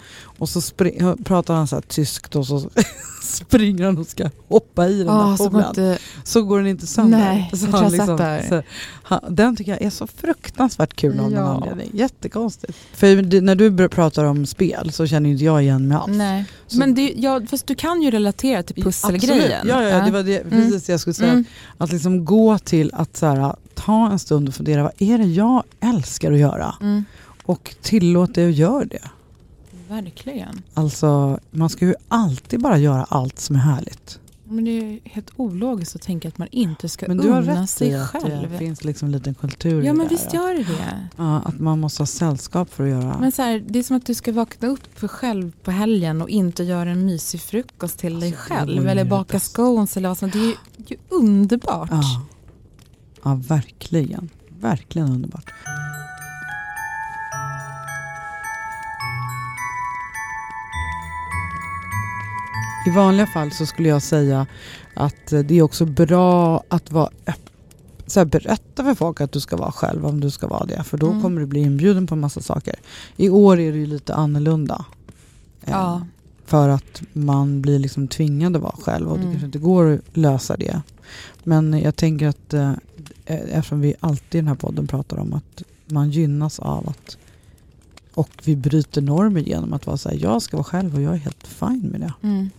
Och 0.45 0.49
så 0.49 0.61
spri- 0.61 1.25
pratar 1.25 1.55
han 1.55 1.67
så 1.67 1.77
här 1.77 1.81
tyskt 1.83 2.37
och 2.37 2.47
så 2.47 2.71
springer 3.23 3.85
han 3.85 3.99
och 3.99 4.07
ska 4.07 4.31
hoppa 4.49 4.89
i 4.89 4.99
den 4.99 5.09
Ah, 5.09 5.37
där 5.37 5.49
går 5.49 5.61
inte, 5.69 5.99
Så 6.25 6.43
går 6.43 6.59
den 6.59 6.67
inte 6.67 6.87
sönder. 6.87 7.19
Nej, 7.19 7.51
så 7.53 7.67
jag 7.67 7.73
han 8.07 8.17
där. 8.17 8.47
så, 8.49 8.63
han, 9.03 9.21
den 9.29 9.57
tycker 9.57 9.73
jag 9.73 9.83
är 9.83 9.91
så 9.91 10.07
fruktansvärt 10.07 10.97
kul 10.97 11.11
av 11.21 11.31
någon 11.31 11.33
Ja. 11.33 11.41
anledning. 11.55 11.91
Jättekonstigt. 11.95 12.79
För 12.93 13.41
när 13.41 13.55
du 13.55 13.89
pratar 13.89 14.25
om 14.25 14.47
spel 14.47 14.93
så 14.93 15.07
känner 15.07 15.31
inte 15.31 15.45
jag 15.45 15.63
igen 15.63 15.89
mig 15.89 15.97
alls. 15.97 16.17
nej. 16.17 16.45
Så- 16.67 16.79
Men 16.79 16.95
det, 16.95 17.13
ja, 17.17 17.41
fast 17.51 17.67
du 17.67 17.75
kan 17.75 18.03
ju 18.03 18.11
relatera 18.11 18.63
till 18.63 18.85
pusselgrejen. 18.85 19.43
Absolut. 19.61 19.75
Ja, 19.75 19.83
ja, 19.83 20.05
det 20.05 20.11
var 20.11 20.23
det, 20.23 20.39
Mm. 20.39 20.51
precis 20.51 20.85
det 20.87 20.93
jag 20.93 21.01
skulle 21.01 21.15
säga. 21.15 21.33
Mm. 21.33 21.45
Att 21.79 21.93
liksom 21.93 22.25
gå 22.25 22.59
till 22.59 22.91
att 22.95 23.17
så 23.17 23.27
här, 23.27 23.57
ta 23.75 24.11
en 24.11 24.19
stund 24.19 24.49
och 24.49 24.55
fundera, 24.55 24.83
vad 24.83 24.93
är 24.99 25.19
det 25.19 25.25
jag 25.25 25.63
älskar 25.81 26.33
att 26.33 26.39
göra? 26.39 26.75
Mm. 26.81 27.05
Och 27.47 27.75
tillåt 27.83 28.35
det 28.35 28.45
och 28.45 28.51
gör 28.51 28.85
det. 28.85 29.03
Verkligen. 30.03 30.63
Alltså, 30.75 31.39
man 31.51 31.69
ska 31.69 31.85
ju 31.87 31.95
alltid 32.09 32.61
bara 32.63 32.79
göra 32.79 33.05
allt 33.05 33.39
som 33.41 33.57
är 33.57 33.61
härligt. 33.61 34.19
Men 34.49 34.65
det 34.65 34.71
är 34.71 34.99
helt 35.05 35.31
ologiskt 35.37 35.97
att 35.97 36.03
tänka 36.03 36.29
att 36.29 36.39
man 36.39 36.49
inte 36.51 36.89
ska 36.89 37.09
Men 37.09 37.17
du 37.17 37.31
har 37.31 37.43
unna 37.43 37.63
rätt 37.63 37.71
sig 37.71 37.95
att 37.95 38.09
själv. 38.09 38.51
det 38.51 38.59
finns 38.59 38.85
liksom 38.85 39.07
en 39.07 39.13
liten 39.13 39.35
kultur 39.35 39.83
Ja 39.83 39.93
men 39.93 40.07
det 40.09 40.15
visst 40.15 40.31
där. 40.31 40.39
gör 40.39 40.55
det. 40.55 41.09
Ja, 41.17 41.41
att 41.45 41.61
man 41.61 41.81
måste 41.81 42.03
ha 42.03 42.07
sällskap 42.07 42.71
för 42.75 42.85
att 42.85 42.91
göra... 42.91 43.19
Men 43.21 43.33
så 43.33 43.43
här, 43.43 43.65
det 43.69 43.79
är 43.79 43.83
som 43.83 43.97
att 43.97 44.07
du 44.07 44.15
ska 44.15 44.33
vakna 44.33 44.69
upp 44.69 44.99
för 44.99 45.09
själv 45.09 45.53
på 45.63 45.71
helgen 45.71 46.23
och 46.23 46.29
inte 46.29 46.65
göra 46.65 46.91
en 46.91 47.07
mysig 47.07 47.41
frukost 47.41 47.99
till 47.99 48.21
dig 48.21 48.29
Alltså, 48.29 48.55
det 48.55 48.57
själv. 48.59 48.89
Eller 48.89 49.05
baka 49.05 49.33
bäst. 49.33 49.53
scones 49.53 49.97
eller 49.97 50.09
vad 50.09 50.19
som 50.19 50.31
Det 50.31 50.39
är 50.39 50.47
ju, 50.47 50.55
ju 50.87 50.97
underbart. 51.09 51.89
ja. 51.93 52.27
ja, 53.23 53.35
verkligen. 53.35 54.29
Verkligen 54.61 55.09
underbart. 55.11 55.51
I 62.87 62.91
vanliga 62.91 63.27
fall 63.27 63.51
så 63.51 63.67
skulle 63.67 63.89
jag 63.89 64.03
säga 64.03 64.47
att 64.95 65.33
eh, 65.33 65.41
det 65.41 65.55
är 65.59 65.63
också 65.63 65.85
bra 65.87 66.63
att 66.69 66.91
vara 66.93 67.11
så 68.07 68.21
här, 68.21 68.25
berätta 68.25 68.85
för 68.85 68.95
folk 68.95 69.21
att 69.21 69.33
du 69.33 69.41
ska 69.41 69.57
vara 69.57 69.73
själv 69.73 70.07
om 70.07 70.21
du 70.21 70.31
ska 70.31 70.47
vara 70.47 70.65
det. 70.65 70.83
För 70.83 70.99
då 70.99 71.11
Mm. 71.11 71.23
kommer 71.23 71.41
du 71.41 71.47
bli 71.47 71.61
inbjuden 71.61 72.07
på 72.07 72.15
en 72.15 72.21
massa 72.21 72.41
saker. 72.41 72.75
I 73.17 73.29
år 73.29 73.59
är 73.61 73.73
det 73.73 73.79
ju 73.79 73.87
lite 73.87 74.15
annorlunda. 74.15 74.85
Eh, 75.63 75.71
Ja. 75.73 76.07
För 76.47 76.69
att 76.69 77.03
man 77.13 77.63
blir 77.63 77.79
liksom 77.79 78.09
tvingad 78.09 78.57
att 78.57 78.63
vara 78.63 78.77
själv 78.77 79.09
och 79.09 79.17
det 79.17 79.23
Mm. 79.23 79.33
kanske 79.33 79.47
inte 79.47 79.59
går 79.59 79.93
att 79.95 80.17
lösa 80.17 80.57
det. 80.57 80.83
Men 81.45 81.81
jag 81.81 81.97
tänker 81.97 82.29
att 82.29 82.55
eh, 82.55 82.73
eftersom 83.27 83.81
vi 83.81 83.95
alltid 84.01 84.35
i 84.35 84.39
den 84.39 84.49
här 84.49 84.55
podden 84.55 84.87
pratar 84.87 85.17
om 85.17 85.33
att 85.33 85.63
man 85.87 86.11
gynnas 86.11 86.59
av 86.59 86.89
att 86.89 87.17
och 88.15 88.31
vi 88.45 88.57
bryter 88.57 89.01
normer 89.03 89.41
genom 89.41 89.73
att 89.73 89.87
vara 89.87 89.97
så 89.97 90.09
här, 90.09 90.19
jag 90.21 90.43
ska 90.43 90.57
vara 90.57 90.65
själv 90.65 90.95
och 90.95 91.03
jag 91.03 91.15
är 91.15 91.19
helt 91.19 91.47
fine 91.47 91.89
med 91.93 92.01
det. 92.01 92.13
Mm, 92.23 92.51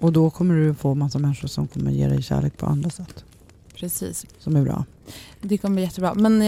Och 0.00 0.12
då 0.12 0.30
kommer 0.30 0.54
du 0.54 0.74
få 0.74 0.94
massa 0.94 1.18
människor 1.18 1.48
som 1.48 1.68
kommer 1.68 1.90
ge 1.90 2.08
dig 2.08 2.22
kärlek 2.22 2.56
på 2.56 2.66
andra 2.66 2.90
sätt. 2.90 3.24
precis. 3.76 4.26
Som 4.38 4.56
är 4.56 4.62
bra. 4.62 4.84
Det 5.40 5.58
kommer 5.58 5.74
bli 5.74 5.82
jättebra. 5.84 6.14
Men 6.14 6.38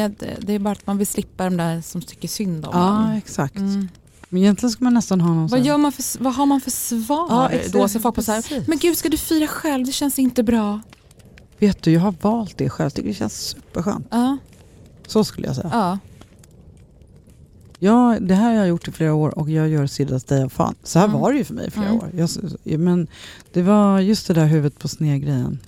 det 0.41 0.55
är 0.55 0.59
bara 0.59 0.73
att 0.73 0.87
man 0.87 0.99
vill 0.99 1.07
slippa 1.07 1.45
de 1.45 1.57
där 1.57 1.81
som 1.81 2.03
tycker 2.03 2.29
synd 2.29 2.67
om 2.67 2.71
Ja, 2.75 3.17
exakt. 3.17 3.57
Mm. 3.57 3.89
Men 4.29 4.43
egentligen 4.43 4.71
ska 4.71 4.85
man 4.85 4.95
nästan 4.95 5.21
ha 5.21 5.35
någon 5.35 5.47
Vad, 5.47 5.61
gör 5.61 5.79
man 5.79 5.93
för, 5.93 6.23
vad 6.25 6.35
har 6.35 6.47
man 6.47 6.61
för 6.61 6.71
svar 6.71 7.27
Ja, 7.31 7.49
exakt. 7.51 7.73
då? 7.73 7.89
Så 7.89 8.01
folk 8.01 8.15
på 8.15 8.23
så 8.23 8.33
här, 8.33 8.65
men 8.69 8.79
gud 8.79 8.97
ska 8.97 9.09
du 9.09 9.17
fira 9.17 9.47
själv? 9.47 9.87
Det 9.87 9.93
känns 9.93 10.19
inte 10.19 10.43
bra. 10.43 10.81
Vet 11.59 11.83
du, 11.83 11.93
jag 11.93 12.01
har 12.01 12.15
valt 12.21 12.59
det 12.59 12.71
själv. 12.71 12.85
Jag 12.87 12.95
tycker 12.95 13.09
det 13.09 13.15
känns 13.15 13.35
superskönt. 13.41 14.07
Ja, 14.11 14.39
Så 15.07 15.25
skulle 15.25 15.47
jag 15.47 15.57
säga. 15.57 15.71
ja. 15.73 15.99
Ja, 17.83 18.17
det 18.21 18.35
här 18.35 18.49
har 18.51 18.55
jag 18.57 18.69
gjort 18.69 18.89
i 18.89 18.93
flera 18.93 19.15
år 19.15 19.39
och 19.39 19.51
jag 19.51 19.69
gör 19.69 19.87
Sildas 19.87 20.25
Day 20.25 20.45
of 20.45 20.53
Fun. 20.53 20.75
Så 20.83 20.99
här 20.99 21.07
Mm. 21.09 21.21
var 21.21 21.33
det 21.33 21.39
ju 21.39 21.45
för 21.45 21.55
mig 21.55 21.67
i 21.67 21.71
flera 21.71 21.89
Mm. 21.89 21.99
år. 21.99 22.11
Jag, 22.65 22.79
men 22.81 23.07
det 23.53 23.63
var 23.63 24.01
just 24.01 24.27
det 24.29 24.35
där 24.35 24.47
huvudet 24.47 24.79
på 24.79 24.89
sned-grejen. 24.89 25.59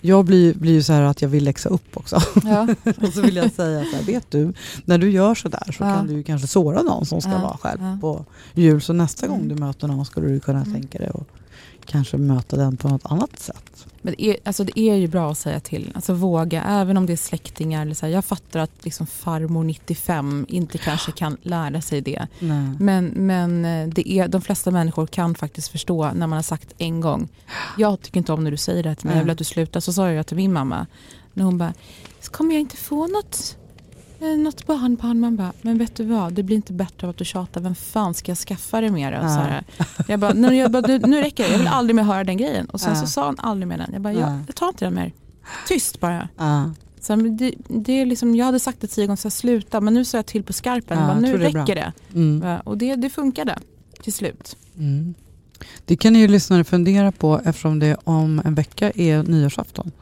Jag 0.00 0.24
blir, 0.24 0.54
blir 0.54 0.72
ju 0.72 0.82
så 0.82 0.92
här 0.92 1.02
att 1.02 1.22
jag 1.22 1.28
vill 1.28 1.44
läxa 1.44 1.68
upp 1.68 1.96
också. 1.96 2.20
ja. 2.44 2.68
och 3.06 3.12
så 3.14 3.20
vill 3.20 3.36
jag 3.36 3.52
säga 3.52 3.84
så 3.84 3.96
här, 3.96 4.02
vet 4.04 4.30
du, 4.30 4.52
när 4.84 4.98
du 4.98 5.10
gör 5.10 5.34
så 5.34 5.48
där 5.48 5.72
så 5.78 5.84
Ja. 5.84 5.94
kan 5.94 6.06
du 6.06 6.12
ju 6.14 6.22
kanske 6.22 6.46
såra 6.48 6.82
någon 6.82 7.06
som 7.06 7.20
ska 7.20 7.30
Ja, 7.30 7.38
vara 7.42 7.56
själv 7.56 8.00
på 8.00 8.24
jul. 8.54 8.80
Så 8.80 8.92
nästa 8.92 9.26
gång 9.26 9.36
Mm. 9.36 9.48
du 9.48 9.54
möter 9.54 9.88
någon 9.88 10.04
skulle 10.06 10.28
du 10.28 10.40
kunna 10.40 10.60
Mm. 10.60 10.72
tänka 10.72 10.98
dig 10.98 11.10
och 11.10 11.26
kanske 11.86 12.16
möta 12.16 12.56
den 12.56 12.76
på 12.76 12.88
något 12.88 13.06
annat 13.06 13.38
sätt. 13.38 13.86
Men 14.02 14.14
det 14.18 14.24
är, 14.24 14.36
alltså 14.44 14.64
det 14.64 14.80
är 14.80 14.94
ju 14.94 15.06
bra 15.08 15.30
att 15.30 15.38
säga 15.38 15.60
till. 15.60 15.92
Alltså 15.94 16.12
våga, 16.14 16.62
även 16.62 16.96
om 16.96 17.06
det 17.06 17.12
är 17.12 17.16
släktingar. 17.16 17.82
Eller 17.82 17.94
så 17.94 18.06
här, 18.06 18.12
jag 18.12 18.24
fattar 18.24 18.60
att 18.60 18.84
liksom 18.84 19.06
farmor 19.06 19.64
95 19.64 20.46
inte 20.48 20.78
kanske 20.78 21.12
kan 21.12 21.36
lära 21.42 21.80
sig 21.80 22.00
det. 22.00 22.26
Nej. 22.38 22.70
Men, 22.80 23.04
men 23.06 23.64
eh, 23.64 23.88
det 23.88 24.10
är, 24.12 24.28
de 24.28 24.40
flesta 24.42 24.70
människor 24.70 25.06
kan 25.06 25.34
faktiskt 25.34 25.68
förstå 25.68 26.10
när 26.14 26.26
man 26.26 26.36
har 26.36 26.42
sagt 26.42 26.74
en 26.78 27.00
gång. 27.00 27.28
Jag 27.78 28.00
tycker 28.02 28.18
inte 28.18 28.32
om 28.32 28.44
när 28.44 28.50
du 28.50 28.56
säger 28.56 28.82
det 28.82 28.94
till 28.94 29.06
mig, 29.06 29.16
jag 29.16 29.22
vill 29.24 29.32
att 29.32 29.38
du 29.38 29.44
slutar. 29.44 29.80
Så 29.80 29.92
sa 29.92 30.10
jag 30.10 30.26
till 30.26 30.36
min 30.36 30.52
mamma. 30.52 30.86
När 31.34 31.44
hon 31.44 31.58
bara, 31.58 31.74
"Så 32.20 32.32
kommer 32.32 32.52
jag 32.54 32.60
inte 32.60 32.76
få 32.76 33.06
något, 33.06 33.56
något 34.20 34.66
barnbarn? 34.66 35.20
Man 35.20 35.36
bara, 35.36 35.52
men 35.62 35.78
vet 35.78 35.96
du 35.96 36.04
vad, 36.04 36.32
det 36.32 36.42
blir 36.42 36.56
inte 36.56 36.72
bättre 36.72 37.06
av 37.06 37.10
att 37.10 37.16
du 37.16 37.24
tjatar. 37.24 37.60
Vem 37.60 37.74
fan 37.74 38.14
ska 38.14 38.30
jag 38.30 38.38
skaffa 38.38 38.80
det 38.80 38.90
mer? 38.90 39.12
Ja. 39.12 39.20
Så 39.20 39.26
här. 39.40 39.64
Jag 40.08 40.20
bara, 40.20 40.32
nu, 40.32 40.54
jag 40.56 40.70
bara 40.70 40.86
nu, 40.86 40.98
nu 40.98 41.20
räcker 41.22 41.44
det, 41.44 41.50
jag 41.50 41.58
vill 41.58 41.68
aldrig 41.68 41.94
mer 41.96 42.02
höra 42.02 42.24
den 42.24 42.36
grejen. 42.36 42.66
Och 42.66 42.80
sen 42.80 42.94
Ja. 42.94 43.00
så 43.00 43.06
sa 43.06 43.26
han 43.26 43.36
aldrig 43.38 43.68
mer 43.68 43.78
den. 43.78 43.90
Jag 43.92 44.02
bara, 44.02 44.12
Ja. 44.12 44.20
jag, 44.20 44.38
jag 44.46 44.56
tar 44.56 44.68
inte 44.68 44.84
den 44.84 44.94
mer. 44.94 45.12
Tyst 45.68 46.00
bara. 46.00 46.28
Ja. 46.36 46.70
Så, 47.00 47.16
det, 47.16 47.54
det 47.68 47.92
är 47.92 48.06
liksom, 48.06 48.36
jag 48.36 48.46
hade 48.46 48.60
sagt 48.60 48.80
det 48.80 48.86
tio 48.86 49.06
gånger, 49.06 49.16
så 49.16 49.28
här, 49.28 49.30
sluta. 49.30 49.80
Men 49.80 49.94
nu 49.94 50.04
sa 50.04 50.18
jag 50.18 50.26
till 50.26 50.42
på 50.42 50.52
skarpen. 50.52 50.98
Ja, 50.98 51.06
bara, 51.06 51.20
nu 51.20 51.38
det 51.38 51.44
räcker 51.48 51.74
det. 51.74 51.92
Mm. 52.14 52.60
Och 52.64 52.78
det, 52.78 52.96
det 52.96 53.10
funkade 53.10 53.58
till 54.02 54.12
slut. 54.12 54.56
Mm. 54.78 55.14
Det 55.84 55.96
kan 55.96 56.12
ni 56.12 56.18
ju 56.18 56.28
lyssnare 56.28 56.64
fundera 56.64 57.12
på 57.12 57.40
eftersom 57.44 57.78
det 57.78 57.96
om 58.04 58.42
en 58.44 58.54
vecka 58.54 58.90
är 58.94 59.22
nyårsafton. 59.22 59.92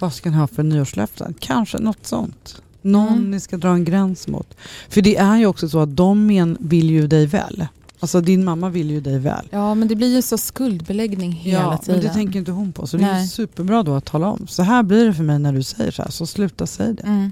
Vad 0.00 0.12
ska 0.14 0.30
ni 0.30 0.36
ha 0.36 0.46
för 0.46 0.62
nyårslöften? 0.62 1.34
Kanske 1.38 1.78
något 1.78 2.06
sånt. 2.06 2.62
Någon 2.82 3.08
Mm. 3.08 3.30
ni 3.30 3.40
ska 3.40 3.56
dra 3.56 3.68
en 3.68 3.84
gräns 3.84 4.28
mot. 4.28 4.54
För 4.88 5.02
det 5.02 5.16
är 5.16 5.36
ju 5.38 5.46
också 5.46 5.68
så 5.68 5.78
att 5.80 5.96
de 5.96 6.56
vill 6.60 6.90
ju 6.90 7.06
dig 7.06 7.26
väl. 7.26 7.66
Alltså 8.00 8.20
din 8.20 8.44
mamma 8.44 8.68
vill 8.68 8.90
ju 8.90 9.00
dig 9.00 9.18
väl. 9.18 9.48
Ja, 9.50 9.74
men 9.74 9.88
det 9.88 9.94
blir 9.96 10.14
ju 10.16 10.22
så 10.22 10.38
skuldbeläggning 10.38 11.32
hela 11.32 11.78
tiden. 11.78 11.96
men 12.00 12.06
det 12.08 12.12
tänker 12.14 12.38
inte 12.38 12.50
hon 12.50 12.72
på. 12.72 12.86
Så 12.86 12.96
det 12.96 13.04
är 13.04 13.12
Nej. 13.12 13.28
superbra 13.28 13.82
då 13.82 13.94
att 13.94 14.04
tala 14.04 14.26
om. 14.28 14.46
Så 14.46 14.62
här 14.62 14.82
blir 14.82 15.06
det 15.06 15.14
för 15.14 15.22
mig 15.22 15.38
när 15.38 15.52
du 15.52 15.62
säger 15.62 15.90
så 15.90 16.02
här. 16.02 16.10
Så 16.10 16.26
sluta 16.26 16.66
säga 16.66 16.92
det. 16.92 17.02
Mm. 17.02 17.30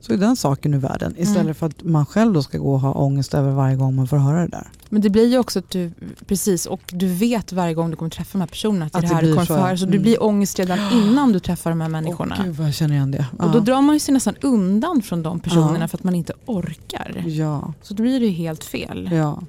Så 0.00 0.12
är 0.12 0.16
den 0.16 0.36
saken 0.36 0.74
ur 0.74 0.78
världen. 0.78 1.14
Istället 1.18 1.40
Mm. 1.42 1.54
för 1.54 1.66
att 1.66 1.82
man 1.84 2.06
själv 2.06 2.32
då 2.32 2.42
ska 2.42 2.58
gå 2.58 2.72
och 2.74 2.80
ha 2.80 2.92
ångest 2.92 3.34
över 3.34 3.50
varje 3.52 3.76
gång 3.76 3.94
man 3.94 4.08
får 4.08 4.16
höra 4.16 4.40
det 4.40 4.48
där. 4.48 4.68
Men 4.92 5.02
det 5.02 5.10
blir 5.10 5.26
ju 5.28 5.38
också 5.38 5.58
att 5.58 5.70
du, 5.70 5.90
precis, 6.26 6.66
och 6.66 6.80
du 6.92 7.06
vet 7.06 7.52
varje 7.52 7.74
gång 7.74 7.90
du 7.90 7.96
kommer 7.96 8.10
träffa 8.10 8.38
de 8.38 8.40
här 8.40 8.46
personerna 8.48 8.86
att, 8.86 8.94
Att 8.94 9.02
det 9.02 9.08
det 9.08 9.14
här 9.14 9.22
du 9.22 9.32
kommer 9.34 9.46
ja. 9.50 9.56
höra. 9.66 9.76
Så 9.76 9.84
Mm. 9.84 9.92
du 9.96 10.02
blir 10.02 10.22
ångest 10.22 10.58
redan 10.58 10.78
innan 10.92 11.32
du 11.32 11.40
träffar 11.40 11.70
de 11.70 11.80
här 11.80 11.88
människorna. 11.88 12.36
Åh, 12.38 12.44
gud 12.44 12.54
vad 12.56 12.66
jag 12.66 12.74
känner 12.74 12.94
igen 12.94 13.10
det. 13.10 13.26
Och 13.38 13.50
då 13.50 13.58
Ja. 13.58 13.62
drar 13.62 13.82
man 13.82 13.94
ju 13.96 14.00
sig 14.00 14.14
nästan 14.14 14.34
undan 14.40 15.02
från 15.02 15.22
de 15.22 15.40
personerna 15.40 15.78
Ja. 15.80 15.88
för 15.88 15.98
att 15.98 16.04
man 16.04 16.14
inte 16.14 16.32
orkar. 16.46 17.24
Ja. 17.26 17.72
Så 17.82 17.94
då 17.94 18.02
blir 18.02 18.20
det 18.20 18.26
ju 18.26 18.32
helt 18.32 18.64
fel. 18.64 19.08
Ja. 19.12 19.42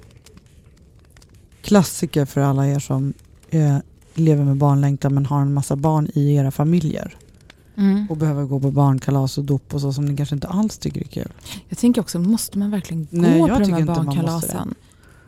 Klassiker 1.62 2.24
för 2.24 2.40
alla 2.40 2.66
er 2.68 2.78
som 2.78 3.12
eh, 3.50 3.76
lever 4.14 4.44
med 4.44 4.56
barnlängtan 4.56 5.14
men 5.14 5.26
har 5.26 5.40
en 5.40 5.54
massa 5.54 5.76
barn 5.76 6.08
i 6.14 6.34
era 6.34 6.50
familjer 6.50 7.16
Mm. 7.76 8.06
och 8.10 8.16
behöver 8.16 8.44
gå 8.44 8.60
på 8.60 8.70
barnkalas 8.70 9.38
och 9.38 9.44
dop 9.44 9.74
och 9.74 9.80
så 9.80 9.92
som 9.92 10.04
ni 10.04 10.16
kanske 10.16 10.34
inte 10.34 10.48
alls 10.48 10.78
tycker 10.78 11.00
är 11.00 11.04
kul. 11.04 11.32
Jag 11.68 11.78
tänker 11.78 12.00
också, 12.00 12.18
måste 12.18 12.58
man 12.58 12.70
verkligen 12.70 13.02
gå 13.10 13.16
Nej, 13.20 13.38
jag 13.38 13.48
på 13.48 13.58
de 13.58 13.72
här 13.72 13.80
inte 13.80 13.92
man 13.92 14.04
måste 14.04 14.20
barnkalasen? 14.20 14.74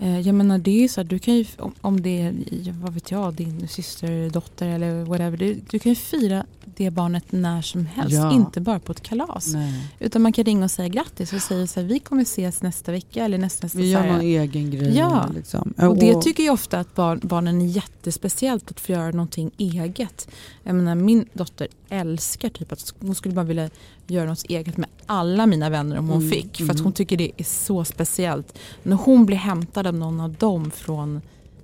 Eh, 0.04 0.20
Jag 0.20 0.34
menar 0.34 0.58
det 0.58 0.70
är 0.70 0.80
ju 0.82 0.88
så 0.88 1.00
att 1.00 1.08
du 1.08 1.18
kan 1.18 1.34
ju, 1.34 1.44
om- 1.80 2.00
det 2.02 2.20
är, 2.22 2.34
vad 2.82 2.94
vet 2.94 3.10
jag, 3.10 3.34
din 3.34 3.68
syster, 3.68 4.30
dotter 4.30 4.68
eller 4.68 5.04
whatever. 5.04 5.36
Du, 5.36 5.60
du 5.70 5.78
kan 5.78 5.92
ju 5.92 5.96
fira 5.96 6.46
det 6.76 6.90
barnet 6.90 7.32
när 7.32 7.62
som 7.62 7.86
helst, 7.86 8.14
Ja. 8.14 8.32
inte 8.32 8.60
bara 8.60 8.78
på 8.80 8.92
ett 8.92 9.00
kalas. 9.02 9.52
Nej. 9.52 9.72
Utan 10.00 10.22
man 10.22 10.32
kan 10.32 10.44
ringa 10.44 10.64
och 10.64 10.70
säga 10.70 10.88
grattis 10.88 11.32
och 11.32 11.40
säga 11.42 11.66
så 11.66 11.80
här, 11.80 11.86
vi 11.86 11.98
kommer 11.98 12.22
ses 12.22 12.62
nästa 12.62 12.92
vecka 12.92 13.24
eller 13.24 13.38
nästa, 13.38 13.64
nästa 13.64 13.78
Vi 13.78 13.90
gör 13.90 14.06
någon 14.06 14.20
egen 14.20 14.70
grej. 14.70 14.96
Ja. 14.96 15.28
Liksom. 15.34 15.74
Och 15.76 15.98
det 15.98 16.22
tycker 16.22 16.42
jag 16.42 16.54
ofta 16.54 16.78
att 16.80 16.94
barn, 16.94 17.20
barnen 17.22 17.60
är 17.62 17.66
jättespeciellt 17.66 18.70
att 18.70 18.80
få 18.80 18.92
göra 18.92 19.10
någonting 19.10 19.50
eget. 19.58 20.28
Jag 20.62 20.74
menar, 20.74 20.94
min 20.94 21.26
dotter 21.32 21.68
älskar 21.88 22.48
typ 22.48 22.72
att 22.72 22.94
hon 23.00 23.14
skulle 23.14 23.34
bara 23.34 23.44
vilja 23.44 23.70
göra 24.06 24.28
något 24.28 24.44
eget 24.44 24.76
med 24.76 24.88
alla 25.06 25.46
mina 25.46 25.70
vänner 25.70 25.98
om 25.98 26.08
hon 26.08 26.18
Mm, 26.18 26.30
fick. 26.30 26.56
För 26.56 26.64
att 26.64 26.70
mm. 26.70 26.84
hon 26.84 26.92
tycker 26.92 27.16
det 27.16 27.32
är 27.36 27.44
så 27.44 27.84
speciellt. 27.84 28.58
När 28.82 28.96
hon 28.96 29.26
blir 29.26 29.36
hämtad 29.36 29.86
av 29.86 29.94
någon 29.94 30.20
av 30.20 30.32
dem 30.32 30.70
från 30.70 31.20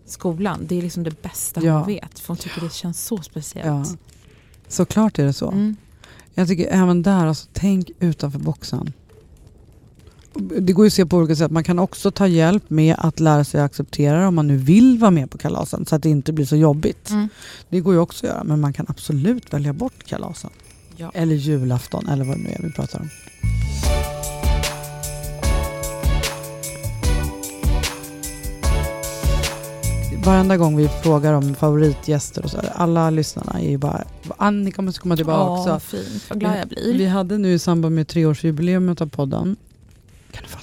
skolan, 0.07 0.61
det 0.69 0.79
är 0.79 0.83
liksom 0.83 1.03
det 1.03 1.23
bästa 1.23 1.63
Ja. 1.63 1.79
hon 1.79 1.87
vet. 1.87 2.19
För 2.19 2.29
hon 2.29 2.37
tycker 2.37 2.61
det 2.61 2.73
känns 2.73 3.05
så 3.05 3.17
ja. 3.17 3.23
speciellt. 3.23 3.99
Såklart 4.69 5.19
är 5.19 5.25
det 5.25 5.33
så. 5.33 5.51
Mm. 5.51 5.77
Jag 6.35 6.49
tycker 6.49 6.67
även 6.71 7.03
där, 7.03 7.27
alltså, 7.27 7.49
tänk 7.53 7.91
utanför 7.99 8.39
boxen. 8.39 8.93
Det 10.61 10.73
går 10.73 10.85
ju 10.85 10.87
att 10.87 10.93
se 10.93 11.07
på 11.07 11.17
olika 11.17 11.37
sätt. 11.37 11.51
Man 11.51 11.65
kan 11.65 11.79
också 11.79 12.11
ta 12.11 12.27
hjälp 12.27 12.71
med 12.71 12.95
att 12.99 13.21
lära 13.21 13.45
sig 13.45 13.61
acceptera 13.61 14.21
det 14.21 14.27
om 14.27 14.35
man 14.35 14.47
nu 14.47 14.57
vill 14.57 14.99
vara 14.99 15.11
med 15.11 15.31
på 15.31 15.39
kalasen 15.39 15.87
så 15.87 15.97
att 15.97 16.03
det 16.03 16.09
inte 16.09 16.33
blir 16.33 16.47
så 16.47 16.57
jobbigt. 16.57 17.11
Mm. 17.11 17.29
Det 17.69 17.81
går 17.81 17.95
ju 17.95 18.01
också 18.01 18.27
att 18.27 18.33
göra 18.33 18.45
men 18.45 18.61
man 18.61 18.73
kan 18.73 18.87
absolut 18.89 19.53
välja 19.53 19.73
bort 19.73 20.05
kalasen. 20.07 20.51
Ja. 21.01 21.11
Eller 21.15 21.35
julafton 21.35 22.09
eller 22.09 22.25
vad 22.25 22.37
det 22.37 22.43
nu 22.43 22.49
är 22.51 22.63
vi 22.63 22.73
pratar 22.73 23.01
om. 23.01 23.09
Varenda 30.25 30.57
gång 30.57 30.77
vi 30.77 30.89
frågar 30.89 31.33
om 31.33 31.55
favoritgäster 31.55 32.45
och 32.45 32.51
så, 32.51 32.59
alla 32.75 33.11
lyssnarna 33.11 33.61
är 33.61 33.71
ju 33.71 33.79
bara 33.79 34.05
Annika 34.37 34.83
måste 34.83 35.01
komma 35.01 35.17
tillbaka 35.17 35.41
Åh, 35.43 35.61
också. 35.61 35.97
fint. 35.97 36.25
Vad 36.29 36.41
glad 36.41 36.59
jag 36.59 36.69
blir. 36.69 36.99
Vi 36.99 37.07
hade 37.07 37.39
nu 37.39 37.53
i 37.53 37.59
samband 37.59 37.95
med 37.95 38.09
treårsjubileet 38.09 39.01
av 39.01 39.07
podden? 39.07 39.57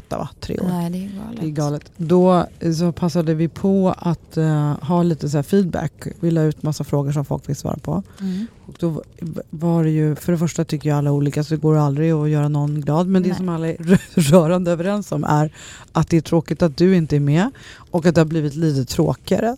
Åtta 0.07 0.17
va? 0.17 0.29
Tre 0.39 0.59
år. 0.59 0.67
Nej, 0.67 0.89
det 0.89 0.97
är 0.97 1.09
galet. 1.09 1.41
Det 1.41 1.47
är 1.47 1.51
galet. 1.51 1.91
Då 1.97 2.45
eh, 2.59 2.73
så 2.73 2.91
passade 2.91 3.33
vi 3.33 3.47
på 3.47 3.95
att 3.97 4.37
eh, 4.37 4.75
ha 4.81 5.03
lite 5.03 5.29
så 5.29 5.43
feedback. 5.43 5.91
Vi 6.19 6.31
la 6.31 6.41
ut 6.41 6.63
massa 6.63 6.83
frågor 6.83 7.11
som 7.11 7.25
folk 7.25 7.45
fick 7.45 7.57
svara 7.57 7.77
på. 7.77 8.03
Mm. 8.21 8.47
Och 8.65 8.75
då 8.79 9.03
var 9.49 9.83
det 9.83 9.89
ju, 9.89 10.15
för 10.15 10.31
det 10.31 10.37
första 10.37 10.65
tycker 10.65 10.89
jag 10.89 10.97
alla 10.97 11.11
olika 11.11 11.43
så 11.43 11.53
det 11.53 11.61
går 11.61 11.77
aldrig 11.77 12.11
att 12.11 12.29
göra 12.29 12.47
någon 12.47 12.81
glad. 12.81 13.07
Men 13.07 13.23
det 13.23 13.29
Nej. 13.29 13.37
som 13.37 13.49
alla 13.49 13.67
är 13.67 13.99
rörande 14.31 14.71
överens 14.71 15.11
om 15.11 15.23
är 15.23 15.53
att 15.91 16.09
det 16.09 16.17
är 16.17 16.21
tråkigt 16.21 16.61
att 16.61 16.77
du 16.77 16.95
inte 16.95 17.15
är 17.15 17.19
med 17.19 17.51
och 17.91 18.05
att 18.05 18.15
det 18.15 18.21
har 18.21 18.25
blivit 18.25 18.55
lite 18.55 18.93
tråkigare. 18.93 19.57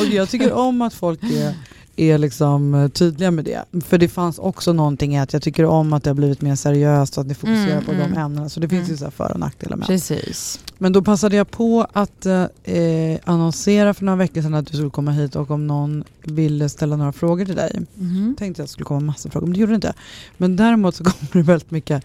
Och 0.00 0.06
jag 0.14 0.28
tycker 0.28 0.52
om 0.52 0.82
att 0.82 0.94
folk 0.94 1.22
är, 1.22 1.54
är 1.96 2.18
liksom 2.18 2.74
eh, 2.74 2.88
tydliga 2.88 3.30
med 3.30 3.44
det. 3.44 3.64
För 3.84 3.98
det 3.98 4.08
fanns 4.08 4.38
också 4.38 4.72
någonting 4.72 5.14
i 5.16 5.18
att 5.18 5.32
jag 5.32 5.42
tycker 5.42 5.64
om 5.64 5.92
att 5.92 6.02
det 6.04 6.10
har 6.10 6.14
blivit 6.14 6.40
mer 6.40 6.56
seriöst 6.56 7.16
och 7.16 7.20
att 7.20 7.26
ni 7.26 7.34
fokuserar 7.34 7.72
Mm, 7.72 7.84
på 7.84 7.92
de 7.92 8.00
mm. 8.00 8.18
ämnena. 8.18 8.48
Så 8.48 8.60
det 8.60 8.68
finns 8.68 8.80
Mm. 8.88 8.90
ju 8.92 8.96
så 8.96 9.10
för 9.10 9.32
och 9.32 9.40
nackdelar 9.40 9.76
med. 9.76 9.86
Precis. 9.86 10.60
Men 10.78 10.92
då 10.92 11.02
passade 11.02 11.36
jag 11.36 11.50
på 11.50 11.86
att 11.92 12.26
eh, 12.26 13.18
annonsera 13.24 13.94
för 13.94 14.04
några 14.04 14.16
veckor 14.16 14.42
sedan 14.42 14.54
att 14.54 14.66
du 14.66 14.72
skulle 14.76 14.90
komma 14.90 15.10
hit 15.10 15.36
och 15.36 15.50
om 15.50 15.66
någon 15.66 16.04
ville 16.22 16.68
ställa 16.68 16.96
några 16.96 17.12
frågor 17.12 17.44
till 17.44 17.56
dig. 17.56 17.80
Mhm. 17.94 18.34
tänkte 18.38 18.62
jag 18.62 18.68
skulle 18.68 18.84
komma 18.84 19.00
massa 19.00 19.30
frågor, 19.30 19.46
men 19.46 19.54
det 19.54 19.60
gjorde 19.60 19.72
det 19.72 19.76
inte. 19.76 19.94
Men 20.36 20.56
däremot 20.56 20.94
så 20.94 21.04
kommer 21.04 21.32
det 21.32 21.42
väldigt 21.42 21.70
mycket 21.70 22.04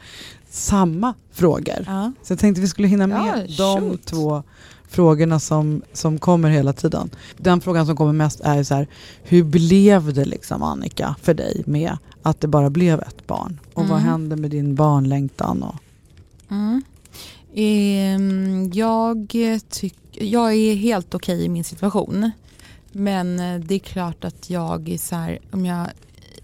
samma 0.50 1.14
frågor. 1.32 1.84
Ja. 1.88 2.12
Så 2.24 2.32
jag 2.34 2.40
tänkte 2.40 2.62
vi 2.62 2.68
skulle 2.68 2.88
hinna 2.88 3.08
med 3.08 3.46
Ja, 3.48 3.80
de 3.80 3.98
två 3.98 4.44
frågorna 4.92 5.40
som, 5.40 5.82
som 5.94 6.18
kommer 6.20 6.50
hela 6.50 6.74
tiden. 6.74 7.10
Den 7.38 7.62
frågan 7.62 7.86
som 7.86 7.96
kommer 7.96 8.14
mest 8.14 8.40
är 8.42 8.64
så 8.64 8.76
här, 8.76 8.88
hur 9.24 9.44
blev 9.44 10.14
det 10.14 10.26
liksom 10.26 10.64
Annika 10.64 11.16
för 11.22 11.34
dig 11.34 11.64
med 11.66 11.98
att 12.22 12.42
det 12.42 12.48
bara 12.48 12.70
blev 12.70 13.00
ett 13.00 13.28
barn? 13.28 13.60
Och 13.74 13.88
vad 13.88 13.98
Mm. 14.00 14.10
hände 14.10 14.36
med 14.36 14.52
din 14.52 14.76
barnlängtan? 14.76 15.64
Och, 15.64 15.76
Mm. 16.52 16.84
Ehm, 17.56 18.72
jag, 18.74 19.34
tyck, 19.70 19.96
jag 20.12 20.54
är 20.54 20.76
helt 20.76 21.16
okej 21.16 21.44
i 21.46 21.50
min 21.50 21.64
situation. 21.64 22.32
Men 22.92 23.40
eh, 23.40 23.60
det 23.60 23.76
är 23.76 23.80
klart 23.80 24.24
att 24.24 24.50
jag 24.50 24.90
är 24.90 24.98
så 24.98 25.16
här, 25.16 25.40
om 25.52 25.66
jag, 25.66 25.88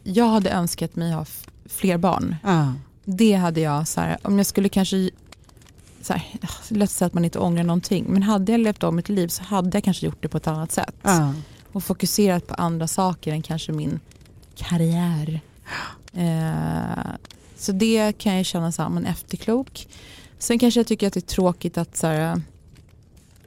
jag 0.04 0.28
hade 0.28 0.50
önskat 0.50 0.96
mig 0.96 1.12
ha 1.12 1.26
fler 1.66 1.98
barn. 1.98 2.36
ah, 2.44 2.68
Det 3.06 3.34
hade 3.34 3.62
jag 3.62 3.88
så 3.88 4.02
här, 4.02 4.18
om 4.22 4.38
jag 4.38 4.46
skulle 4.46 4.70
kanske 4.70 5.10
så 6.08 6.14
här, 6.14 6.24
ah, 6.42 6.48
lätt 6.70 6.92
säga 6.92 7.08
att 7.08 7.14
man 7.14 7.26
inte 7.26 7.40
ångrar 7.40 7.64
någonting. 7.64 8.06
Men 8.08 8.24
hade 8.24 8.52
jag 8.52 8.60
levt 8.62 8.84
om 8.84 8.96
mitt 8.96 9.10
liv 9.10 9.28
så 9.28 9.44
hade 9.44 9.78
jag 9.78 9.84
kanske 9.84 10.06
gjort 10.06 10.22
det 10.22 10.28
på 10.28 10.38
ett 10.38 10.48
annat 10.48 10.72
sätt. 10.72 10.96
ah, 11.02 11.32
Och 11.72 11.84
fokuserat 11.84 12.48
på 12.48 12.54
andra 12.54 12.88
saker 12.88 13.32
än 13.34 13.42
kanske 13.42 13.72
min 13.72 14.00
karriär. 14.56 15.42
Eh, 16.14 17.04
så 17.58 17.72
det 17.72 18.18
kan 18.18 18.36
jag 18.36 18.46
känna 18.46 18.72
så 18.72 18.82
här, 18.82 18.90
man 18.90 19.06
efterklok. 19.06 19.88
Sen 20.40 20.60
kanske 20.60 20.80
jag 20.80 20.88
tycker 20.88 21.08
att 21.08 21.14
det 21.14 21.20
är 21.20 21.22
tråkigt 21.36 21.78
att, 21.78 21.98
så 21.98 22.08
här, 22.08 22.42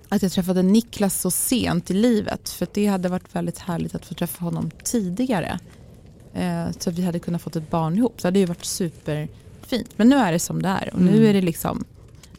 att 0.08 0.22
jag 0.22 0.32
träffade 0.32 0.62
Niklas 0.62 1.20
så 1.20 1.30
sent 1.30 1.90
i 1.90 1.94
livet. 1.94 2.48
För 2.48 2.64
att 2.66 2.74
det 2.74 2.86
hade 2.86 3.08
varit 3.08 3.34
väldigt 3.36 3.58
härligt 3.58 3.94
att 3.94 4.06
få 4.06 4.14
träffa 4.14 4.44
honom 4.44 4.70
tidigare. 4.84 5.58
Eh, 6.34 6.64
så 6.78 6.90
att 6.90 6.98
vi 6.98 7.02
hade 7.04 7.18
kunnat 7.18 7.42
fått 7.42 7.56
ett 7.56 7.70
barn 7.70 7.96
ihop. 7.96 8.20
Så 8.20 8.22
det 8.22 8.28
hade 8.28 8.38
ju 8.38 8.46
varit 8.46 8.64
superfint. 8.64 9.88
Men 9.96 10.08
nu 10.08 10.16
är 10.16 10.32
det 10.32 10.38
som 10.38 10.62
det 10.62 10.68
är. 10.68 10.90
Och 10.94 11.00
nu 11.00 11.12
Mm. 11.16 11.28
är 11.28 11.32
det 11.32 11.40
liksom 11.40 11.84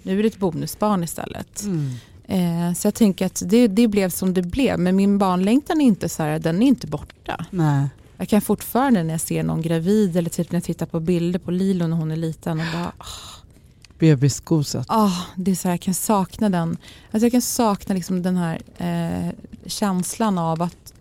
nu 0.04 0.20
är 0.20 0.24
det 0.24 0.28
ett 0.30 0.38
bonusbarn 0.40 1.04
istället. 1.04 1.64
mm. 1.64 1.92
Eh, 2.28 2.74
så 2.74 2.88
jag 2.88 2.94
tänker 2.94 3.26
att 3.26 3.42
det, 3.46 3.68
det 3.68 3.88
blev 3.88 4.10
som 4.10 4.34
det 4.34 4.42
blev. 4.42 4.80
Men 4.80 4.96
min 4.96 5.18
barnlängtan 5.18 5.82
är 5.82 5.86
inte 5.86 6.10
så 6.10 6.24
här, 6.24 6.40
den 6.40 6.62
är 6.62 6.68
inte 6.68 6.88
borta. 6.88 7.46
Nej. 7.50 7.88
Jag 8.18 8.30
kan 8.30 8.42
fortfarande 8.42 9.04
när 9.04 9.14
jag 9.14 9.22
ser 9.22 9.44
någon 9.44 9.62
gravid 9.62 10.18
eller 10.18 10.30
typ 10.30 10.52
när 10.52 10.58
jag 10.58 10.64
tittar 10.64 10.86
på 10.86 11.00
bilder 11.00 11.40
på 11.40 11.52
Lilo 11.52 11.88
när 11.88 11.98
hon 11.98 12.12
är 12.12 12.16
liten 12.16 12.60
och 12.60 12.66
bara, 12.74 12.92
Bebisgoset. 14.00 14.86
ah, 14.90 15.26
det 15.36 15.52
är 15.52 15.56
så 15.56 15.68
här, 15.68 15.74
jag 15.74 15.82
kan 15.82 15.94
sakna 15.94 16.50
den. 16.50 16.78
Alltså 17.12 17.26
jag 17.26 17.32
kan 17.32 17.42
sakna 17.42 17.96
liksom 17.96 18.22
den 18.24 18.38
här 18.38 18.62
eh, 18.78 19.34
känslan 19.66 20.38
av 20.38 20.62
att 20.62 20.94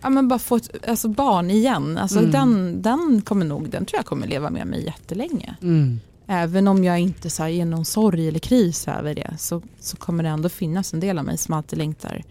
ja, 0.00 0.10
men 0.10 0.28
bara 0.28 0.38
få 0.38 0.56
ett 0.56 0.88
alltså 0.88 1.08
barn 1.08 1.50
igen. 1.50 1.98
Alltså 1.98 2.18
Mm. 2.18 2.30
den, 2.30 2.82
den 2.82 3.22
kommer 3.22 3.46
nog, 3.46 3.70
den 3.70 3.84
tror 3.86 3.98
jag 3.98 4.06
kommer 4.06 4.26
leva 4.26 4.50
med 4.50 4.66
mig 4.66 4.84
jättelänge. 4.84 5.54
Mm. 5.62 6.00
Även 6.32 6.68
om 6.68 6.84
jag 6.84 6.98
inte 6.98 7.30
så 7.30 7.42
här, 7.42 7.50
ger 7.50 7.64
någon 7.64 7.84
sorg 7.84 8.28
eller 8.28 8.38
kris 8.38 8.88
över 8.88 9.14
det 9.14 9.34
så, 9.38 9.62
så 9.80 9.96
kommer 9.96 10.22
det 10.22 10.28
ändå 10.28 10.48
finnas 10.48 10.94
en 10.94 11.00
del 11.00 11.18
av 11.18 11.24
mig 11.24 11.38
som 11.38 11.54
alltid 11.54 11.78
längtar 11.78 12.22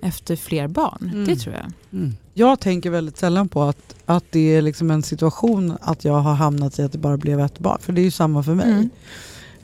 efter 0.00 0.36
fler 0.36 0.68
barn. 0.68 1.10
Mm. 1.12 1.26
Det 1.26 1.36
tror 1.36 1.54
jag. 1.54 1.72
Mm. 1.92 2.16
Jag 2.34 2.60
tänker 2.60 2.90
väldigt 2.90 3.16
sällan 3.16 3.48
på 3.48 3.62
att, 3.62 3.94
att 4.04 4.24
det 4.30 4.54
är 4.54 4.62
liksom 4.62 4.90
en 4.90 5.02
situation 5.02 5.76
att 5.80 6.04
jag 6.04 6.20
har 6.20 6.34
hamnat 6.34 6.78
i 6.78 6.82
att 6.82 6.92
det 6.92 6.98
bara 6.98 7.16
blev 7.16 7.40
ett 7.40 7.58
barn. 7.58 7.78
För 7.80 7.92
det 7.92 8.00
är 8.00 8.04
ju 8.04 8.10
samma 8.10 8.42
för 8.42 8.54
mig. 8.54 8.88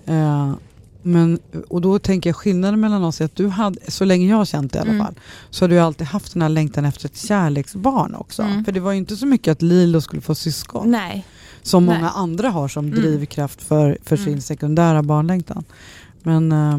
Mm. 0.06 0.48
Eh, 0.50 0.54
men, 1.02 1.38
och 1.68 1.80
då 1.80 1.98
tänker 1.98 2.30
jag 2.30 2.36
skillnaden 2.36 2.80
mellan 2.80 3.04
oss 3.04 3.20
är 3.20 3.24
att 3.24 3.36
du 3.36 3.48
hade, 3.48 3.90
så 3.90 4.04
länge 4.04 4.28
jag 4.28 4.36
har 4.36 4.44
känt 4.44 4.72
det 4.72 4.78
i 4.78 4.80
alla 4.80 4.90
Mm. 4.90 5.06
fall, 5.06 5.14
så 5.50 5.64
har 5.64 5.68
du 5.68 5.78
alltid 5.78 6.06
haft 6.06 6.32
den 6.32 6.42
här 6.42 6.48
längtan 6.48 6.84
efter 6.84 7.06
ett 7.06 7.16
kärleksbarn 7.16 8.14
också. 8.14 8.42
Mm. 8.42 8.64
För 8.64 8.72
det 8.72 8.80
var 8.80 8.92
ju 8.92 8.98
inte 8.98 9.16
så 9.16 9.26
mycket 9.26 9.52
att 9.52 9.62
Lilo 9.62 10.00
skulle 10.00 10.22
få 10.22 10.34
syskon. 10.34 10.90
Nej. 10.90 11.26
Som 11.62 11.86
Nej. 11.86 11.96
många 11.96 12.10
andra 12.10 12.50
har 12.50 12.68
som 12.68 12.86
Mm. 12.86 12.98
drivkraft 13.00 13.62
för, 13.62 13.98
för 14.02 14.16
sin 14.16 14.28
Mm. 14.28 14.40
sekundära 14.40 15.02
barnlängtan. 15.02 15.64
Men, 16.22 16.52
eh, 16.52 16.78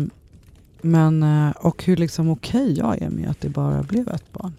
men 0.81 1.23
eh, 1.23 1.49
och 1.51 1.83
hur 1.83 1.97
liksom 1.97 2.29
okej 2.29 2.73
jag 2.77 3.01
är 3.01 3.09
med 3.09 3.29
att 3.29 3.41
det 3.41 3.49
bara 3.49 3.83
blev 3.83 4.09
ett 4.09 4.33
barn. 4.33 4.53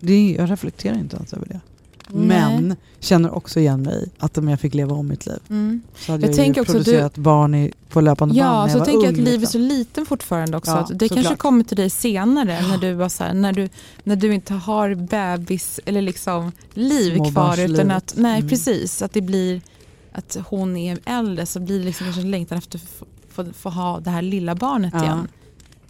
Det, 0.00 0.32
jag 0.38 0.50
reflekterar 0.50 0.98
inte 0.98 1.16
ens 1.16 1.32
över 1.32 1.46
det. 1.46 1.60
Men 2.08 2.76
känner 3.00 3.34
också 3.34 3.60
igen 3.60 3.82
mig 3.82 4.08
att 4.18 4.38
om 4.38 4.48
jag 4.48 4.60
fick 4.60 4.74
leva 4.74 4.94
om 4.94 5.08
mitt 5.08 5.26
liv 5.26 5.38
Mm. 5.50 5.82
så 5.96 6.12
hade 6.12 6.26
Jag 6.26 6.38
jag, 6.38 6.56
ju 6.56 6.60
också 6.60 6.72
producerat 6.72 7.16
barn 7.16 7.54
i, 7.54 7.72
på 7.88 8.00
löpande 8.00 8.34
band 8.34 8.46
Ja, 8.68 8.68
så 8.72 8.78
jag 8.78 8.84
tänker 8.84 9.04
jag 9.06 9.12
att 9.12 9.18
livet 9.20 9.42
är 9.48 9.52
så 9.52 9.58
liksom. 9.58 9.60
liten 9.78 10.06
fortfarande 10.06 10.56
också. 10.56 10.70
Ja, 10.70 10.76
att 10.78 10.98
det 10.98 11.08
kanske 11.08 11.22
såklart. 11.22 11.38
kommer 11.38 11.64
till 11.64 11.76
dig 11.76 11.90
senare 11.90 12.68
när 12.68 12.78
du, 12.78 12.92
var 12.92 13.08
så 13.08 13.24
här, 13.24 13.34
när 13.34 13.52
du, 13.52 13.68
när 14.04 14.16
du 14.16 14.34
inte 14.34 14.54
har 14.54 14.94
bebis 14.94 15.80
eller 15.84 16.02
liksom 16.02 16.52
liv 16.74 17.18
kvar. 17.32 17.60
Utan 17.60 17.90
att, 17.90 18.14
nej, 18.16 18.36
Mm. 18.38 18.48
precis. 18.48 19.02
Att 19.02 19.12
det 19.12 19.20
blir 19.20 19.60
att 20.12 20.36
hon 20.48 20.76
är 20.76 20.98
äldre 21.04 21.46
så 21.46 21.60
blir 21.60 21.78
det 21.78 21.84
liksom 21.84 22.04
kanske 22.04 22.22
en 22.22 22.30
längtan 22.30 22.58
efter 22.58 22.78
att 22.78 22.84
få, 22.84 23.04
få, 23.30 23.52
få 23.52 23.70
ha 23.70 24.00
det 24.00 24.10
här 24.10 24.22
lilla 24.22 24.54
barnet 24.54 24.92
Ja. 24.96 25.02
igen. 25.04 25.28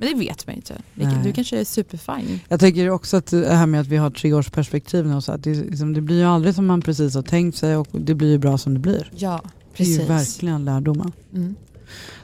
Men 0.05 0.13
det 0.13 0.19
vet 0.25 0.47
man 0.47 0.55
ju 0.55 0.57
inte. 0.57 0.83
Nej. 0.95 1.21
Du 1.25 1.33
kanske 1.33 1.61
är 1.61 1.65
superfine. 1.65 2.39
Jag 2.49 2.61
tänker 2.61 2.91
också 2.91 3.17
att 3.17 3.27
det 3.27 3.55
här 3.55 3.67
med 3.67 3.81
att 3.81 3.87
vi 3.87 3.97
har 3.97 4.11
treårsperspektiv 4.11 5.07
nu 5.07 5.21
så 5.21 5.33
att 5.33 5.43
det, 5.43 5.55
liksom, 5.55 5.93
det 5.93 6.01
blir 6.01 6.17
ju 6.19 6.25
aldrig 6.25 6.55
som 6.55 6.67
man 6.67 6.83
precis 6.83 7.15
har 7.15 7.23
tänkt 7.23 7.57
sig 7.59 7.77
och 7.77 7.89
det 7.93 8.15
blir 8.15 8.31
ju 8.31 8.39
bra 8.39 8.59
som 8.59 8.75
det 8.75 8.81
blir. 8.81 9.11
Ja, 9.17 9.41
Det 9.77 9.83
är 9.83 9.87
ju 9.87 9.99
precis. 9.99 10.11
verkligen 10.11 10.65
lärdomar. 10.65 11.13
Mm. 11.35 11.55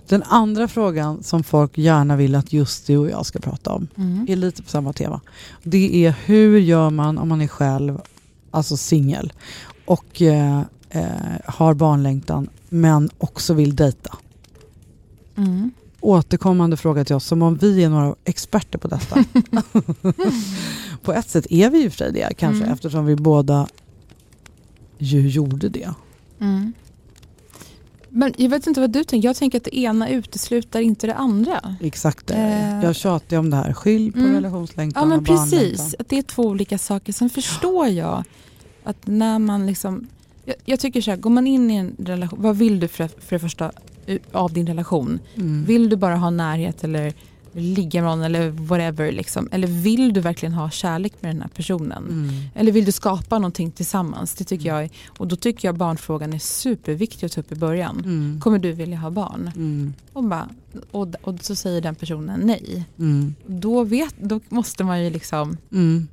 Den 0.09 0.23
andra 0.23 0.69
frågan 0.69 1.23
som 1.23 1.43
folk 1.45 1.79
gärna 1.79 2.17
vill 2.17 2.35
att 2.35 2.53
just 2.53 2.87
du 2.87 2.97
och 2.97 3.11
jag 3.11 3.27
ska 3.27 3.39
prata 3.39 3.73
om 3.73 3.89
Mm. 3.97 4.27
är 4.29 4.37
lite 4.37 4.63
på 4.63 4.69
samma 4.69 4.93
tema. 4.93 5.21
Det 5.63 6.07
är 6.07 6.15
hur 6.25 6.59
gör 6.59 6.91
man 6.91 7.19
om 7.19 7.29
man 7.29 7.41
är 7.41 7.47
själv, 7.49 8.01
alltså 8.51 8.77
singel 8.77 9.33
och 9.85 10.23
eh, 10.23 10.61
eh, 10.91 11.05
har 11.45 11.75
barnlängtan 11.75 12.49
men 12.69 13.11
också 13.19 13.55
vill 13.55 13.77
dejta. 13.77 14.17
Mm. 15.37 15.71
Återkommande 16.01 16.77
fråga 16.77 17.05
till 17.05 17.15
oss 17.17 17.25
som 17.27 17.43
om 17.43 17.57
vi 17.57 17.85
är 17.85 17.89
några 17.89 18.15
experter 18.25 18.79
på 18.79 18.89
detta. 18.89 19.25
på 21.03 21.13
ett 21.13 21.29
sätt 21.31 21.47
är 21.51 21.71
vi 21.71 21.83
ju 21.83 21.91
för 21.91 21.97
sig 21.97 22.13
det 22.13 22.35
kanske 22.39 22.63
Mm. 22.63 22.75
eftersom 22.75 23.07
vi 23.07 23.17
båda 23.17 23.69
ju 24.99 25.29
gjorde 25.29 25.69
det. 25.69 25.91
Mm. 26.41 26.73
Men 28.09 28.35
jag 28.37 28.49
vet 28.51 28.67
inte 28.67 28.81
vad 28.81 28.91
du 28.91 29.05
tänker. 29.05 29.29
Jag 29.29 29.37
tänker 29.37 29.59
att 29.59 29.65
det 29.65 29.79
ena 29.79 30.09
utesluter 30.09 30.81
inte 30.81 31.07
det 31.07 31.15
andra. 31.15 31.77
Exakt 31.81 32.27
det. 32.27 32.35
Eh. 32.35 32.85
Jag 32.85 32.97
tjatar 32.97 33.37
om 33.37 33.51
det 33.51 33.57
här. 33.57 33.73
Skilj 33.73 34.13
på 34.13 34.19
Mm. 34.19 34.35
relationslängtan 34.35 35.03
Ja 35.03 35.09
men 35.09 35.19
och 35.19 35.27
precis, 35.27 35.95
att 35.99 36.09
det 36.09 36.19
är 36.19 36.23
två 36.23 36.43
olika 36.43 36.79
saker. 36.79 37.13
Sen 37.13 37.31
förstår 37.31 37.87
jag 37.87 38.25
att 38.85 39.07
när 39.07 39.39
man 39.39 39.67
liksom, 39.67 40.07
jag, 40.45 40.55
jag 40.65 40.81
tycker 40.81 41.01
så 41.01 41.11
här, 41.11 41.19
går 41.19 41.31
man 41.31 41.47
in 41.47 41.71
i 41.71 41.75
en 41.77 41.97
relation, 41.99 42.39
vad 42.43 42.57
vill 42.57 42.81
du 42.81 42.89
för, 42.89 43.09
för 43.09 43.37
det 43.37 43.39
första 43.41 43.73
av 44.33 44.53
din 44.53 44.67
relation? 44.67 45.19
Mm. 45.35 45.65
Vill 45.65 45.89
du 45.89 45.97
bara 45.97 46.17
ha 46.17 46.31
närhet 46.31 46.85
eller 46.85 47.13
ligga 47.53 48.03
med 48.03 48.11
någon 48.11 48.23
eller 48.23 48.51
whatever 48.51 49.13
liksom? 49.13 49.49
Eller 49.53 49.67
vill 49.69 50.13
du 50.13 50.21
verkligen 50.21 50.53
ha 50.53 50.71
kärlek 50.71 51.13
med 51.21 51.35
den 51.35 51.43
här 51.43 51.49
personen? 51.49 52.05
Mm. 52.09 52.35
Eller 52.55 52.73
vill 52.73 52.85
du 52.85 52.93
skapa 52.93 53.39
någonting 53.39 53.71
tillsammans? 53.71 54.35
Det 54.35 54.45
tycker 54.45 54.69
jag 54.69 54.85
är, 54.85 54.91
och 55.19 55.29
då 55.29 55.37
tycker 55.37 55.69
jag 55.69 55.77
barnfrågan 55.77 56.33
är 56.33 56.39
superviktig 56.39 57.27
att 57.27 57.33
ta 57.33 57.41
upp 57.41 57.53
i 57.53 57.55
början. 57.55 58.01
Mm. 58.05 58.41
Kommer 58.41 58.59
du 58.59 58.73
vilja 58.73 58.99
ha 58.99 59.11
barn? 59.11 59.51
Mm. 59.57 59.95
Och, 60.13 60.25
bara, 60.25 60.49
och, 60.91 61.09
och 61.23 61.45
så 61.45 61.55
säger 61.55 61.81
den 61.81 61.95
personen 61.95 62.41
nej. 62.41 62.85
Mm. 62.99 63.35
Då, 63.47 63.85
vet, 63.85 64.15
då 64.21 64.41
måste 64.49 64.85
man 64.85 65.05
ju 65.05 65.11
liksom 65.11 65.57
Mm. 65.73 66.09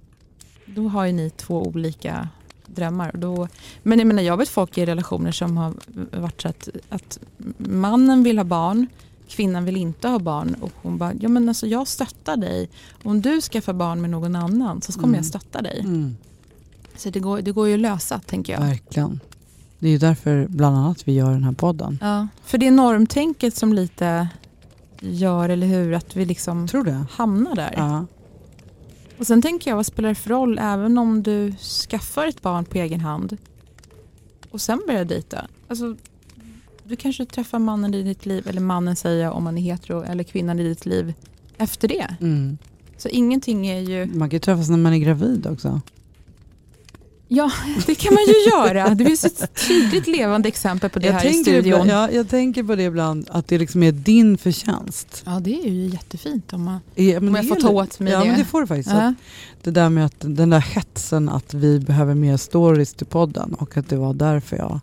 då 0.65 0.87
har 0.87 1.05
ju 1.05 1.11
ni 1.11 1.29
två 1.29 1.63
olika 1.67 2.29
drömmar. 2.67 3.09
Och 3.13 3.19
Då, 3.19 3.47
men 3.83 3.99
jag 3.99 4.07
menar 4.07 4.23
jag 4.23 4.37
vet 4.37 4.49
folk 4.49 4.77
i 4.77 4.85
relationer 4.85 5.31
som 5.31 5.57
har 5.57 5.73
varit 6.11 6.41
så 6.41 6.47
att, 6.47 6.69
att 6.89 7.19
mannen 7.57 8.23
vill 8.23 8.37
ha 8.37 8.45
barn, 8.45 8.87
kvinnan 9.27 9.65
vill 9.65 9.77
inte 9.77 10.07
ha 10.07 10.19
barn 10.19 10.55
och 10.61 10.71
hon 10.81 10.97
bara, 10.97 11.13
ja 11.19 11.29
men 11.29 11.49
alltså 11.49 11.67
jag 11.67 11.87
stöttar 11.87 12.37
dig. 12.37 12.69
Om 13.03 13.21
du 13.21 13.41
skaffar 13.41 13.73
barn 13.73 14.01
med 14.01 14.09
någon 14.09 14.35
annan 14.35 14.81
så 14.81 14.91
kommer 14.93 15.07
Mm. 15.07 15.15
jag 15.15 15.25
stötta 15.25 15.61
dig. 15.61 15.79
Mm. 15.79 16.17
Så 16.97 17.09
det 17.09 17.19
går, 17.19 17.41
det 17.41 17.51
går 17.51 17.67
ju 17.67 17.73
att 17.73 17.79
lösa 17.79 18.19
tänker 18.19 18.53
jag. 18.53 18.59
Verkligen. 18.59 19.19
Det 19.79 19.87
är 19.87 19.91
ju 19.91 19.97
därför 19.97 20.47
bland 20.49 20.77
annat 20.77 21.07
vi 21.07 21.13
gör 21.13 21.31
den 21.31 21.43
här 21.43 21.51
podden. 21.51 21.97
Ja. 22.01 22.27
För 22.43 22.57
det 22.57 22.67
är 22.67 22.71
normtänket 22.71 23.55
som 23.55 23.73
lite 23.73 24.27
gör, 24.99 25.49
eller 25.49 25.67
hur, 25.67 25.93
att 25.93 26.15
vi 26.15 26.25
liksom 26.25 26.67
Tror 26.67 26.83
det? 26.83 27.05
hamnar 27.11 27.55
där. 27.55 27.73
Ja. 27.77 28.05
Och 29.17 29.27
sen 29.27 29.41
tänker 29.41 29.71
jag, 29.71 29.75
vad 29.75 29.85
spelar 29.85 30.09
det 30.09 30.15
för 30.15 30.29
roll 30.29 30.59
även 30.61 30.97
om 30.97 31.23
du 31.23 31.53
skaffar 31.89 32.27
ett 32.27 32.41
barn 32.41 32.65
på 32.65 32.77
egen 32.77 32.99
hand 32.99 33.37
och 34.51 34.61
sen 34.61 34.81
börjar 34.87 35.05
dejta? 35.05 35.47
Alltså, 35.67 35.95
du 36.83 36.95
kanske 36.95 37.25
träffar 37.25 37.59
mannen 37.59 37.93
i 37.93 38.03
ditt 38.03 38.25
liv, 38.25 38.47
eller 38.47 38.61
mannen 38.61 38.95
säger 38.95 39.23
jag 39.23 39.35
om 39.35 39.43
man 39.43 39.57
är 39.57 39.61
hetero, 39.61 40.03
eller 40.03 40.23
kvinnan 40.23 40.59
i 40.59 40.63
ditt 40.63 40.85
liv 40.85 41.13
efter 41.57 41.87
det. 41.87 42.15
Mm. 42.21 42.57
Så 42.97 43.09
ingenting 43.09 43.67
är 43.67 43.79
ju... 43.79 44.05
Man 44.05 44.29
kan 44.29 44.35
ju 44.35 44.39
träffas 44.39 44.69
när 44.69 44.77
man 44.77 44.93
är 44.93 44.97
gravid 44.97 45.47
också. 45.47 45.81
Ja, 47.29 47.51
det 47.85 47.95
kan 47.95 48.13
man 48.13 48.23
ju 48.27 48.33
göra. 48.51 48.95
Det 48.95 49.05
finns 49.05 49.25
ett 49.25 49.67
tydligt 49.67 50.07
levande 50.07 50.47
exempel 50.47 50.89
på 50.89 50.99
det 50.99 51.11
här 51.11 51.25
i 51.25 51.33
studion. 51.33 51.65
ibland, 51.65 51.89
ja, 51.89 52.11
jag 52.11 52.29
tänker 52.29 52.63
på 52.63 52.75
det 52.75 52.83
ibland, 52.83 53.27
att 53.31 53.47
det 53.47 53.57
liksom 53.57 53.83
är 53.83 53.91
din 53.91 54.37
förtjänst. 54.37 55.23
Ja, 55.25 55.39
det 55.39 55.59
är 55.61 55.69
ju 55.69 55.85
jättefint 55.87 56.53
om, 56.53 56.63
man, 56.63 56.79
Ja, 56.95 57.19
men 57.19 57.27
om 57.29 57.35
jag 57.35 57.47
får 57.47 57.55
ta 57.55 57.69
åt 57.69 57.99
mig 57.99 58.13
ja, 58.13 58.19
det. 58.19 58.25
men 58.25 58.39
det 58.39 58.45
får 58.45 58.61
du 58.61 58.67
faktiskt. 58.67 58.89
Ja. 58.89 59.13
Det 59.63 59.71
där 59.71 59.89
med 59.89 60.05
att 60.05 60.15
den 60.19 60.49
där 60.49 60.59
hetsen 60.59 61.29
att 61.29 61.53
vi 61.53 61.79
behöver 61.79 62.13
mer 62.15 62.37
stories 62.37 62.93
till 62.93 63.05
podden 63.07 63.53
och 63.53 63.77
att 63.77 63.89
det 63.89 63.97
var 63.97 64.13
därför 64.13 64.57
jag 64.57 64.79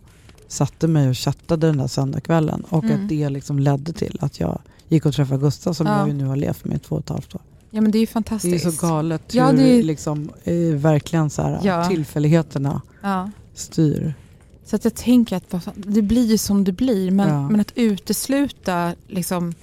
satte 0.47 0.87
mig 0.87 1.09
och 1.09 1.17
chattade 1.17 1.67
den 1.67 1.77
där 1.77 1.87
söndagskvällen 1.87 2.63
och 2.69 2.83
Mm. 2.83 3.03
att 3.03 3.09
det 3.09 3.29
liksom 3.29 3.59
ledde 3.59 3.93
till 3.93 4.17
att 4.21 4.39
jag 4.39 4.61
gick 4.89 5.05
och 5.05 5.13
träffade 5.13 5.39
Gustav 5.39 5.73
som 5.73 5.87
Ja. 5.87 5.97
jag 5.99 6.07
ju 6.07 6.13
nu 6.13 6.25
har 6.25 6.35
levt 6.35 6.65
med 6.65 6.75
i 6.75 6.79
två 6.79 6.95
och 6.95 7.01
ett 7.01 7.09
halvt 7.09 7.35
år. 7.35 7.41
Ja, 7.75 7.81
men 7.81 7.91
det 7.91 7.97
är 7.97 7.99
ju 7.99 8.05
Det 8.05 8.09
är 8.09 8.13
fantastiskt. 8.13 8.79
så 8.79 8.87
galet 8.87 9.21
hur 9.33 9.39
Ja, 9.39 9.51
det 9.51 9.63
är- 9.79 9.83
liksom, 9.83 10.31
eh, 10.43 10.53
verkligen 10.75 11.29
så 11.29 11.41
här, 11.41 11.59
Ja. 11.63 11.87
tillfälligheterna 11.89 12.81
Ja. 13.01 13.31
styr. 13.53 14.13
Så 14.65 14.75
att 14.75 14.83
jag 14.83 14.95
tänker 14.95 15.35
att 15.37 15.67
det 15.75 16.01
blir 16.01 16.25
ju 16.25 16.37
som 16.37 16.63
det 16.63 16.71
blir. 16.71 17.11
Men, 17.11 17.47
men 17.47 17.59
att 17.59 17.71
utesluta, 17.75 18.93
liksom, 19.07 19.53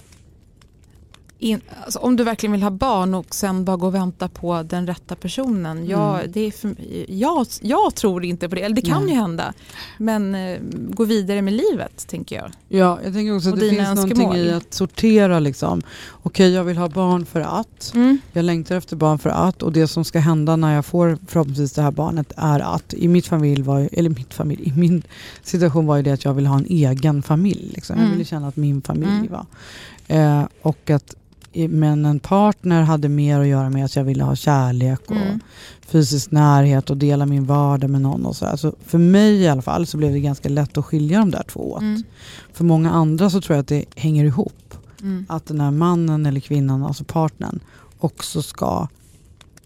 in, 1.43 1.61
alltså 1.85 1.99
om 1.99 2.15
du 2.15 2.23
verkligen 2.23 2.51
vill 2.51 2.63
ha 2.63 2.69
barn 2.71 3.13
och 3.13 3.35
sen 3.35 3.65
bara 3.65 3.77
gå 3.77 3.87
och 3.87 3.95
vänta 3.95 4.27
på 4.27 4.63
den 4.63 4.87
rätta 4.87 5.15
personen. 5.15 5.85
Jag, 5.87 6.15
Mm. 6.19 6.31
det 6.33 6.39
är 6.41 6.51
för, 6.51 6.75
jag, 7.11 7.47
jag 7.61 7.95
tror 7.95 8.25
inte 8.25 8.49
på 8.49 8.55
det, 8.55 8.61
eller 8.61 8.75
det 8.75 8.81
kan 8.81 9.01
Nej. 9.03 9.13
ju 9.13 9.19
hända. 9.19 9.53
Men 9.97 10.35
eh, 10.35 10.59
gå 10.89 11.05
vidare 11.05 11.41
med 11.41 11.53
livet, 11.53 12.07
tänker 12.07 12.35
jag. 12.35 12.51
Ja, 12.69 12.99
jag 13.03 13.13
tänker 13.13 13.35
också 13.35 13.49
att 13.49 13.53
Och 13.53 13.59
det 13.59 13.69
finns 13.69 13.81
någonting 13.95 14.11
önskemål. 14.27 14.37
i 14.37 14.51
att 14.53 14.73
sortera 14.73 15.39
liksom. 15.39 15.81
Okej, 16.23 16.51
jag 16.51 16.63
vill 16.63 16.77
ha 16.77 16.89
barn 16.89 17.25
för 17.25 17.41
att. 17.41 17.91
Mm. 17.95 18.17
Jag 18.33 18.45
längtar 18.45 18.75
efter 18.75 18.95
barn 18.95 19.19
för 19.19 19.29
att 19.29 19.63
och 19.63 19.71
det 19.71 19.87
som 19.87 20.05
ska 20.05 20.19
hända 20.19 20.55
när 20.55 20.75
jag 20.75 20.85
får 20.85 21.17
förhoppningsvis 21.27 21.73
det 21.73 21.81
här 21.81 21.91
barnet 21.91 22.33
är 22.37 22.59
att 22.59 22.93
i 22.93 23.07
mitt 23.07 23.27
familj 23.27 23.61
var 23.61 23.89
eller 23.91 24.09
mitt 24.09 24.33
familj, 24.33 24.63
i 24.75 24.79
min 24.79 25.03
situation 25.43 25.85
var 25.85 25.95
ju 25.97 26.01
det 26.03 26.11
att 26.11 26.25
jag 26.25 26.33
ville 26.33 26.49
ha 26.49 26.57
en 26.57 26.65
egen 26.69 27.23
familj. 27.23 27.71
Liksom. 27.73 27.95
Jag 27.95 28.03
Mm. 28.05 28.11
ville 28.17 28.25
känna 28.25 28.47
att 28.47 28.55
min 28.55 28.81
familj 28.81 29.11
Mm. 29.11 29.27
var. 29.31 29.45
Eh, 30.07 30.43
och 30.61 30.89
att 30.89 31.15
men 31.69 32.05
en 32.05 32.19
partner 32.19 32.81
hade 32.81 33.09
mer 33.09 33.39
att 33.39 33.47
göra 33.47 33.69
med 33.69 33.85
att 33.85 33.95
jag 33.95 34.03
ville 34.03 34.23
ha 34.23 34.35
kärlek 34.35 34.99
och 35.07 35.15
Mm. 35.15 35.39
fysisk 35.87 36.31
närhet 36.31 36.89
och 36.89 36.97
dela 36.97 37.25
min 37.25 37.45
vardag 37.45 37.89
med 37.89 38.01
någon. 38.01 38.25
Och 38.25 38.35
så. 38.35 38.45
Alltså 38.45 38.75
för 38.85 38.97
mig 38.97 39.33
i 39.41 39.47
alla 39.47 39.61
fall 39.61 39.85
så 39.85 39.97
blev 39.97 40.11
det 40.13 40.19
ganska 40.19 40.49
lätt 40.49 40.77
att 40.77 40.85
skilja 40.85 41.19
de 41.19 41.31
där 41.31 41.43
två 41.43 41.71
åt. 41.71 41.81
Mm. 41.81 42.03
För 42.53 42.63
många 42.63 42.91
andra 42.91 43.29
så 43.29 43.41
tror 43.41 43.55
jag 43.55 43.61
att 43.61 43.67
det 43.67 43.85
hänger 43.95 44.25
ihop 44.25 44.53
Mm. 45.01 45.25
att 45.29 45.45
den 45.45 45.61
här 45.61 45.71
mannen 45.71 46.25
eller 46.25 46.39
kvinnan, 46.39 46.83
alltså 46.83 47.03
partnern, 47.03 47.59
också 47.99 48.41
ska 48.41 48.87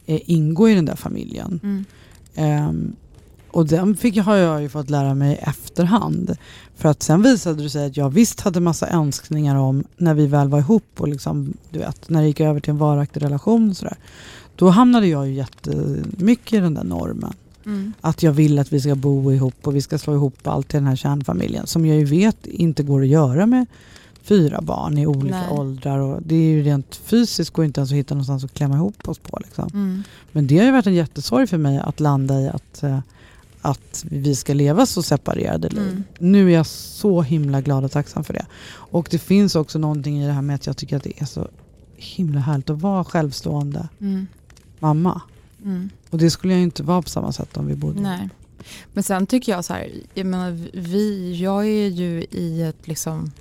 eh, 0.06 0.20
ingå 0.26 0.70
i 0.70 0.76
den 0.76 0.86
där 0.86 0.96
familjen. 0.96 1.60
Mm. 1.64 2.96
Och 3.58 3.68
den 3.68 3.96
fick, 3.96 4.18
har 4.18 4.36
jag 4.36 4.62
ju 4.62 4.70
fått 4.70 4.90
lära 4.90 5.16
mig 5.16 5.34
i 5.34 5.50
efterhand. 5.50 6.38
För 6.76 6.90
att 6.90 7.04
sen 7.04 7.22
visade 7.22 7.64
det 7.64 7.70
sig 7.70 7.86
att 7.86 7.98
jag 7.98 8.10
visst 8.10 8.42
hade 8.42 8.60
massa 8.60 8.90
önskningar 8.90 9.56
om 9.56 9.84
när 9.98 10.14
vi 10.14 10.28
väl 10.28 10.48
var 10.48 10.60
ihop 10.60 10.86
och 10.98 11.08
liksom, 11.08 11.54
du 11.70 11.80
vet, 11.80 12.10
när 12.10 12.22
det 12.22 12.28
gick 12.28 12.40
över 12.40 12.60
till 12.60 12.70
en 12.70 12.78
varaktig 12.78 13.24
relation. 13.24 13.70
Och 13.70 13.78
sådär, 13.78 13.98
då 14.56 14.70
hamnade 14.70 15.08
jag 15.08 15.28
ju 15.28 15.34
jättemycket 15.34 16.54
i 16.54 16.58
den 16.58 16.74
där 16.74 16.84
normen. 16.84 17.34
Mm. 17.66 17.94
Att 18.02 18.24
jag 18.24 18.32
vill 18.32 18.60
att 18.60 18.74
vi 18.74 18.82
ska 18.82 18.96
bo 18.96 19.32
ihop 19.32 19.68
och 19.68 19.76
vi 19.76 19.82
ska 19.82 19.98
slå 19.98 20.14
ihop 20.14 20.48
allt 20.48 20.74
i 20.74 20.78
den 20.78 20.88
här 20.88 20.96
kärnfamiljen. 20.96 21.68
Som 21.68 21.86
jag 21.86 21.98
ju 21.98 22.06
vet 22.06 22.46
inte 22.46 22.84
går 22.84 23.02
att 23.02 23.08
göra 23.08 23.46
med 23.46 23.66
fyra 24.24 24.62
barn 24.62 24.98
i 24.98 25.08
olika 25.08 25.40
Nej. 25.40 25.50
åldrar. 25.52 26.00
Och 26.00 26.22
det 26.22 26.36
är 26.36 26.50
ju 26.50 26.64
rent 26.64 26.96
fysiskt 26.96 27.54
går 27.54 27.66
inte 27.66 27.80
ens 27.80 27.92
att 27.92 27.98
hitta 27.98 28.16
någonstans 28.16 28.44
att 28.44 28.54
klämma 28.54 28.76
ihop 28.76 29.08
oss 29.08 29.20
på. 29.20 29.40
Liksom. 29.44 29.70
Mm. 29.74 30.04
Men 30.32 30.48
det 30.48 30.58
har 30.58 30.66
ju 30.66 30.72
varit 30.72 30.88
en 30.88 30.94
jättesorg 30.94 31.48
för 31.48 31.58
mig 31.58 31.80
att 31.80 32.00
landa 32.00 32.42
i 32.42 32.50
att, 32.50 32.84
eh, 32.84 33.00
att 33.68 34.06
vi 34.10 34.36
ska 34.36 34.54
leva 34.54 34.86
så 34.86 35.04
separerade 35.04 35.70
liv. 35.70 35.90
Mm. 35.90 36.04
Nu 36.20 36.50
är 36.52 36.56
jag 36.56 36.66
så 36.68 37.22
himla 37.22 37.62
glad 37.62 37.84
och 37.84 37.92
tacksam 37.92 38.24
för 38.24 38.34
det. 38.34 38.46
Och 38.70 39.08
det 39.12 39.20
finns 39.20 39.56
också 39.56 39.80
någonting 39.80 40.24
i 40.24 40.28
det 40.28 40.34
här 40.34 40.42
med 40.42 40.56
att 40.56 40.68
jag 40.68 40.78
tycker 40.78 40.98
att 40.98 41.04
det 41.04 41.22
är 41.22 41.26
så 41.26 41.48
himla 41.96 42.40
härligt 42.40 42.70
att 42.70 42.82
vara 42.82 43.04
självstående 43.04 43.88
Mm. 44.00 44.28
mamma. 44.80 45.22
Mm. 45.64 45.90
Och 46.10 46.18
det 46.18 46.30
skulle 46.30 46.54
jag 46.54 46.62
inte 46.64 46.84
vara 46.84 47.02
på 47.02 47.10
samma 47.10 47.32
sätt 47.32 47.58
om 47.58 47.68
vi 47.68 47.76
bodde 47.76 48.02
Nej. 48.02 48.30
Men 48.94 49.04
sen 49.04 49.28
tycker 49.28 49.52
jag 49.52 49.66
så 49.66 49.74
här, 49.74 49.92
jag 50.14 50.26
menar, 50.26 50.52
vi, 50.74 51.36
jag 51.42 51.66
är 51.66 51.88
ju 51.88 52.26
i 52.32 52.62
ett 52.62 52.88
liksom 52.88 53.32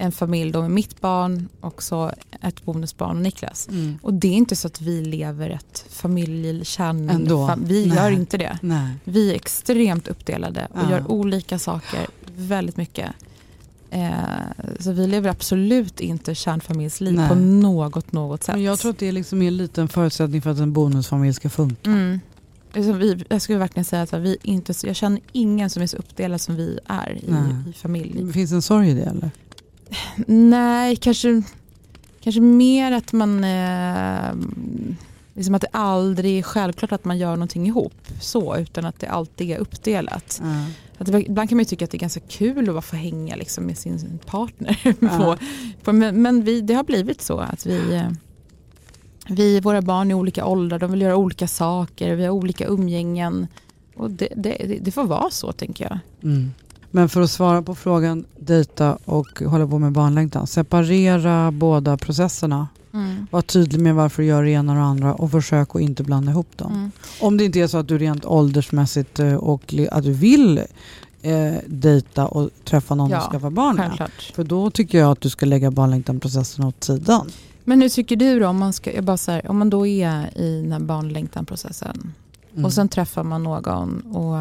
en 0.00 0.12
familj 0.12 0.52
då 0.52 0.62
med 0.62 0.70
mitt 0.70 1.00
barn 1.00 1.48
och 1.60 1.82
så 1.82 2.10
ett 2.42 2.64
bonusbarn 2.64 3.16
och 3.16 3.22
Niklas. 3.22 3.68
Mm. 3.68 3.98
Och 4.02 4.14
det 4.14 4.28
är 4.28 4.32
inte 4.32 4.56
så 4.56 4.66
att 4.66 4.80
vi 4.80 5.04
lever 5.04 5.50
ett 5.50 5.84
familjekärn. 5.90 7.10
Fam- 7.28 7.64
vi 7.66 7.86
Nej. 7.86 7.96
gör 7.96 8.10
inte 8.10 8.38
det. 8.38 8.58
Nej. 8.62 8.94
Vi 9.04 9.30
är 9.30 9.34
extremt 9.34 10.08
uppdelade 10.08 10.68
och 10.70 10.78
Ja. 10.82 10.90
gör 10.90 11.10
olika 11.10 11.58
saker 11.58 12.06
väldigt 12.36 12.76
mycket. 12.76 13.10
Eh, 13.90 14.10
så 14.80 14.92
vi 14.92 15.06
lever 15.06 15.30
absolut 15.30 16.00
inte 16.00 16.34
kärnfamiljsliv 16.34 17.14
Nej. 17.14 17.28
på 17.28 17.34
något, 17.34 18.12
något 18.12 18.42
sätt. 18.42 18.54
Men 18.54 18.64
jag 18.64 18.78
tror 18.78 18.90
att 18.90 18.98
det 18.98 19.12
liksom 19.12 19.42
är 19.42 19.48
en 19.48 19.56
liten 19.56 19.88
förutsättning 19.88 20.42
för 20.42 20.50
att 20.50 20.58
en 20.58 20.72
bonusfamilj 20.72 21.34
ska 21.34 21.48
funka. 21.48 21.90
Mm. 21.90 22.20
Alltså 22.76 22.92
vi, 22.92 23.24
jag 23.28 23.42
skulle 23.42 23.58
verkligen 23.58 23.84
säga 23.84 24.02
att 24.02 24.12
vi 24.12 24.36
inte, 24.42 24.74
jag 24.84 24.96
känner 24.96 25.20
ingen 25.32 25.70
som 25.70 25.82
är 25.82 25.86
så 25.86 25.96
uppdelad 25.96 26.40
som 26.40 26.56
vi 26.56 26.78
är 26.86 27.10
i, 27.12 27.70
i 27.70 27.72
familj. 27.72 28.32
Finns 28.32 28.50
det 28.50 28.56
en 28.56 28.62
sorg 28.62 28.90
i 28.90 28.94
det 28.94 29.02
eller? 29.02 29.30
Nej, 30.26 30.96
kanske, 30.96 31.42
kanske 32.20 32.40
mer 32.40 32.92
att 32.92 33.12
man 33.12 33.44
eh, 33.44 34.32
liksom 35.34 35.54
att 35.54 35.62
det 35.62 35.68
aldrig 35.72 36.38
är 36.38 36.42
självklart 36.42 36.92
att 36.92 37.04
man 37.04 37.18
gör 37.18 37.30
någonting 37.30 37.66
ihop 37.66 38.08
så 38.20 38.56
utan 38.56 38.84
att 38.84 39.00
det 39.00 39.06
alltid 39.06 39.50
är 39.50 39.58
uppdelat. 39.58 40.42
Att 40.98 41.06
det, 41.06 41.22
ibland 41.22 41.48
kan 41.48 41.56
man 41.56 41.62
ju 41.62 41.68
tycka 41.68 41.84
att 41.84 41.90
det 41.90 41.96
är 41.96 42.00
ganska 42.00 42.20
kul 42.20 42.68
att 42.68 42.74
bara 42.74 42.82
få 42.82 42.96
hänga 42.96 43.36
liksom 43.36 43.64
med 43.64 43.78
sin 43.78 44.18
partner. 44.26 44.94
på, 45.18 45.36
på, 45.84 45.92
men 45.92 46.22
men 46.22 46.44
vi, 46.44 46.60
det 46.60 46.74
har 46.74 46.84
blivit 46.84 47.22
så 47.22 47.38
att 47.38 47.66
vi, 47.66 47.94
eh, 47.94 48.10
vi, 49.28 49.60
våra 49.60 49.82
barn 49.82 50.10
är 50.10 50.14
olika 50.14 50.46
åldrar, 50.46 50.78
de 50.78 50.90
vill 50.90 51.00
göra 51.00 51.16
olika 51.16 51.48
saker, 51.48 52.14
vi 52.14 52.24
har 52.24 52.30
olika 52.30 52.66
umgängen. 52.66 53.46
Och 53.94 54.10
det, 54.10 54.28
det, 54.36 54.78
det 54.80 54.90
får 54.90 55.04
vara 55.04 55.30
så 55.30 55.52
tänker 55.52 55.84
jag. 55.84 55.98
Mm. 56.30 56.52
Men 56.90 57.08
för 57.08 57.20
att 57.20 57.30
svara 57.30 57.62
på 57.62 57.74
frågan 57.74 58.24
dejta 58.38 58.98
och 59.04 59.42
hålla 59.46 59.66
på 59.66 59.78
med 59.78 59.92
barnlängtan. 59.92 60.46
Separera 60.46 61.50
båda 61.50 61.96
processerna. 61.96 62.68
Var 63.30 63.42
tydlig 63.42 63.80
med 63.80 63.94
varför 63.94 64.22
du 64.22 64.28
gör 64.28 64.42
det 64.42 64.50
ena 64.50 64.72
och 64.72 64.78
det 64.78 64.84
andra 64.84 65.14
och 65.14 65.30
försök 65.30 65.74
att 65.74 65.80
inte 65.80 66.02
blanda 66.02 66.32
ihop 66.32 66.56
dem. 66.56 66.72
Mm. 66.72 66.90
Om 67.20 67.36
det 67.36 67.44
inte 67.44 67.60
är 67.60 67.66
så 67.66 67.78
att 67.78 67.88
du 67.88 67.98
rent 67.98 68.24
åldersmässigt 68.24 69.18
eh, 69.18 69.34
och 69.34 69.74
att 69.90 70.04
du 70.04 70.12
vill 70.12 70.58
eh, 71.22 71.54
dejta 71.66 72.26
och 72.26 72.50
träffa 72.64 72.94
någon 72.94 73.10
Ja, 73.10 73.26
och 73.26 73.32
skaffa 73.32 73.50
barn 73.50 73.76
med. 73.76 74.10
För 74.34 74.44
då 74.44 74.70
tycker 74.70 74.98
jag 74.98 75.10
att 75.10 75.20
du 75.20 75.30
ska 75.30 75.46
lägga 75.46 75.70
barnlängtan-processen 75.70 76.64
åt 76.64 76.84
sidan. 76.84 77.30
Men 77.64 77.82
hur 77.82 77.88
tycker 77.88 78.16
du 78.16 78.40
då 78.40 78.48
om 78.48 78.58
man, 78.58 78.72
ska, 78.72 79.02
bara 79.02 79.16
så 79.16 79.30
här, 79.30 79.50
om 79.50 79.58
man 79.58 79.70
då 79.70 79.86
är 79.86 80.38
i 80.38 80.62
den 80.62 80.72
här 80.72 80.80
barnlängtan-processen 80.80 82.12
Mm. 82.52 82.64
och 82.64 82.72
sen 82.72 82.88
träffar 82.88 83.22
man 83.24 83.42
någon 83.42 84.00
och 84.00 84.36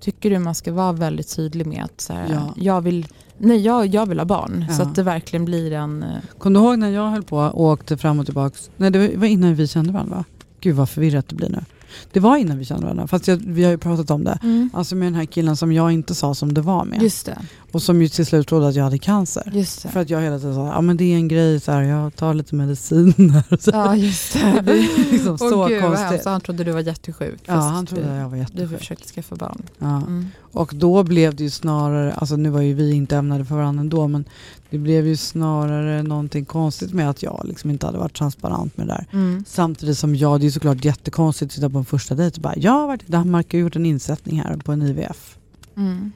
tycker 0.00 0.30
du 0.30 0.38
man 0.38 0.54
ska 0.54 0.72
vara 0.72 0.92
väldigt 0.92 1.36
tydlig 1.36 1.66
med 1.66 1.84
att 1.84 2.00
så 2.00 2.12
här, 2.12 2.26
Ja. 2.32 2.54
jag, 2.56 2.80
vill, 2.80 3.06
nej, 3.38 3.58
jag, 3.60 3.86
jag 3.86 4.06
vill 4.06 4.18
ha 4.18 4.24
barn 4.26 4.64
så 4.76 4.82
Ja. 4.82 4.86
att 4.88 4.94
det 4.94 5.02
verkligen 5.02 5.44
blir 5.44 5.72
en... 5.72 6.02
eh, 6.02 6.08
Kommer 6.38 6.60
du 6.60 6.66
ihåg 6.66 6.78
när 6.78 6.90
jag 6.90 7.10
höll 7.10 7.22
på 7.22 7.36
och 7.38 7.60
åkte 7.64 7.96
fram 7.96 8.18
och 8.18 8.24
tillbaka? 8.26 8.56
Nej, 8.76 8.90
det 8.90 9.16
var 9.16 9.26
innan 9.26 9.54
vi 9.54 9.68
kände 9.68 9.92
varandra 9.92 10.16
va? 10.16 10.24
Gud 10.60 10.76
vad 10.76 10.88
förvirrat 10.88 11.28
det 11.28 11.34
blir 11.34 11.48
nu. 11.48 11.64
Det 12.12 12.20
var 12.20 12.36
innan 12.36 12.58
vi 12.58 12.64
kände 12.64 12.82
varandra, 12.82 13.06
fast 13.06 13.28
jag, 13.28 13.36
vi 13.46 13.64
har 13.64 13.70
ju 13.70 13.78
pratat 13.78 14.10
om 14.10 14.24
det. 14.24 14.38
Alltså 14.72 14.96
med 14.96 15.06
den 15.06 15.14
här 15.14 15.24
killen 15.24 15.56
som 15.56 15.72
jag 15.72 15.92
inte 15.92 16.14
sa 16.14 16.34
som 16.34 16.54
det 16.54 16.60
var 16.60 16.84
med. 16.84 17.02
Just 17.02 17.26
det. 17.26 17.38
Och 17.72 17.82
som 17.82 18.02
ju 18.02 18.08
till 18.08 18.26
slut 18.26 18.48
trodde 18.48 18.68
att 18.68 18.74
jag 18.74 18.84
hade 18.84 18.98
cancer. 18.98 19.50
Just 19.52 19.82
det. 19.82 19.88
För 19.88 20.00
att 20.00 20.10
jag 20.10 20.20
hela 20.20 20.38
tiden 20.38 20.54
sa, 20.54 20.66
ja 20.66 20.80
men 20.80 20.96
det 20.96 21.04
är 21.04 21.16
en 21.16 21.28
grej, 21.28 21.60
så 21.60 21.72
här, 21.72 21.82
jag 21.82 22.16
tar 22.16 22.34
lite 22.34 22.54
mediciner. 22.54 23.56
Så. 23.60 23.70
Ja, 23.70 23.96
just 23.96 24.32
Det 24.32 24.60
det. 24.64 24.86
liksom 25.12 25.38
så 25.38 25.62
Åh, 25.62 25.68
gud, 25.68 25.82
konstigt. 25.82 26.06
hemskt. 26.10 26.24
Han 26.24 26.40
trodde 26.40 26.64
du 26.64 26.72
var 26.72 26.80
jättesjuk. 26.80 27.40
Ja, 27.44 27.54
han 27.54 27.86
trodde 27.86 28.02
du, 28.04 28.14
jag 28.14 28.28
var 28.28 28.36
Du 28.36 28.38
jättesjuk. 28.38 28.78
försökte 28.78 29.08
skaffa 29.08 29.36
barn. 29.36 29.62
Ja. 29.78 29.96
Mm. 29.96 30.26
Och 30.52 30.72
då 30.74 31.02
blev 31.02 31.34
det 31.34 31.42
ju 31.44 31.50
snarare, 31.50 32.12
alltså 32.12 32.36
nu 32.36 32.48
var 32.50 32.60
ju 32.60 32.74
vi 32.74 32.92
inte 32.92 33.16
ämnade 33.16 33.44
för 33.44 33.54
varandra 33.54 33.80
ändå, 33.80 34.08
men 34.08 34.24
det 34.70 34.78
blev 34.78 35.06
ju 35.06 35.16
snarare 35.16 36.02
någonting 36.02 36.44
konstigt 36.44 36.92
med 36.92 37.10
att 37.10 37.22
jag 37.22 37.42
liksom 37.44 37.70
inte 37.70 37.86
hade 37.86 37.98
varit 37.98 38.14
transparent 38.14 38.76
med 38.76 38.86
det 38.86 38.92
där. 38.92 39.06
Mm. 39.12 39.44
Samtidigt 39.46 39.98
som 39.98 40.14
jag, 40.14 40.40
det 40.40 40.46
är 40.46 40.50
såklart 40.50 40.84
jättekonstigt 40.84 41.50
att 41.50 41.54
sitta 41.54 41.70
på 41.70 41.78
en 41.78 41.84
första 41.84 42.14
dejt 42.14 42.36
och 42.36 42.42
bara, 42.42 42.56
jag 42.56 42.72
har 42.72 42.86
varit 42.86 43.02
i 43.08 43.12
Danmark 43.12 43.46
och 43.46 43.60
gjort 43.60 43.76
en 43.76 43.86
insättning 43.86 44.40
här 44.40 44.56
på 44.56 44.72
en 44.72 44.82
IVF. 44.82 45.38
Mm. 45.76 46.12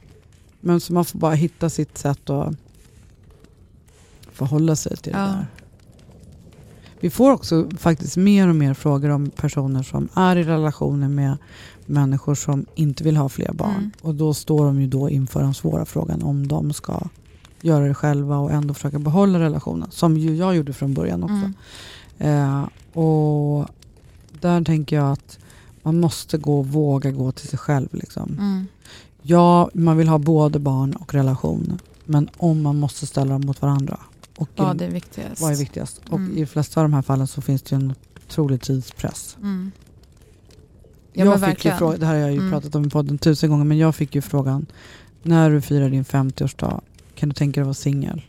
Men 0.60 0.80
så 0.80 0.92
man 0.92 1.04
får 1.04 1.18
bara 1.18 1.34
hitta 1.34 1.70
sitt 1.70 1.98
sätt 1.98 2.30
att 2.30 2.54
förhålla 4.32 4.76
sig 4.76 4.96
till 4.96 5.12
Ja. 5.12 5.18
det 5.18 5.26
där. 5.26 5.46
Vi 7.00 7.10
får 7.10 7.30
också 7.32 7.68
faktiskt 7.78 8.16
mer 8.16 8.48
och 8.48 8.56
mer 8.56 8.74
frågor 8.74 9.08
om 9.10 9.30
personer 9.30 9.82
som 9.82 10.08
är 10.14 10.36
i 10.36 10.42
relationer 10.42 11.08
med 11.08 11.36
människor 11.86 12.34
som 12.34 12.66
inte 12.74 13.04
vill 13.04 13.16
ha 13.16 13.28
fler 13.28 13.52
barn. 13.52 13.76
Mm. 13.76 13.90
Och 14.02 14.14
då 14.14 14.34
står 14.34 14.64
de 14.64 14.80
ju 14.80 14.86
då 14.86 15.10
inför 15.10 15.40
den 15.42 15.54
svåra 15.54 15.84
frågan 15.84 16.22
om 16.22 16.48
de 16.48 16.72
ska 16.72 17.00
göra 17.62 17.84
det 17.88 17.94
själva 17.94 18.38
och 18.38 18.50
ändå 18.52 18.74
försöka 18.74 18.98
behålla 18.98 19.38
relationen. 19.40 19.90
Som 19.90 20.16
ju 20.16 20.36
jag 20.36 20.56
gjorde 20.56 20.72
från 20.72 20.94
början 20.94 21.22
också. 21.22 21.50
Mm. 22.18 22.62
Eh, 22.62 22.68
och 22.98 23.66
där 24.40 24.64
tänker 24.64 24.96
jag 24.96 25.12
att 25.12 25.38
man 25.82 26.00
måste 26.00 26.38
gå 26.38 26.62
våga 26.62 27.10
gå 27.10 27.32
till 27.32 27.48
sig 27.48 27.58
själv. 27.58 27.88
Liksom. 27.92 28.36
Mm. 28.38 28.66
Ja, 29.22 29.70
man 29.74 29.96
vill 29.96 30.08
ha 30.08 30.18
både 30.18 30.58
barn 30.58 30.92
och 30.92 31.14
relation. 31.14 31.78
Men 32.04 32.28
om 32.36 32.62
man 32.62 32.78
måste 32.78 33.06
ställa 33.06 33.32
dem 33.32 33.40
mot 33.46 33.62
varandra. 33.62 34.00
Och 34.36 34.48
Vad 34.56 34.82
är 34.82 34.88
viktigast? 34.90 35.42
vad 35.42 35.52
är 35.52 35.56
viktigast? 35.56 36.00
Och 36.08 36.18
Mm. 36.18 36.36
i 36.36 36.40
de 36.40 36.46
flesta 36.46 36.80
av 36.80 36.84
de 36.84 36.92
här 36.94 37.02
fallen 37.02 37.26
så 37.26 37.40
finns 37.42 37.62
det 37.62 37.76
en 37.76 37.94
otrolig 38.26 38.60
tidspress. 38.60 39.36
Mm. 39.42 39.70
Ja, 41.12 41.24
jag 41.24 41.44
fick 41.50 41.64
ju 41.64 41.70
fråga, 41.72 41.96
det 41.96 42.06
här 42.06 42.12
har 42.14 42.20
jag 42.20 42.32
ju 42.32 42.38
Mm. 42.38 42.50
pratat 42.50 42.74
om 42.74 42.84
i 42.84 42.90
podden 42.90 43.18
tusen 43.18 43.50
gånger, 43.50 43.64
men 43.64 43.78
jag 43.78 43.94
fick 43.94 44.14
ju 44.14 44.20
frågan 44.22 44.66
när 45.22 45.50
du 45.50 45.60
firar 45.60 45.90
din 45.90 46.04
50-årsdag, 46.04 46.80
kan 47.20 47.28
du 47.28 47.34
tänka 47.34 47.60
dig 47.60 47.62
att 47.62 47.66
vara 47.66 47.74
singel? 47.74 48.22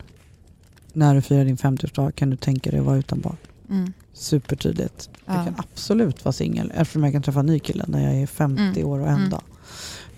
När 0.92 1.14
du 1.14 1.20
firar 1.22 1.44
din 1.44 1.56
50-årsdag, 1.56 2.10
kan 2.12 2.30
du 2.30 2.36
tänka 2.36 2.70
dig 2.70 2.80
att 2.80 2.86
vara 2.86 2.96
utan 2.96 3.20
barn? 3.20 3.36
Mm. 3.70 3.92
Supertydligt. 4.12 5.10
Jag 5.26 5.36
Ja. 5.36 5.44
kan 5.44 5.54
absolut 5.58 6.24
vara 6.24 6.32
singel 6.32 6.72
eftersom 6.74 7.04
jag 7.04 7.12
kan 7.12 7.22
träffa 7.22 7.40
en 7.40 7.46
ny 7.46 7.58
kille 7.58 7.84
när 7.88 8.04
jag 8.04 8.22
är 8.22 8.26
50 8.26 8.62
Mm. 8.62 8.86
år 8.86 8.98
och 9.00 9.08
en 9.08 9.16
Mm. 9.16 9.30
dag. 9.30 9.42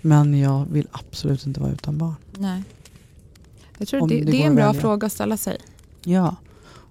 Men 0.01 0.39
jag 0.39 0.65
vill 0.71 0.87
absolut 0.91 1.45
inte 1.45 1.59
vara 1.59 1.71
utan 1.71 1.97
barn. 1.97 2.15
Nej. 2.37 2.63
Jag 3.77 3.87
tror 3.87 4.07
det, 4.07 4.15
det 4.19 4.31
det, 4.31 4.43
är 4.43 4.47
en 4.47 4.55
bra 4.55 4.65
välja. 4.67 4.81
fråga 4.81 5.05
att 5.07 5.13
ställa 5.13 5.37
sig. 5.37 5.57
Ja, 6.03 6.35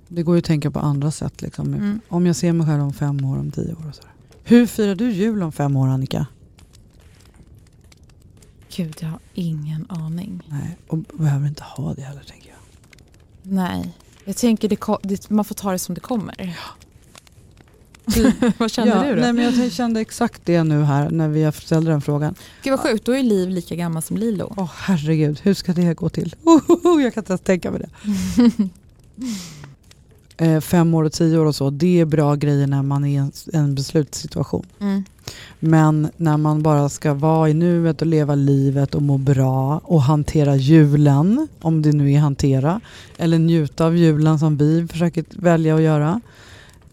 det 0.08 0.22
går 0.22 0.34
ju 0.34 0.38
att 0.38 0.44
tänka 0.44 0.70
på 0.70 0.78
andra 0.78 1.10
sätt. 1.10 1.42
Liksom. 1.42 1.74
Mm. 1.74 2.00
Om 2.08 2.26
jag 2.26 2.36
ser 2.36 2.52
mig 2.52 2.66
själv 2.66 2.82
om 2.82 2.92
fem 2.92 3.24
år, 3.24 3.38
om 3.38 3.50
tio 3.50 3.72
år. 3.72 3.88
Och 3.88 3.94
så. 3.94 4.02
Hur 4.44 4.66
firar 4.66 4.94
du 4.94 5.10
jul 5.12 5.42
om 5.42 5.52
fem 5.52 5.76
år 5.76 5.88
Annika? 5.88 6.26
Gud, 8.76 8.96
jag 9.00 9.08
har 9.08 9.20
ingen 9.34 9.86
aning. 9.88 10.42
Nej, 10.46 10.76
och 10.88 10.98
behöver 10.98 11.46
inte 11.46 11.62
ha 11.62 11.94
det 11.94 12.02
heller 12.02 12.22
tänker 12.22 12.48
jag. 12.48 12.58
Nej. 13.42 13.94
Jag 14.24 14.36
tänker 14.36 14.68
det, 14.68 14.78
det, 15.02 15.30
man 15.30 15.44
får 15.44 15.54
ta 15.54 15.72
det 15.72 15.78
som 15.78 15.94
det 15.94 16.00
kommer. 16.00 16.56
Vad 18.58 18.70
känner 18.70 18.96
ja, 18.96 19.02
du 19.02 19.14
då? 19.14 19.20
Nej, 19.20 19.32
men 19.32 19.44
jag 19.60 19.72
kände 19.72 20.00
exakt 20.00 20.40
det 20.44 20.64
nu 20.64 20.82
här 20.82 21.10
när 21.10 21.28
vi 21.28 21.52
ställde 21.52 21.90
den 21.90 22.00
frågan. 22.00 22.34
Gud 22.62 22.70
vad 22.70 22.80
sjukt, 22.80 23.04
då 23.04 23.12
är 23.12 23.22
Liv 23.22 23.48
lika 23.48 23.74
gammal 23.74 24.02
som 24.02 24.16
Lilo. 24.16 24.54
Åh 24.56 24.70
herregud, 24.76 25.40
hur 25.42 25.54
ska 25.54 25.72
det 25.72 25.94
gå 25.94 26.08
till? 26.08 26.34
Ohoho, 26.44 27.00
jag 27.00 27.14
kan 27.14 27.20
inte 27.20 27.32
ens 27.32 27.40
tänka 27.40 27.70
mig 27.70 27.80
det. 27.80 27.90
eh, 30.46 30.60
fem 30.60 30.94
år 30.94 31.04
och 31.04 31.12
tio 31.12 31.38
år 31.38 31.46
och 31.46 31.54
så, 31.54 31.70
det 31.70 32.00
är 32.00 32.04
bra 32.04 32.34
grejer 32.34 32.66
när 32.66 32.82
man 32.82 33.04
är 33.04 33.08
i 33.08 33.16
en, 33.16 33.32
en 33.52 33.74
beslutssituation. 33.74 34.66
Mm. 34.80 35.04
Men 35.60 36.08
när 36.16 36.36
man 36.36 36.62
bara 36.62 36.88
ska 36.88 37.14
vara 37.14 37.48
i 37.48 37.54
nuet 37.54 38.00
och 38.00 38.06
leva 38.06 38.34
livet 38.34 38.94
och 38.94 39.02
må 39.02 39.18
bra 39.18 39.80
och 39.84 40.02
hantera 40.02 40.56
julen, 40.56 41.48
om 41.60 41.82
det 41.82 41.92
nu 41.92 42.12
är 42.12 42.18
hantera, 42.18 42.80
eller 43.16 43.38
njuta 43.38 43.86
av 43.86 43.96
julen 43.96 44.38
som 44.38 44.56
vi 44.56 44.86
försöker 44.86 45.24
välja 45.30 45.76
att 45.76 45.82
göra. 45.82 46.20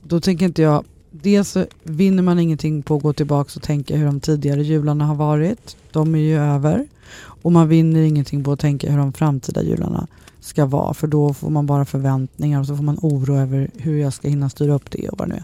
Då 0.01 0.21
tänker 0.21 0.45
inte 0.45 0.61
jag, 0.61 0.84
dels 1.11 1.49
så 1.49 1.65
vinner 1.84 2.23
man 2.23 2.39
ingenting 2.39 2.84
på 2.84 2.95
att 2.95 3.03
gå 3.03 3.13
tillbaka 3.13 3.51
och 3.55 3.61
tänka 3.61 3.95
hur 3.95 4.05
de 4.05 4.19
tidigare 4.19 4.63
jularna 4.63 5.05
har 5.05 5.15
varit. 5.15 5.77
De 5.91 6.15
är 6.15 6.19
ju 6.19 6.38
över. 6.38 6.88
Och 7.17 7.51
man 7.51 7.67
vinner 7.67 8.01
ingenting 8.01 8.43
på 8.43 8.51
att 8.51 8.59
tänka 8.59 8.91
hur 8.91 8.97
de 8.97 9.13
framtida 9.13 9.63
jularna 9.63 10.07
ska 10.39 10.65
vara. 10.65 10.93
För 10.93 11.07
då 11.07 11.34
får 11.34 11.49
man 11.49 11.65
bara 11.65 11.86
förväntningar 11.86 12.59
och 12.59 12.67
så 12.67 12.75
får 12.75 12.84
man 12.84 12.97
oro 13.01 13.36
över 13.36 13.69
hur 13.77 13.97
jag 13.97 14.13
ska 14.13 14.27
hinna 14.27 14.49
styra 14.49 14.73
upp 14.73 14.91
det 14.91 15.09
och 15.09 15.19
vad 15.19 15.27
det 15.27 15.34
nu 15.34 15.38
är. 15.38 15.43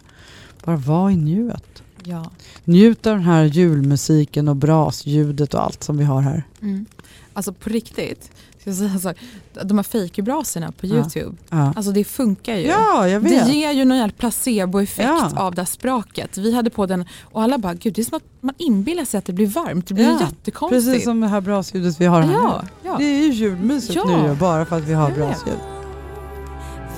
Bara 0.65 0.77
var 0.77 1.09
i 1.09 1.15
nuet. 1.15 1.83
Ja. 2.07 2.31
Njut 2.63 3.07
av 3.07 3.13
den 3.13 3.23
här 3.23 3.43
julmusiken 3.43 4.47
och 4.47 4.55
brasljudet 4.55 5.53
och 5.53 5.63
allt 5.63 5.83
som 5.83 5.97
vi 5.97 6.03
har 6.03 6.21
här. 6.21 6.43
Mm. 6.61 6.85
Alltså 7.33 7.53
på 7.53 7.69
riktigt, 7.69 8.31
ska 8.61 8.69
jag 8.69 8.77
säga 8.77 8.99
så 8.99 9.07
här, 9.07 9.17
de 9.63 9.77
här 9.77 9.83
fejkbrasorna 9.83 10.71
på 10.71 10.85
Ja. 10.87 10.95
Youtube, 10.95 11.35
Ja, 11.49 11.73
alltså 11.75 11.91
det 11.91 12.03
funkar 12.03 12.55
ju. 12.55 12.67
ja 12.67 13.07
jag 13.07 13.23
Det 13.23 13.29
vet. 13.29 13.49
ger 13.53 13.71
ju 13.71 13.85
någon 13.85 14.11
placeboeffekt 14.11 15.09
Ja. 15.09 15.31
av 15.35 15.55
det 15.55 15.61
här 15.61 15.65
spraket. 15.65 16.37
Vi 16.37 16.53
hade 16.55 16.69
på 16.69 16.85
den 16.85 17.05
och 17.21 17.41
alla 17.43 17.57
bara, 17.57 17.73
gud 17.73 17.93
det 17.93 18.01
är 18.01 18.03
som 18.05 18.17
att 18.17 18.23
man 18.41 18.55
inbillar 18.57 19.05
sig 19.05 19.17
att 19.17 19.25
det 19.25 19.33
blir 19.33 19.47
varmt. 19.47 19.87
Det 19.87 19.93
blir 19.93 20.05
Ja, 20.05 20.19
jättekonstigt. 20.21 20.85
Precis 20.85 21.03
som 21.03 21.21
det 21.21 21.27
här 21.27 21.41
brasljudet 21.41 22.01
vi 22.01 22.05
har 22.05 22.21
här 22.21 22.33
ja, 22.33 22.61
nu. 22.63 22.89
ja. 22.89 22.95
Det 22.97 23.03
är 23.05 23.23
ju 23.23 23.33
julmysigt 23.33 23.95
Ja. 23.95 24.05
nu 24.27 24.35
bara 24.35 24.65
för 24.65 24.77
att 24.77 24.83
vi 24.83 24.93
har 24.93 25.11
brasljud. 25.11 25.57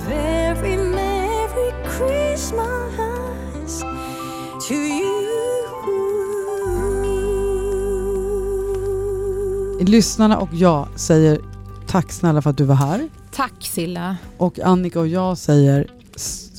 Very 0.08 0.76
Merry 0.76 1.72
Christmas 1.98 3.82
to 4.68 4.74
you. 4.74 5.40
Lyssnarna 9.84 10.38
och 10.38 10.48
jag 10.52 10.88
säger 10.96 11.40
tack 11.86 12.12
snälla 12.12 12.42
för 12.42 12.50
att 12.50 12.56
du 12.56 12.64
var 12.64 12.74
här. 12.74 13.08
Tack 13.32 13.52
Silla. 13.60 14.16
Och 14.36 14.58
Annika 14.58 15.00
och 15.00 15.08
jag 15.08 15.38
säger 15.38 15.86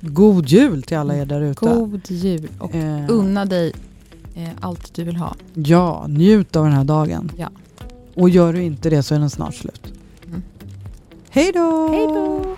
god 0.01 0.47
jul 0.47 0.83
till 0.83 0.97
alla 0.97 1.15
er 1.15 1.25
där 1.25 1.41
ute. 1.41 1.65
God 1.65 2.01
jul 2.11 2.49
och 2.59 2.75
Eh, 2.75 3.05
unna 3.09 3.45
dig 3.45 3.73
eh, 4.35 4.49
allt 4.59 4.93
du 4.93 5.03
vill 5.03 5.15
ha. 5.15 5.35
Ja, 5.53 6.05
njut 6.07 6.55
av 6.55 6.63
den 6.63 6.73
här 6.73 6.83
dagen. 6.83 7.31
Ja. 7.37 7.49
Och 8.15 8.29
gör 8.29 8.53
du 8.53 8.63
inte 8.63 8.89
det 8.89 9.03
så 9.03 9.15
är 9.15 9.19
den 9.19 9.29
snart 9.29 9.55
slut. 9.55 9.93
Mm. 10.27 10.41
Hej 11.29 11.51
då! 11.53 11.87
Hej 11.87 12.07
då! 12.07 12.57